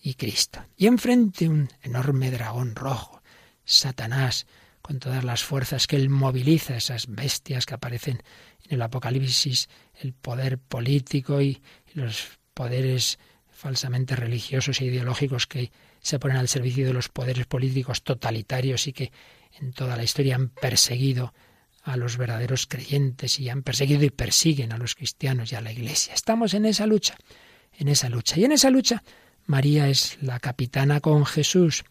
y 0.01 0.15
Cristo. 0.15 0.65
Y 0.75 0.87
enfrente 0.87 1.47
un 1.47 1.69
enorme 1.81 2.31
dragón 2.31 2.75
rojo, 2.75 3.21
Satanás, 3.63 4.47
con 4.81 4.99
todas 4.99 5.23
las 5.23 5.43
fuerzas 5.43 5.87
que 5.87 5.95
él 5.95 6.09
moviliza, 6.09 6.75
esas 6.75 7.07
bestias 7.07 7.65
que 7.65 7.75
aparecen 7.75 8.23
en 8.65 8.75
el 8.75 8.81
Apocalipsis, 8.81 9.69
el 9.99 10.13
poder 10.13 10.57
político 10.57 11.41
y 11.41 11.61
los 11.93 12.39
poderes 12.53 13.19
falsamente 13.51 14.15
religiosos 14.15 14.81
e 14.81 14.85
ideológicos 14.85 15.45
que 15.45 15.71
se 16.01 16.17
ponen 16.17 16.37
al 16.37 16.47
servicio 16.47 16.85
de 16.87 16.93
los 16.93 17.09
poderes 17.09 17.45
políticos 17.45 18.03
totalitarios 18.03 18.87
y 18.87 18.93
que 18.93 19.11
en 19.59 19.71
toda 19.71 19.95
la 19.95 20.03
historia 20.03 20.35
han 20.35 20.49
perseguido 20.49 21.33
a 21.83 21.95
los 21.95 22.17
verdaderos 22.17 22.65
creyentes 22.67 23.39
y 23.39 23.49
han 23.49 23.61
perseguido 23.63 24.03
y 24.03 24.09
persiguen 24.09 24.71
a 24.71 24.77
los 24.77 24.95
cristianos 24.95 25.51
y 25.51 25.55
a 25.55 25.61
la 25.61 25.71
Iglesia. 25.71 26.13
Estamos 26.13 26.53
en 26.53 26.65
esa 26.65 26.87
lucha, 26.87 27.15
en 27.77 27.87
esa 27.87 28.09
lucha. 28.09 28.39
Y 28.39 28.45
en 28.45 28.51
esa 28.51 28.69
lucha 28.69 29.03
María 29.51 29.89
es 29.89 30.17
la 30.21 30.39
capitana 30.39 31.01
con 31.01 31.25
Jesús. 31.25 31.83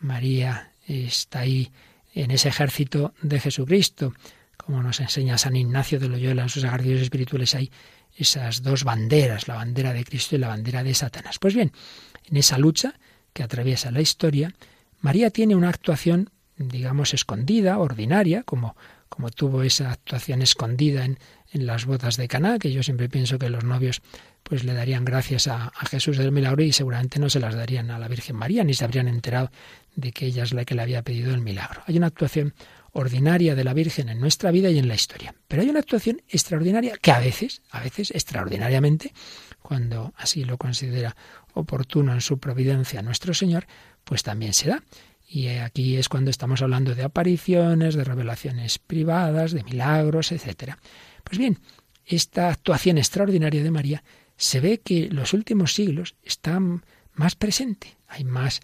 María 0.00 0.72
está 0.88 1.38
ahí 1.38 1.70
en 2.12 2.32
ese 2.32 2.48
ejército 2.48 3.14
de 3.22 3.38
Jesucristo. 3.38 4.12
Como 4.56 4.82
nos 4.82 4.98
enseña 4.98 5.38
San 5.38 5.54
Ignacio 5.54 6.00
de 6.00 6.08
Loyola 6.08 6.42
en 6.42 6.48
sus 6.48 6.64
ejercicios 6.64 7.02
espirituales, 7.02 7.54
hay 7.54 7.70
esas 8.16 8.64
dos 8.64 8.82
banderas, 8.82 9.46
la 9.46 9.54
bandera 9.54 9.92
de 9.92 10.02
Cristo 10.02 10.34
y 10.34 10.40
la 10.40 10.48
bandera 10.48 10.82
de 10.82 10.94
Satanás. 10.94 11.38
Pues 11.38 11.54
bien, 11.54 11.70
en 12.28 12.38
esa 12.38 12.58
lucha 12.58 12.98
que 13.32 13.44
atraviesa 13.44 13.92
la 13.92 14.00
historia, 14.00 14.52
María 15.00 15.30
tiene 15.30 15.54
una 15.54 15.68
actuación, 15.68 16.30
digamos, 16.56 17.14
escondida, 17.14 17.78
ordinaria, 17.78 18.42
como, 18.42 18.74
como 19.08 19.30
tuvo 19.30 19.62
esa 19.62 19.92
actuación 19.92 20.42
escondida 20.42 21.04
en, 21.04 21.20
en 21.52 21.66
las 21.66 21.86
bodas 21.86 22.16
de 22.16 22.26
Caná, 22.26 22.58
que 22.58 22.72
yo 22.72 22.82
siempre 22.82 23.08
pienso 23.08 23.38
que 23.38 23.48
los 23.48 23.62
novios 23.62 24.02
pues 24.48 24.62
le 24.62 24.74
darían 24.74 25.04
gracias 25.04 25.48
a, 25.48 25.72
Jesús 25.90 26.18
del 26.18 26.30
milagro 26.30 26.62
y 26.62 26.72
seguramente 26.72 27.18
no 27.18 27.28
se 27.28 27.40
las 27.40 27.54
darían 27.54 27.90
a 27.90 27.98
la 27.98 28.06
Virgen 28.06 28.36
María, 28.36 28.62
ni 28.62 28.74
se 28.74 28.84
habrían 28.84 29.08
enterado 29.08 29.50
de 29.96 30.12
que 30.12 30.26
ella 30.26 30.44
es 30.44 30.52
la 30.52 30.64
que 30.64 30.74
le 30.76 30.82
había 30.82 31.02
pedido 31.02 31.34
el 31.34 31.40
milagro. 31.40 31.82
Hay 31.86 31.96
una 31.96 32.06
actuación 32.06 32.54
ordinaria 32.92 33.56
de 33.56 33.64
la 33.64 33.74
Virgen 33.74 34.08
en 34.08 34.20
nuestra 34.20 34.52
vida 34.52 34.70
y 34.70 34.78
en 34.78 34.86
la 34.86 34.94
historia. 34.94 35.34
Pero 35.48 35.62
hay 35.62 35.68
una 35.68 35.80
actuación 35.80 36.22
extraordinaria 36.28 36.96
que 36.96 37.10
a 37.10 37.18
veces, 37.18 37.62
a 37.70 37.80
veces 37.80 38.12
extraordinariamente, 38.12 39.12
cuando 39.62 40.14
así 40.16 40.44
lo 40.44 40.58
considera 40.58 41.16
oportuno 41.54 42.12
en 42.12 42.20
su 42.20 42.38
providencia 42.38 43.02
nuestro 43.02 43.34
Señor, 43.34 43.66
pues 44.04 44.22
también 44.22 44.54
se 44.54 44.68
da. 44.68 44.82
Y 45.28 45.48
aquí 45.48 45.96
es 45.96 46.08
cuando 46.08 46.30
estamos 46.30 46.62
hablando 46.62 46.94
de 46.94 47.02
apariciones, 47.02 47.96
de 47.96 48.04
revelaciones 48.04 48.78
privadas, 48.78 49.50
de 49.50 49.64
milagros, 49.64 50.30
etc. 50.30 50.74
Pues 51.24 51.38
bien, 51.38 51.58
esta 52.04 52.48
actuación 52.50 52.96
extraordinaria 52.96 53.64
de 53.64 53.70
María 53.72 54.04
se 54.36 54.60
ve 54.60 54.78
que 54.78 55.08
los 55.10 55.32
últimos 55.32 55.74
siglos 55.74 56.14
están 56.22 56.84
más 57.14 57.34
presente. 57.34 57.96
Hay 58.08 58.24
más 58.24 58.60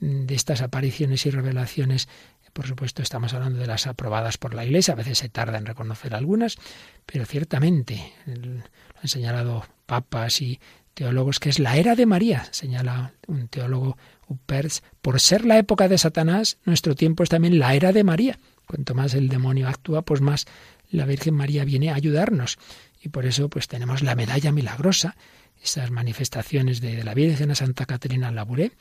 de 0.00 0.34
estas 0.34 0.62
apariciones 0.62 1.26
y 1.26 1.30
revelaciones. 1.30 2.08
Por 2.52 2.66
supuesto, 2.66 3.02
estamos 3.02 3.34
hablando 3.34 3.58
de 3.58 3.66
las 3.66 3.86
aprobadas 3.86 4.38
por 4.38 4.54
la 4.54 4.64
Iglesia. 4.64 4.94
A 4.94 4.96
veces 4.96 5.18
se 5.18 5.28
tarda 5.28 5.58
en 5.58 5.66
reconocer 5.66 6.14
algunas, 6.14 6.56
pero 7.04 7.26
ciertamente 7.26 8.12
lo 8.26 8.62
han 9.02 9.08
señalado 9.08 9.66
papas 9.86 10.40
y 10.40 10.58
teólogos 10.94 11.40
que 11.40 11.50
es 11.50 11.58
la 11.58 11.76
era 11.76 11.94
de 11.94 12.06
María, 12.06 12.48
señala 12.52 13.12
un 13.26 13.48
teólogo 13.48 13.98
Upers, 14.28 14.82
por 15.02 15.20
ser 15.20 15.44
la 15.44 15.58
época 15.58 15.88
de 15.88 15.98
Satanás, 15.98 16.56
nuestro 16.64 16.94
tiempo 16.94 17.22
es 17.22 17.28
también 17.28 17.58
la 17.58 17.74
era 17.74 17.92
de 17.92 18.02
María. 18.02 18.38
Cuanto 18.66 18.94
más 18.94 19.14
el 19.14 19.28
demonio 19.28 19.68
actúa, 19.68 20.02
pues 20.02 20.20
más 20.22 20.46
la 20.90 21.04
Virgen 21.04 21.34
María 21.34 21.64
viene 21.64 21.90
a 21.90 21.94
ayudarnos. 21.94 22.58
Y 23.00 23.08
por 23.08 23.26
eso 23.26 23.48
pues 23.48 23.68
tenemos 23.68 24.02
la 24.02 24.14
medalla 24.14 24.52
milagrosa, 24.52 25.16
esas 25.62 25.90
manifestaciones 25.90 26.80
de, 26.80 27.02
la 27.02 27.14
Virgen 27.14 27.50
a 27.50 27.54
Santa 27.54 27.86
Caterina 27.86 28.30
Labouré 28.30 28.72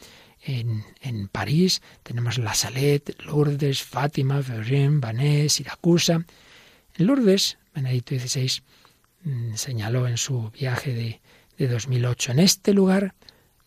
en, 0.44 0.84
en, 1.02 1.28
París, 1.28 1.82
tenemos 2.04 2.38
La 2.38 2.54
Salette, 2.54 3.16
Lourdes, 3.24 3.82
Fátima, 3.82 4.42
Vergen, 4.42 5.00
Vanés, 5.02 5.54
Siracusa. 5.54 6.26
En 6.96 7.08
Lourdes, 7.08 7.58
Benedicto 7.74 8.16
XVI 8.20 8.62
mm, 9.24 9.56
señaló 9.56 10.08
en 10.08 10.18
su 10.18 10.52
viaje 10.52 10.94
de, 10.94 11.22
de 11.58 11.68
2008, 11.68 12.34
en 12.34 12.40
este 12.40 12.74
lugar 12.74 13.16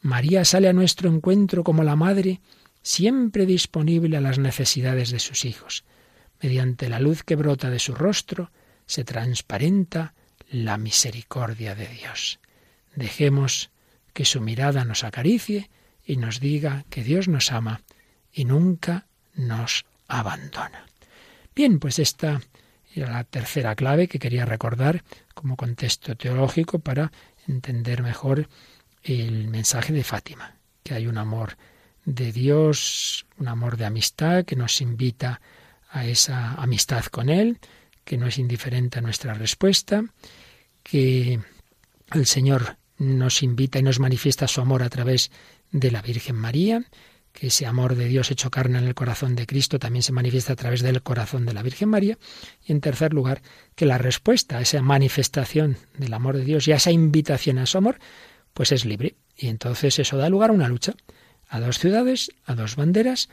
María 0.01 0.45
sale 0.45 0.69
a 0.69 0.73
nuestro 0.73 1.11
encuentro 1.11 1.65
como 1.65 1.83
la 1.83 1.97
Madre, 1.97 2.41
siempre 2.83 3.47
disponible 3.47 4.17
a 4.17 4.21
las 4.21 4.39
necesidades 4.39 5.11
de 5.11 5.19
sus 5.19 5.45
hijos. 5.45 5.85
Mediante 6.41 6.89
la 6.89 7.01
luz 7.01 7.25
que 7.25 7.37
brota 7.37 7.69
de 7.69 7.81
su 7.81 7.95
rostro, 7.95 8.53
se 8.87 9.05
transparenta 9.05 10.15
la 10.51 10.79
misericordia 10.79 11.75
de 11.75 11.87
Dios. 11.89 12.41
Dejemos 12.95 13.71
que 14.13 14.25
su 14.25 14.41
mirada 14.41 14.85
nos 14.85 15.05
acaricie 15.05 15.71
y 16.05 16.17
nos 16.17 16.41
diga 16.41 16.85
que 16.91 17.05
Dios 17.05 17.29
nos 17.29 17.53
ama 17.53 17.83
y 18.33 18.45
nunca 18.45 19.07
nos 19.35 19.85
abandona. 20.09 20.87
Bien, 21.55 21.79
pues 21.79 21.99
esta 21.99 22.41
era 22.95 23.11
la 23.11 23.25
tercera 23.25 23.75
clave 23.75 24.09
que 24.09 24.19
quería 24.19 24.45
recordar 24.45 25.05
como 25.35 25.57
contexto 25.57 26.17
teológico 26.17 26.79
para 26.79 27.13
entender 27.47 28.03
mejor 28.03 28.49
el 29.03 29.49
mensaje 29.49 29.93
de 29.93 30.05
Fátima, 30.05 30.57
que 30.83 30.95
hay 30.95 31.07
un 31.07 31.19
amor 31.19 31.57
de 32.05 32.33
Dios, 32.33 33.27
un 33.39 33.49
amor 33.49 33.77
de 33.77 33.85
amistad 33.85 34.45
que 34.45 34.57
nos 34.57 34.81
invita 34.81 35.41
a 35.91 36.07
esa 36.07 36.55
amistad 36.55 37.05
con 37.07 37.29
Él, 37.29 37.59
que 38.05 38.17
no 38.17 38.27
es 38.27 38.39
indiferente 38.39 38.99
a 38.99 39.03
nuestra 39.03 39.35
respuesta, 39.35 40.03
que 40.91 41.41
el 42.13 42.27
Señor 42.27 42.79
nos 42.97 43.43
invita 43.43 43.79
y 43.79 43.83
nos 43.83 44.01
manifiesta 44.01 44.49
su 44.49 44.61
amor 44.61 44.83
a 44.83 44.89
través 44.89 45.31
de 45.71 45.91
la 45.91 46.03
Virgen 46.03 46.37
María, 46.37 46.85
que 47.33 47.49
ese 47.49 47.67
amor 47.67 47.95
de 47.95 48.07
Dios 48.07 48.31
hecho 48.31 48.51
carne 48.51 48.79
en 48.79 48.85
el 48.85 48.95
corazón 48.95 49.37
de 49.37 49.47
Cristo 49.47 49.79
también 49.79 50.03
se 50.03 50.13
manifiesta 50.13 50.55
a 50.55 50.57
través 50.57 50.81
del 50.81 51.03
corazón 51.03 51.47
de 51.47 51.53
la 51.53 51.63
Virgen 51.63 51.91
María. 51.91 52.19
Y 52.65 52.73
en 52.73 52.81
tercer 52.81 53.13
lugar, 53.13 53.43
que 53.75 53.87
la 53.87 53.99
respuesta 53.99 54.59
a 54.59 54.63
esa 54.63 54.81
manifestación 54.83 55.77
del 55.97 56.15
amor 56.15 56.37
de 56.37 56.45
Dios 56.45 56.67
y 56.67 56.73
a 56.73 56.77
esa 56.77 56.91
invitación 56.91 57.59
a 57.59 57.67
su 57.67 57.79
amor, 57.79 57.99
pues 58.55 58.73
es 58.73 58.85
libre. 58.85 59.15
Y 59.37 59.49
entonces 59.49 59.99
eso 59.99 60.17
da 60.17 60.31
lugar 60.31 60.51
a 60.51 60.55
una 60.55 60.69
lucha, 60.69 60.95
a 61.49 61.61
dos 61.61 61.79
ciudades, 61.79 62.33
a 62.45 62.55
dos 62.55 62.77
banderas, 62.77 63.29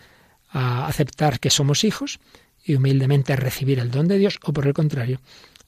a 0.50 0.88
aceptar 0.88 1.40
que 1.40 1.50
somos 1.50 1.84
hijos 1.84 2.20
y 2.64 2.76
humildemente 2.76 3.36
recibir 3.36 3.80
el 3.80 3.92
don 3.92 4.08
de 4.08 4.18
Dios, 4.18 4.40
o 4.44 4.54
por 4.54 4.68
el 4.68 4.74
contrario, 4.74 5.20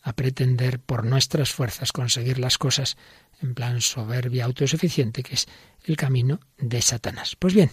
a 0.08 0.14
pretender 0.14 0.80
por 0.80 1.06
nuestras 1.06 1.52
fuerzas 1.52 1.92
conseguir 1.92 2.40
las 2.40 2.58
cosas 2.58 2.96
en 3.42 3.54
plan 3.54 3.82
soberbia 3.82 4.46
autosuficiente, 4.46 5.22
que 5.22 5.34
es 5.34 5.50
el 5.84 5.98
camino 5.98 6.40
de 6.58 6.82
Satanás. 6.82 7.36
Pues 7.38 7.54
bien, 7.54 7.72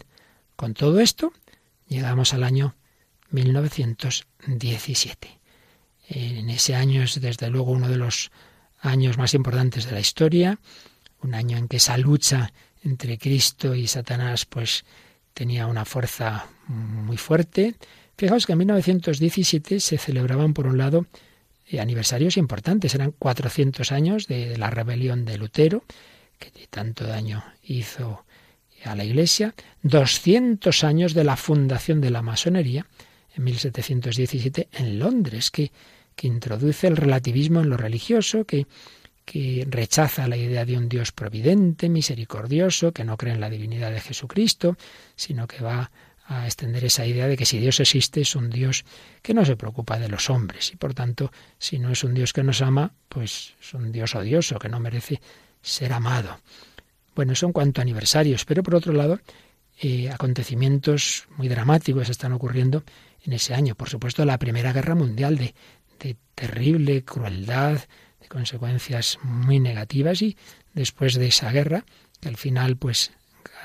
con 0.56 0.74
todo 0.74 0.98
esto 0.98 1.32
llegamos 1.86 2.34
al 2.34 2.42
año 2.42 2.74
1917. 3.30 5.40
En 6.08 6.50
ese 6.50 6.74
año 6.74 7.04
es 7.04 7.20
desde 7.20 7.50
luego 7.50 7.70
uno 7.70 7.88
de 7.88 7.98
los 7.98 8.32
años 8.80 9.16
más 9.16 9.32
importantes 9.34 9.86
de 9.86 9.92
la 9.92 10.00
historia, 10.00 10.58
un 11.22 11.36
año 11.36 11.56
en 11.56 11.68
que 11.68 11.76
esa 11.76 11.96
lucha 11.98 12.52
entre 12.82 13.16
Cristo 13.16 13.76
y 13.76 13.86
Satanás 13.86 14.44
pues 14.44 14.84
tenía 15.34 15.68
una 15.68 15.84
fuerza 15.84 16.48
muy 16.66 17.16
fuerte. 17.16 17.76
Fijaos 18.18 18.44
que 18.44 18.54
en 18.54 18.58
1917 18.58 19.78
se 19.78 19.98
celebraban 19.98 20.52
por 20.52 20.66
un 20.66 20.78
lado 20.78 21.06
aniversarios 21.78 22.36
importantes, 22.36 22.94
eran 22.94 23.12
400 23.12 23.90
años 23.92 24.26
de 24.26 24.56
la 24.56 24.70
rebelión 24.70 25.24
de 25.24 25.38
Lutero, 25.38 25.84
que 26.38 26.50
tanto 26.68 27.04
daño 27.04 27.44
hizo 27.62 28.24
a 28.84 28.94
la 28.94 29.04
Iglesia, 29.04 29.54
200 29.82 30.84
años 30.84 31.14
de 31.14 31.24
la 31.24 31.36
fundación 31.36 32.00
de 32.00 32.10
la 32.10 32.22
masonería 32.22 32.86
en 33.34 33.44
1717 33.44 34.68
en 34.72 34.98
Londres, 34.98 35.50
que, 35.50 35.72
que 36.14 36.26
introduce 36.26 36.86
el 36.86 36.96
relativismo 36.96 37.60
en 37.60 37.70
lo 37.70 37.76
religioso, 37.76 38.44
que 38.44 38.66
que 39.24 39.66
rechaza 39.68 40.28
la 40.28 40.36
idea 40.36 40.64
de 40.64 40.76
un 40.76 40.88
Dios 40.88 41.12
providente, 41.12 41.88
misericordioso, 41.88 42.92
que 42.92 43.04
no 43.04 43.16
cree 43.16 43.34
en 43.34 43.40
la 43.40 43.50
divinidad 43.50 43.90
de 43.90 44.00
Jesucristo, 44.00 44.76
sino 45.16 45.46
que 45.46 45.62
va 45.62 45.90
a 46.26 46.46
extender 46.46 46.84
esa 46.84 47.06
idea 47.06 47.26
de 47.26 47.36
que 47.36 47.44
si 47.44 47.58
Dios 47.58 47.80
existe 47.80 48.22
es 48.22 48.34
un 48.34 48.50
Dios 48.50 48.84
que 49.22 49.34
no 49.34 49.44
se 49.44 49.56
preocupa 49.56 49.98
de 49.98 50.08
los 50.08 50.30
hombres 50.30 50.72
y 50.72 50.76
por 50.76 50.94
tanto 50.94 51.30
si 51.58 51.78
no 51.78 51.90
es 51.90 52.02
un 52.04 52.14
Dios 52.14 52.32
que 52.32 52.42
nos 52.42 52.62
ama, 52.62 52.92
pues 53.08 53.54
es 53.60 53.74
un 53.74 53.92
Dios 53.92 54.14
odioso 54.14 54.58
que 54.58 54.68
no 54.68 54.80
merece 54.80 55.20
ser 55.60 55.92
amado. 55.92 56.40
Bueno, 57.14 57.32
eso 57.32 57.46
en 57.46 57.52
cuanto 57.52 57.80
aniversarios, 57.80 58.44
pero 58.44 58.62
por 58.62 58.74
otro 58.74 58.92
lado, 58.92 59.20
eh, 59.80 60.10
acontecimientos 60.10 61.26
muy 61.36 61.48
dramáticos 61.48 62.08
están 62.08 62.32
ocurriendo 62.32 62.84
en 63.24 63.32
ese 63.32 63.54
año. 63.54 63.74
Por 63.74 63.88
supuesto, 63.88 64.24
la 64.24 64.38
Primera 64.38 64.72
Guerra 64.72 64.94
Mundial 64.94 65.36
de, 65.36 65.54
de 66.00 66.16
terrible 66.34 67.04
crueldad, 67.04 67.80
consecuencias 68.28 69.18
muy 69.22 69.60
negativas 69.60 70.22
y 70.22 70.36
después 70.72 71.14
de 71.14 71.28
esa 71.28 71.52
guerra, 71.52 71.84
que 72.20 72.28
al 72.28 72.36
final 72.36 72.76
pues 72.76 73.12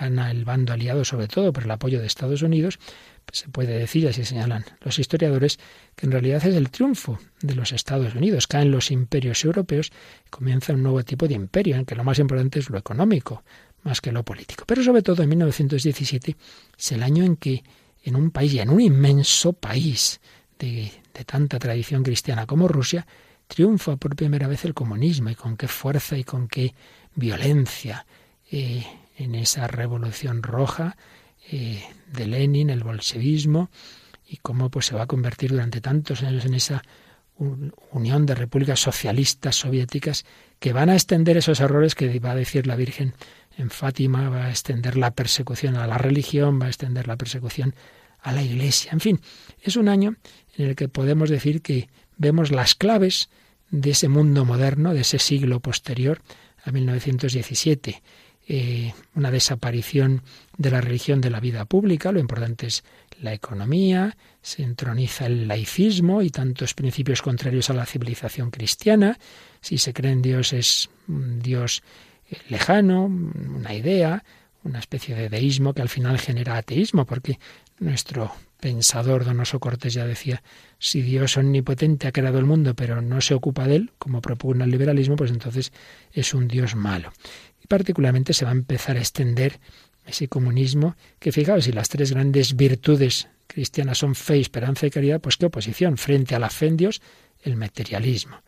el 0.07 0.45
bando 0.45 0.73
aliado 0.73 1.03
sobre 1.05 1.27
todo 1.27 1.51
por 1.53 1.63
el 1.63 1.71
apoyo 1.71 1.99
de 1.99 2.07
Estados 2.07 2.41
Unidos, 2.41 2.79
pues 3.25 3.39
se 3.39 3.49
puede 3.49 3.77
decir, 3.77 4.07
así 4.07 4.25
señalan 4.25 4.65
los 4.81 4.97
historiadores, 4.97 5.59
que 5.95 6.05
en 6.05 6.11
realidad 6.11 6.45
es 6.45 6.55
el 6.55 6.69
triunfo 6.69 7.19
de 7.41 7.55
los 7.55 7.71
Estados 7.71 8.15
Unidos. 8.15 8.47
Caen 8.47 8.71
los 8.71 8.91
imperios 8.91 9.43
europeos 9.45 9.91
y 10.25 10.29
comienza 10.29 10.73
un 10.73 10.81
nuevo 10.81 11.03
tipo 11.03 11.27
de 11.27 11.35
imperio, 11.35 11.75
en 11.75 11.85
que 11.85 11.95
lo 11.95 12.03
más 12.03 12.19
importante 12.19 12.59
es 12.59 12.69
lo 12.69 12.77
económico, 12.77 13.43
más 13.83 14.01
que 14.01 14.11
lo 14.11 14.23
político. 14.23 14.63
Pero 14.65 14.83
sobre 14.83 15.01
todo 15.01 15.21
en 15.23 15.29
1917 15.29 16.35
es 16.77 16.91
el 16.91 17.03
año 17.03 17.23
en 17.23 17.35
que 17.35 17.63
en 18.03 18.15
un 18.15 18.31
país 18.31 18.53
y 18.53 18.59
en 18.59 18.69
un 18.69 18.81
inmenso 18.81 19.53
país 19.53 20.19
de, 20.57 20.91
tanta 21.25 21.59
tradición 21.59 22.01
cristiana 22.01 22.45
como 22.45 22.67
Rusia, 22.67 23.05
triunfa 23.47 23.97
por 23.97 24.15
primera 24.15 24.47
vez 24.47 24.65
el 24.65 24.73
comunismo 24.73 25.29
y 25.29 25.35
con 25.35 25.57
qué 25.57 25.67
fuerza 25.67 26.17
y 26.17 26.23
con 26.23 26.47
qué 26.47 26.73
violencia 27.15 28.05
eh, 28.51 28.85
en 29.20 29.36
esa 29.36 29.67
revolución 29.67 30.41
roja 30.41 30.97
eh, 31.51 31.84
de 32.11 32.26
Lenin, 32.26 32.70
el 32.70 32.84
bolchevismo, 32.84 33.70
y 34.26 34.38
cómo 34.38 34.70
pues 34.70 34.88
se 34.88 34.95
va 34.95 35.03
a 35.03 35.07
convertir 35.07 35.51
durante 35.51 35.82
tantos 35.82 36.24
años 36.24 36.45
en 36.45 36.53
esa 36.53 36.84
unión 37.91 38.26
de 38.26 38.36
repúblicas 38.36 38.82
socialistas 38.82 39.55
soviéticas 39.55 40.26
que 40.59 40.74
van 40.74 40.89
a 40.89 40.93
extender 40.93 41.38
esos 41.38 41.61
errores 41.61 41.95
que 41.95 42.20
va 42.20 42.32
a 42.32 42.36
decir 42.36 42.67
la 42.67 42.76
Virgen 42.76 43.13
en 43.57 43.70
Fátima, 43.70 44.30
va 44.30 44.45
a 44.45 44.49
extender 44.49 44.97
la 44.97 45.11
persecución 45.11 45.78
a 45.78 45.88
la 45.88 45.97
religión, 45.97 46.59
va 46.61 46.65
a 46.65 46.70
extender 46.70 47.07
la 47.07 47.17
persecución 47.17 47.76
a 48.22 48.34
la 48.34 48.43
Iglesia. 48.43 48.91
En 48.91 48.99
fin, 48.99 49.22
es 49.61 49.78
un 49.78 49.88
año 49.88 50.15
en 50.57 50.70
el 50.70 50.76
que 50.76 50.89
podemos 50.89 51.30
decir 51.30 51.61
que 51.61 51.89
vemos 52.17 52.51
las 52.51 52.76
claves 52.76 53.30
de 53.72 53.91
ese 53.91 54.09
mundo 54.09 54.45
moderno, 54.45 54.93
de 54.93 55.01
ese 55.01 55.20
siglo 55.20 55.59
posterior 55.61 56.22
a 56.63 56.72
1917. 56.72 58.01
Eh, 58.51 58.95
una 59.13 59.29
desaparición 59.29 60.23
de 60.57 60.71
la 60.71 60.81
religión 60.81 61.21
de 61.21 61.29
la 61.29 61.39
vida 61.39 61.65
pública, 61.65 62.11
lo 62.11 62.19
importante 62.19 62.65
es 62.65 62.83
la 63.21 63.31
economía, 63.31 64.17
se 64.41 64.63
entroniza 64.63 65.27
el 65.27 65.47
laicismo 65.47 66.23
y 66.23 66.31
tantos 66.31 66.73
principios 66.73 67.21
contrarios 67.21 67.69
a 67.69 67.75
la 67.75 67.85
civilización 67.85 68.49
cristiana. 68.49 69.19
Si 69.61 69.77
se 69.77 69.93
cree 69.93 70.13
en 70.13 70.23
Dios 70.23 70.53
es 70.53 70.89
un 71.07 71.39
Dios 71.43 71.83
eh, 72.27 72.37
lejano, 72.49 73.05
una 73.05 73.75
idea, 73.75 74.23
una 74.63 74.79
especie 74.79 75.13
de 75.13 75.29
deísmo 75.29 75.75
que 75.75 75.83
al 75.83 75.89
final 75.89 76.17
genera 76.17 76.57
ateísmo, 76.57 77.05
porque 77.05 77.37
nuestro 77.77 78.33
pensador 78.59 79.25
Donoso 79.25 79.59
Cortés 79.59 79.93
ya 79.93 80.05
decía, 80.05 80.41
si 80.79 81.01
Dios 81.01 81.37
omnipotente 81.37 82.07
ha 82.07 82.11
creado 82.11 82.39
el 82.39 82.45
mundo 82.45 82.73
pero 82.75 83.01
no 83.01 83.21
se 83.21 83.33
ocupa 83.33 83.67
de 83.67 83.75
él, 83.75 83.91
como 83.99 84.21
propugna 84.21 84.65
el 84.65 84.71
liberalismo, 84.71 85.15
pues 85.15 85.31
entonces 85.31 85.71
es 86.11 86.33
un 86.33 86.47
Dios 86.47 86.75
malo. 86.75 87.13
Particularmente 87.70 88.34
se 88.34 88.43
va 88.43 88.51
a 88.51 88.55
empezar 88.55 88.97
a 88.97 88.99
extender 88.99 89.61
ese 90.05 90.28
comunismo, 90.28 90.97
que 91.20 91.32
fijaos, 91.32 91.63
si 91.63 91.72
las 91.72 91.88
tres 91.88 92.11
grandes 92.11 92.55
virtudes 92.55 93.30
cristianas 93.47 93.99
son 93.99 94.15
fe, 94.15 94.39
esperanza 94.39 94.88
y 94.88 94.89
caridad, 94.89 95.22
pues 95.22 95.38
qué 95.38 95.45
oposición. 95.45 95.97
Frente 95.97 96.36
a 96.36 96.39
la 96.39 96.49
fe 96.49 96.67
en 96.67 96.78
Dios, 96.78 97.01
el 97.43 97.55
materialismo. 97.55 98.41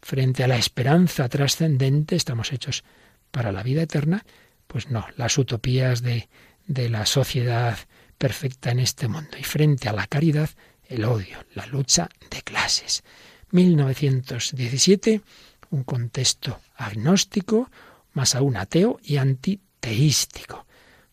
Frente 0.00 0.44
a 0.44 0.48
la 0.48 0.56
esperanza 0.56 1.28
trascendente, 1.28 2.14
estamos 2.14 2.52
hechos 2.52 2.84
para 3.30 3.50
la 3.50 3.62
vida 3.62 3.82
eterna, 3.82 4.24
pues 4.66 4.90
no, 4.90 5.06
las 5.16 5.36
utopías 5.38 6.02
de, 6.02 6.28
de 6.66 6.88
la 6.88 7.06
sociedad 7.06 7.78
perfecta 8.18 8.70
en 8.70 8.80
este 8.80 9.08
mundo. 9.08 9.36
Y 9.38 9.42
frente 9.42 9.88
a 9.88 9.92
la 9.92 10.06
caridad, 10.06 10.50
el 10.88 11.04
odio, 11.04 11.38
la 11.54 11.66
lucha 11.66 12.08
de 12.30 12.42
clases. 12.42 13.02
1917, 13.52 15.22
un 15.70 15.84
contexto 15.84 16.60
agnóstico, 16.76 17.70
más 18.16 18.34
aún 18.34 18.56
ateo 18.56 18.98
y 19.02 19.18
antiteístico. 19.18 20.66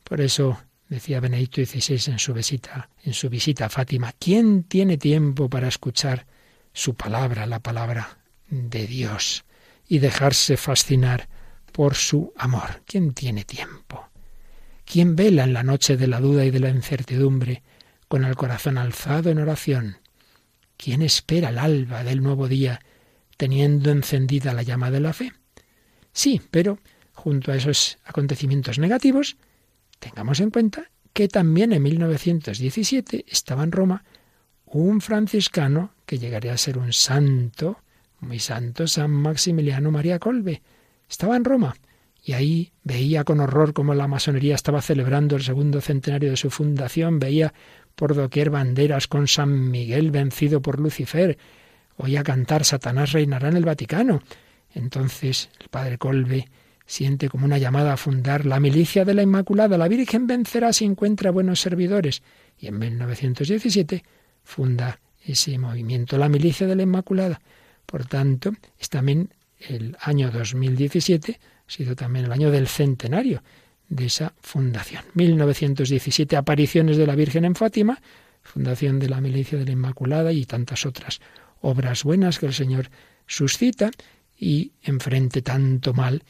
Por 0.06 0.22
eso 0.22 0.58
decía 0.88 1.20
Benedicto 1.20 1.64
XVI 1.64 2.14
en 2.14 2.20
su 2.20 2.34
visita, 2.34 2.90
en 3.04 3.14
su 3.14 3.30
visita 3.30 3.66
a 3.66 3.70
Fátima, 3.70 4.14
¿quién 4.18 4.64
tiene 4.64 4.98
tiempo 4.98 5.50
para 5.50 5.68
escuchar 5.68 6.26
su 6.72 6.96
palabra, 6.96 7.46
la 7.46 7.60
palabra 7.60 8.20
de 8.50 8.88
Dios, 8.88 9.44
y 9.86 10.00
dejarse 10.00 10.56
fascinar 10.56 11.28
por 11.74 11.96
su 11.96 12.32
amor? 12.38 12.84
¿Quién 12.86 13.14
tiene 13.14 13.44
tiempo? 13.44 14.08
¿Quién 14.86 15.18
vela 15.18 15.44
en 15.44 15.54
la 15.54 15.64
noche 15.64 15.98
de 15.98 16.08
la 16.08 16.22
duda 16.22 16.46
y 16.46 16.52
de 16.52 16.62
la 16.62 16.70
incertidumbre 16.70 17.64
con 18.08 18.24
el 18.24 18.36
corazón 18.36 18.78
alzado 18.78 19.30
en 19.30 19.40
oración? 19.40 19.98
¿Quién 20.78 21.02
espera 21.02 21.50
el 21.50 21.58
alba 21.58 22.06
del 22.06 22.24
nuevo 22.24 22.48
día 22.48 22.80
teniendo 23.36 23.92
encendida 23.92 24.54
la 24.54 24.64
llama 24.64 24.90
de 24.90 25.00
la 25.02 25.12
fe? 25.12 25.34
Sí, 26.14 26.40
pero 26.52 26.80
junto 27.14 27.52
a 27.52 27.56
esos 27.56 27.98
acontecimientos 28.06 28.80
negativos, 28.80 29.38
tengamos 30.00 30.40
en 30.40 30.50
cuenta 30.50 30.90
que 31.14 31.28
también 31.28 31.72
en 31.72 31.84
1917 31.84 33.26
estaba 33.28 33.64
en 33.64 33.72
Roma 33.72 34.04
un 34.66 35.02
franciscano 35.02 35.92
que 36.06 36.18
llegaría 36.18 36.54
a 36.54 36.58
ser 36.58 36.78
un 36.78 36.92
santo, 36.92 37.80
muy 38.20 38.40
santo, 38.40 38.88
San 38.88 39.12
Maximiliano 39.12 39.92
María 39.92 40.20
Colbe. 40.20 40.62
Estaba 41.08 41.36
en 41.36 41.46
Roma 41.46 41.76
y 42.24 42.34
ahí 42.34 42.72
veía 42.84 43.24
con 43.24 43.40
horror 43.40 43.74
cómo 43.74 43.94
la 43.94 44.08
masonería 44.08 44.56
estaba 44.56 44.82
celebrando 44.82 45.36
el 45.36 45.44
segundo 45.44 45.82
centenario 45.82 46.32
de 46.32 46.38
su 46.38 46.50
fundación, 46.50 47.20
veía 47.20 47.54
por 47.96 48.16
doquier 48.16 48.50
banderas 48.50 49.08
con 49.08 49.28
San 49.28 49.70
Miguel 49.70 50.10
vencido 50.10 50.62
por 50.62 50.80
Lucifer, 50.80 51.38
oía 51.98 52.24
cantar 52.24 52.66
Satanás 52.66 53.12
reinará 53.12 53.50
en 53.50 53.58
el 53.58 53.66
Vaticano. 53.66 54.24
Entonces 54.74 55.50
el 55.60 55.70
padre 55.70 56.00
Colbe 56.00 56.48
siente 56.86 57.30
como 57.30 57.46
una 57.46 57.58
llamada 57.58 57.94
a 57.94 57.98
fundar 57.98 58.46
la 58.46 58.60
milicia 58.60 59.06
de 59.06 59.14
la 59.14 59.24
Inmaculada. 59.24 59.78
La 59.78 59.88
Virgen 59.88 60.28
vencerá 60.28 60.74
si 60.74 60.86
encuentra 60.86 61.32
buenos 61.32 61.60
servidores. 61.62 62.22
Y 62.60 62.68
en 62.68 62.80
1917 62.80 64.04
funda 64.44 65.00
ese 65.26 65.58
movimiento, 65.58 66.18
la 66.18 66.30
milicia 66.30 66.68
de 66.68 66.76
la 66.76 66.84
Inmaculada. 66.84 67.42
Por 67.86 68.06
tanto, 68.06 68.54
es 68.80 68.90
también 68.90 69.34
el 69.60 69.96
año 70.02 70.32
2017 70.32 71.40
ha 71.68 71.72
sido 71.72 71.96
también 71.96 72.26
el 72.26 72.32
año 72.32 72.52
del 72.52 72.68
centenario 72.68 73.42
de 73.88 74.06
esa 74.06 74.34
fundación. 74.42 75.04
1917, 75.14 76.36
apariciones 76.36 76.98
de 76.98 77.08
la 77.08 77.16
Virgen 77.16 77.46
en 77.46 77.56
Fátima, 77.56 78.02
fundación 78.42 79.00
de 79.00 79.10
la 79.10 79.22
Milicia 79.22 79.58
de 79.58 79.66
la 79.66 79.72
Inmaculada 79.72 80.34
y 80.34 80.46
tantas 80.46 80.86
otras 80.86 81.22
obras 81.62 82.04
buenas 82.04 82.40
que 82.40 82.48
el 82.48 82.54
Señor 82.54 82.90
suscita 83.26 83.92
y 84.38 84.74
enfrente 84.84 85.42
tanto 85.42 85.94
mal 85.94 86.24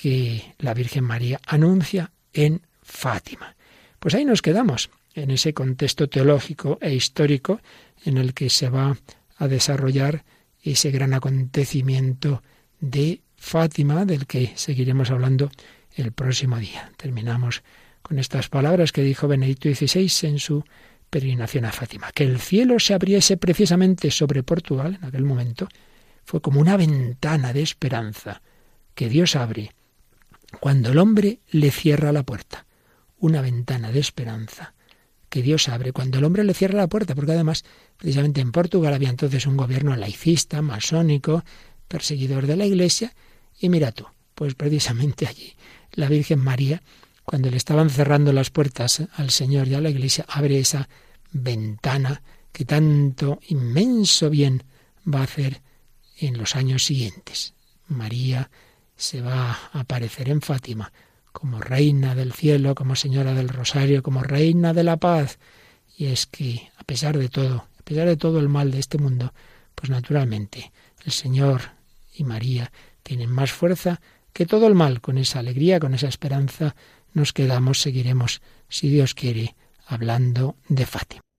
que 0.00 0.54
la 0.58 0.72
Virgen 0.72 1.04
María 1.04 1.40
anuncia 1.46 2.10
en 2.32 2.62
Fátima. 2.80 3.54
Pues 3.98 4.14
ahí 4.14 4.24
nos 4.24 4.40
quedamos, 4.40 4.88
en 5.14 5.30
ese 5.30 5.52
contexto 5.52 6.08
teológico 6.08 6.78
e 6.80 6.94
histórico 6.94 7.60
en 8.06 8.16
el 8.16 8.32
que 8.32 8.48
se 8.48 8.70
va 8.70 8.96
a 9.36 9.46
desarrollar 9.46 10.24
ese 10.62 10.90
gran 10.90 11.12
acontecimiento 11.12 12.42
de 12.80 13.20
Fátima, 13.36 14.06
del 14.06 14.26
que 14.26 14.52
seguiremos 14.54 15.10
hablando 15.10 15.50
el 15.94 16.12
próximo 16.12 16.56
día. 16.56 16.92
Terminamos 16.96 17.62
con 18.00 18.18
estas 18.18 18.48
palabras 18.48 18.92
que 18.92 19.02
dijo 19.02 19.28
Benedicto 19.28 19.68
XVI 19.68 20.28
en 20.28 20.38
su 20.38 20.64
peregrinación 21.10 21.66
a 21.66 21.72
Fátima. 21.72 22.10
Que 22.12 22.24
el 22.24 22.40
cielo 22.40 22.78
se 22.78 22.94
abriese 22.94 23.36
precisamente 23.36 24.10
sobre 24.10 24.42
Portugal 24.42 24.98
en 25.02 25.08
aquel 25.08 25.24
momento 25.24 25.68
fue 26.24 26.40
como 26.40 26.58
una 26.58 26.78
ventana 26.78 27.52
de 27.52 27.60
esperanza 27.60 28.40
que 28.94 29.10
Dios 29.10 29.36
abre 29.36 29.72
cuando 30.58 30.90
el 30.90 30.98
hombre 30.98 31.40
le 31.50 31.70
cierra 31.70 32.12
la 32.12 32.24
puerta. 32.24 32.66
Una 33.18 33.40
ventana 33.40 33.92
de 33.92 34.00
esperanza 34.00 34.74
que 35.28 35.42
Dios 35.42 35.68
abre 35.68 35.92
cuando 35.92 36.18
el 36.18 36.24
hombre 36.24 36.42
le 36.42 36.54
cierra 36.54 36.78
la 36.78 36.88
puerta, 36.88 37.14
porque 37.14 37.32
además, 37.32 37.64
precisamente 37.96 38.40
en 38.40 38.50
Portugal 38.50 38.92
había 38.92 39.10
entonces 39.10 39.46
un 39.46 39.56
gobierno 39.56 39.94
laicista, 39.94 40.60
masónico, 40.60 41.44
perseguidor 41.86 42.46
de 42.46 42.56
la 42.56 42.66
Iglesia, 42.66 43.14
y 43.58 43.68
mira 43.68 43.92
tú, 43.92 44.06
pues 44.34 44.54
precisamente 44.54 45.26
allí 45.26 45.54
la 45.92 46.08
Virgen 46.08 46.40
María, 46.40 46.82
cuando 47.24 47.50
le 47.50 47.56
estaban 47.56 47.90
cerrando 47.90 48.32
las 48.32 48.50
puertas 48.50 49.02
al 49.14 49.30
Señor 49.30 49.68
y 49.68 49.74
a 49.74 49.80
la 49.80 49.90
Iglesia, 49.90 50.24
abre 50.28 50.58
esa 50.58 50.88
ventana 51.30 52.22
que 52.52 52.64
tanto 52.64 53.38
inmenso 53.48 54.30
bien 54.30 54.64
va 55.06 55.20
a 55.20 55.24
hacer 55.24 55.62
en 56.18 56.36
los 56.38 56.56
años 56.56 56.84
siguientes. 56.84 57.54
María 57.86 58.50
se 59.00 59.22
va 59.22 59.58
a 59.72 59.80
aparecer 59.80 60.28
en 60.28 60.42
Fátima 60.42 60.92
como 61.32 61.58
reina 61.58 62.14
del 62.14 62.32
cielo, 62.32 62.74
como 62.74 62.94
señora 62.94 63.32
del 63.32 63.48
rosario, 63.48 64.02
como 64.02 64.22
reina 64.22 64.74
de 64.74 64.84
la 64.84 64.98
paz. 64.98 65.38
Y 65.96 66.06
es 66.06 66.26
que, 66.26 66.70
a 66.76 66.84
pesar 66.84 67.16
de 67.16 67.28
todo, 67.28 67.66
a 67.78 67.82
pesar 67.82 68.06
de 68.06 68.16
todo 68.16 68.40
el 68.40 68.48
mal 68.48 68.70
de 68.70 68.78
este 68.78 68.98
mundo, 68.98 69.32
pues 69.74 69.88
naturalmente 69.88 70.70
el 71.04 71.12
Señor 71.12 71.62
y 72.14 72.24
María 72.24 72.72
tienen 73.02 73.30
más 73.30 73.52
fuerza 73.52 74.00
que 74.34 74.44
todo 74.44 74.66
el 74.66 74.74
mal. 74.74 75.00
Con 75.00 75.16
esa 75.16 75.38
alegría, 75.38 75.80
con 75.80 75.94
esa 75.94 76.08
esperanza, 76.08 76.76
nos 77.14 77.32
quedamos, 77.32 77.80
seguiremos, 77.80 78.42
si 78.68 78.90
Dios 78.90 79.14
quiere, 79.14 79.56
hablando 79.86 80.56
de 80.68 80.84
Fátima. 80.84 81.29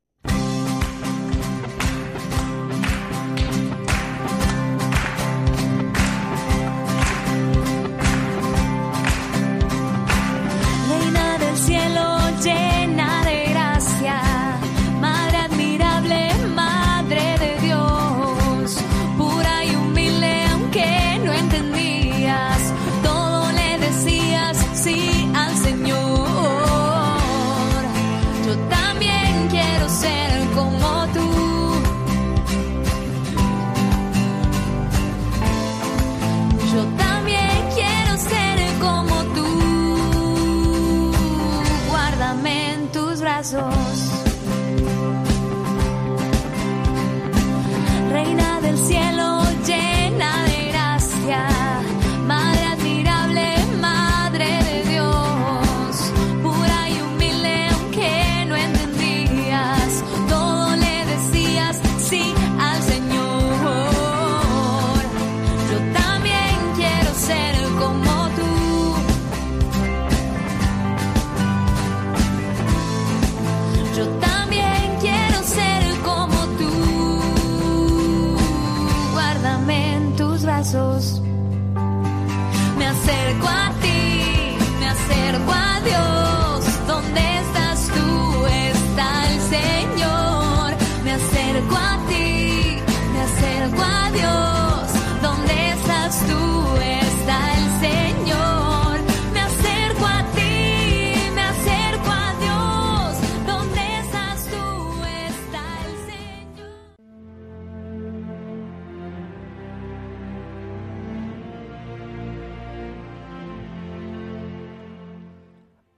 brazos. 43.41 44.20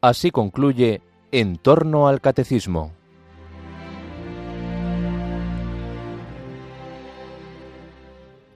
Así 0.04 0.32
concluye 0.32 0.99
En 1.32 1.56
torno 1.56 2.10
al 2.10 2.20
Catecismo. 2.20 2.91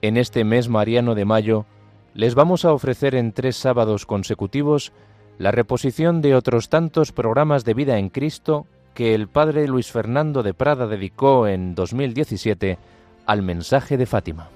En 0.02 0.18
este 0.18 0.44
mes 0.44 0.68
mariano 0.68 1.14
de 1.14 1.24
mayo 1.24 1.64
les 2.12 2.34
vamos 2.34 2.66
a 2.66 2.74
ofrecer 2.74 3.14
en 3.14 3.32
tres 3.32 3.56
sábados 3.56 4.04
consecutivos 4.04 4.92
la 5.38 5.50
reposición 5.50 6.20
de 6.20 6.34
otros 6.34 6.68
tantos 6.68 7.12
programas 7.12 7.64
de 7.64 7.72
vida 7.72 7.98
en 7.98 8.10
Cristo 8.10 8.66
que 8.92 9.14
el 9.14 9.26
padre 9.26 9.66
Luis 9.68 9.90
Fernando 9.90 10.42
de 10.42 10.52
Prada 10.52 10.86
dedicó 10.86 11.48
en 11.48 11.74
2017 11.74 12.76
al 13.24 13.40
mensaje 13.40 13.96
de 13.96 14.04
Fátima. 14.04 14.50